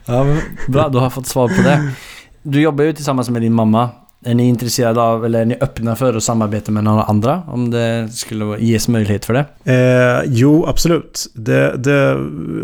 Ja, 0.06 0.24
men 0.24 0.40
bra. 0.68 0.90
Du 0.90 0.98
har 0.98 1.10
fått 1.10 1.28
svar 1.28 1.48
på 1.48 1.62
det. 1.62 1.92
Du 2.44 2.62
jobbar 2.62 2.84
ju 2.84 2.94
tillsammans 2.94 3.30
med 3.30 3.42
din 3.42 3.54
mamma. 3.54 3.90
Är 4.26 4.36
ni 4.36 4.48
intresserade 4.48 5.02
av, 5.02 5.26
eller 5.26 5.42
är 5.42 5.46
ni 5.46 5.58
öppna 5.62 5.96
för 5.96 6.14
att 6.14 6.24
samarbeta 6.24 6.72
med 6.72 6.84
några 6.84 7.04
andra? 7.04 7.44
Om 7.48 7.72
det 7.72 8.10
skulle 8.12 8.60
ges 8.60 8.88
möjlighet 8.88 9.26
för 9.26 9.34
det? 9.34 9.46
Eh, 9.64 10.32
jo, 10.34 10.66
absolut. 10.66 11.32
Det, 11.34 11.78
det, 11.78 12.18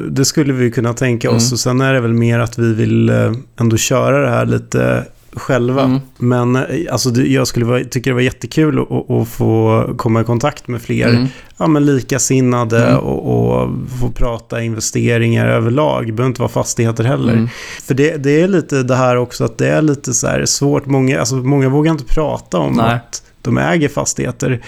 det 0.10 0.26
skulle 0.26 0.54
vi 0.54 0.72
kunna 0.72 0.94
tänka 0.94 1.32
oss. 1.32 1.44
Mm. 1.44 1.54
Och 1.54 1.60
sen 1.60 1.82
är 1.82 1.94
det 1.94 2.00
väl 2.00 2.14
mer 2.14 2.40
att 2.40 2.60
vi 2.60 2.74
vill 2.74 3.10
eh, 3.10 3.32
ändå 3.60 3.78
köra 3.78 4.22
det 4.22 4.30
här 4.30 4.46
lite 4.46 5.06
själva. 5.36 5.84
Mm. 5.84 6.00
Men 6.18 6.56
eh, 6.56 6.64
alltså, 6.92 7.10
jag 7.22 7.48
skulle 7.48 7.66
vara, 7.66 7.84
tycka 7.84 8.10
det 8.10 8.14
var 8.14 8.22
jättekul 8.22 8.80
att, 8.80 9.12
att, 9.12 9.28
få 9.28 9.84
komma 9.98 10.22
i 10.22 10.24
kontakt 10.24 10.68
med 10.68 10.82
fler 10.82 11.10
Mm. 11.10 11.28
ja, 11.58 11.68
men 11.68 11.86
likasinnade 11.86 12.86
Mm. 12.88 12.98
och, 13.00 13.62
och 13.62 13.70
få 14.02 14.10
prata 14.10 14.62
investeringar 14.64 15.48
överlag. 15.48 16.06
Det 16.08 16.12
behöver 16.12 16.30
inte 16.30 16.42
vara 16.42 16.52
fastigheter 16.52 17.04
heller. 17.04 17.34
Mm. 17.34 17.50
För 17.84 17.94
det, 17.94 18.18
det 18.18 18.42
är 18.42 18.48
lite 18.48 18.84
det 18.84 18.96
här 18.96 19.16
också 19.16 19.44
att 19.44 19.58
det 19.58 19.68
är 19.68 19.82
lite 19.82 20.14
så 20.14 20.28
här 20.28 20.46
svårt. 20.46 20.86
Många, 20.86 21.20
alltså, 21.20 21.36
många 21.36 21.70
vågar 21.70 21.92
inte 21.92 22.06
prata 22.06 22.58
om 22.58 22.74
Nej. 22.74 22.96
att 22.96 23.24
de 23.42 23.58
äger 23.58 23.90
fastigheter. 23.90 24.62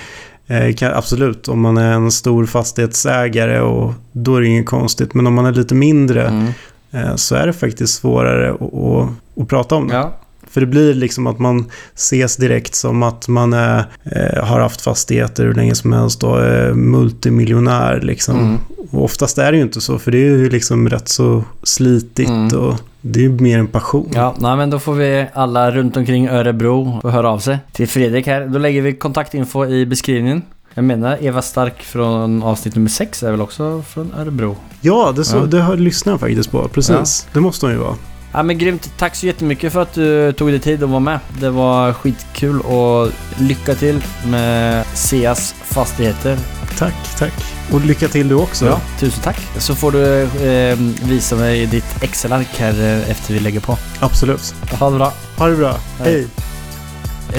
Eh, 0.47 0.73
kan, 0.75 0.93
absolut, 0.93 1.47
om 1.47 1.61
man 1.61 1.77
är 1.77 1.91
en 1.93 2.11
stor 2.11 2.45
fastighetsägare 2.45 3.59
och 3.59 3.93
då 4.11 4.35
är 4.35 4.41
det 4.41 4.47
inget 4.47 4.65
konstigt. 4.65 5.13
Men 5.13 5.27
om 5.27 5.33
man 5.33 5.45
är 5.45 5.51
lite 5.53 5.75
mindre 5.75 6.27
Mm. 6.27 6.47
eh, 6.91 7.15
så 7.15 7.35
är 7.35 7.47
det 7.47 7.53
faktiskt 7.53 7.93
svårare 7.99 8.51
att, 8.53 8.61
att, 8.73 9.09
att 9.41 9.47
prata 9.47 9.75
om 9.75 9.87
det. 9.87 9.93
Ja. 9.95 10.13
För 10.57 10.61
det 10.61 10.67
blir 10.67 10.93
liksom 10.93 11.27
att 11.27 11.39
man 11.39 11.65
ses 11.95 12.37
direkt 12.37 12.75
som 12.75 13.03
att 13.03 13.27
man 13.27 13.53
är, 13.53 13.85
eh, 14.03 14.43
har 14.45 14.59
haft 14.59 14.81
fastigheter 14.81 15.45
hur 15.45 15.53
länge 15.53 15.75
som 15.75 15.93
helst 15.93 16.23
och 16.23 16.39
är 16.43 16.73
multimiljonär 16.73 17.99
liksom. 18.03 18.39
Mm. 18.39 18.57
Och 18.91 19.03
oftast 19.03 19.37
är 19.37 19.51
det 19.51 19.57
ju 19.57 19.63
inte 19.63 19.81
så, 19.81 19.99
för 19.99 20.11
det 20.11 20.17
är 20.17 20.21
ju 20.21 20.49
liksom 20.49 20.89
rätt 20.89 21.07
så 21.09 21.43
slitigt 21.63 22.29
Mm. 22.29 22.59
och 22.59 22.75
det 23.01 23.19
är 23.19 23.23
ju 23.23 23.29
mer 23.29 23.59
en 23.59 23.67
passion. 23.67 24.09
Ja, 24.13 24.35
nej, 24.39 24.57
men 24.57 24.69
då 24.69 24.79
får 24.79 24.93
vi 24.93 25.25
alla 25.33 25.71
runt 25.71 25.97
omkring 25.97 26.27
Örebro 26.29 26.99
få 27.01 27.09
höra 27.09 27.29
av 27.29 27.39
sig 27.39 27.57
till 27.71 27.87
Fredrik 27.87 28.27
här. 28.27 28.47
Då 28.47 28.59
lägger 28.59 28.81
vi 28.81 28.93
kontaktinfo 28.93 29.65
i 29.65 29.85
beskrivningen. 29.85 30.41
Jag 30.73 30.83
menar 30.85 31.17
Eva 31.21 31.41
Stark 31.41 31.81
från 31.83 32.43
avsnitt 32.43 32.75
nummer 32.75 32.89
6 32.89 33.23
är 33.23 33.31
väl 33.31 33.41
också 33.41 33.81
från 33.87 34.13
Örebro. 34.17 34.55
Ja, 34.81 35.13
det, 35.15 35.23
så, 35.25 35.37
Ja. 35.37 35.41
det 35.45 35.61
har 35.61 35.77
lyssnar 35.77 36.13
jag 36.13 36.19
faktiskt 36.19 36.51
på. 36.51 36.67
Precis. 36.67 37.27
Det 37.33 37.39
måste 37.39 37.65
hon 37.65 37.73
ju 37.73 37.79
vara. 37.79 37.95
Ja 38.37 38.43
men 38.43 38.57
grymt. 38.57 38.91
Tack 38.97 39.15
så 39.15 39.25
jättemycket 39.25 39.73
för 39.73 39.81
att 39.81 39.93
du 39.93 40.33
tog 40.33 40.49
dig 40.49 40.59
tid 40.59 40.83
att 40.83 40.89
vara 40.89 40.99
med. 40.99 41.19
Det 41.39 41.49
var 41.49 41.93
skitkul 41.93 42.61
och 42.61 43.11
lycka 43.37 43.75
till 43.75 44.03
med 44.27 44.85
Seas 44.93 45.55
fastigheter. 45.63 46.37
Tack, 46.77 46.93
tack. 47.17 47.33
Och 47.71 47.85
lycka 47.85 48.07
till 48.07 48.27
du 48.27 48.35
också. 48.35 48.65
Ja, 48.65 48.79
tusen 48.99 49.23
tack. 49.23 49.39
Så 49.57 49.75
får 49.75 49.91
du 49.91 50.21
eh, 50.21 50.77
visa 51.09 51.35
mig 51.35 51.65
ditt 51.65 52.03
Excel-ark 52.03 52.47
här 52.57 52.83
eh, 52.83 53.11
efter 53.11 53.33
vi 53.33 53.39
lägger 53.39 53.59
på. 53.59 53.77
Absolut. 53.99 54.55
Ha 54.79 54.89
det 54.89 54.97
bra. 54.97 55.13
Ha 55.37 55.47
det 55.47 55.55
bra. 55.55 55.75
Hej. 55.99 56.13
Hej. 56.13 56.27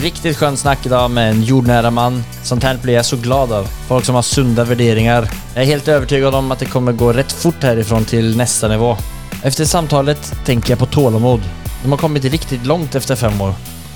Riktigt 0.03 0.37
skönt 0.37 0.59
snack 0.59 0.87
idag 0.87 1.11
med 1.11 1.31
en 1.31 1.43
jordnära 1.43 1.91
man. 1.91 2.25
Sånt 2.43 2.65
här 2.65 2.79
blir 2.83 2.95
jag 2.95 3.05
så 3.05 3.17
glad 3.17 3.53
av. 3.53 3.67
Folk 3.89 4.05
som 4.05 4.15
har 4.15 4.23
sunda 4.23 4.65
värderingar. 4.65 5.31
Jag 5.55 5.63
är 5.63 5.67
helt 5.67 5.89
övertygad 5.89 6.35
om 6.35 6.53
att 6.53 6.59
det 6.59 6.67
kommer 6.67 6.93
gå 6.93 7.13
rätt 7.13 7.33
fort 7.33 7.63
härifrån 7.63 8.05
till 8.05 8.37
nästa 8.37 8.69
nivå. 8.69 8.97
Efter 9.43 9.65
samtalet 9.65 10.35
tänker 10.45 10.71
jag 10.71 10.79
på 10.79 10.87
tålamod. 10.87 11.41
De 11.83 11.91
har 11.91 11.99
kommit 11.99 12.25
riktigt 12.25 12.67
långt 12.67 12.95
efter 12.95 13.17
fem 13.17 13.41
år. 13.41 13.55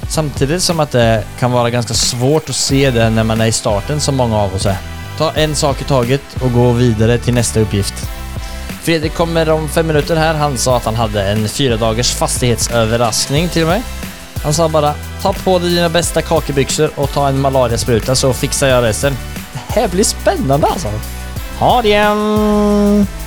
Samtidigt 0.08 0.62
som 0.62 0.80
att 0.80 0.90
det 0.90 1.24
kan 1.38 1.52
vara 1.52 1.70
ganska 1.70 1.94
svårt 1.94 2.48
att 2.48 2.56
se 2.56 2.90
det 2.90 3.10
när 3.10 3.24
man 3.24 3.40
är 3.40 3.46
i 3.46 3.52
starten 3.52 4.00
som 4.00 4.16
många 4.16 4.38
av 4.38 4.54
oss 4.54 4.66
är. 4.66 4.76
Ta 5.18 5.30
en 5.30 5.54
sak 5.54 5.80
i 5.80 5.84
taget 5.84 6.22
och 6.42 6.52
gå 6.52 6.72
vidare 6.72 7.18
till 7.18 7.34
nästa 7.34 7.60
uppgift. 7.60 7.94
Fredrik 8.82 9.14
kommer 9.14 9.50
om 9.50 9.68
fem 9.68 9.86
minuter 9.86 10.16
här. 10.16 10.34
Han 10.34 10.58
sa 10.58 10.76
att 10.76 10.84
han 10.84 10.94
hade 10.94 11.22
en 11.22 11.48
fyra 11.48 11.76
dagars 11.76 12.12
fastighetsöverraskning 12.12 13.48
till 13.48 13.66
mig. 13.66 13.82
Han 14.42 14.54
sa 14.54 14.68
bara 14.68 14.94
ta 15.22 15.32
på 15.32 15.58
dig 15.58 15.70
dina 15.70 15.88
bästa 15.88 16.22
kakebyxor 16.22 16.90
och 16.94 17.12
ta 17.12 17.28
en 17.28 17.40
malariaspruta 17.40 18.14
så 18.14 18.32
fixar 18.32 18.68
jag 18.68 18.84
resten. 18.84 19.16
Det 19.52 19.80
här 19.80 19.88
blir 19.88 20.04
spännande 20.04 20.66
alltså. 20.66 20.88
Ha 21.58 21.82
det! 21.82 23.21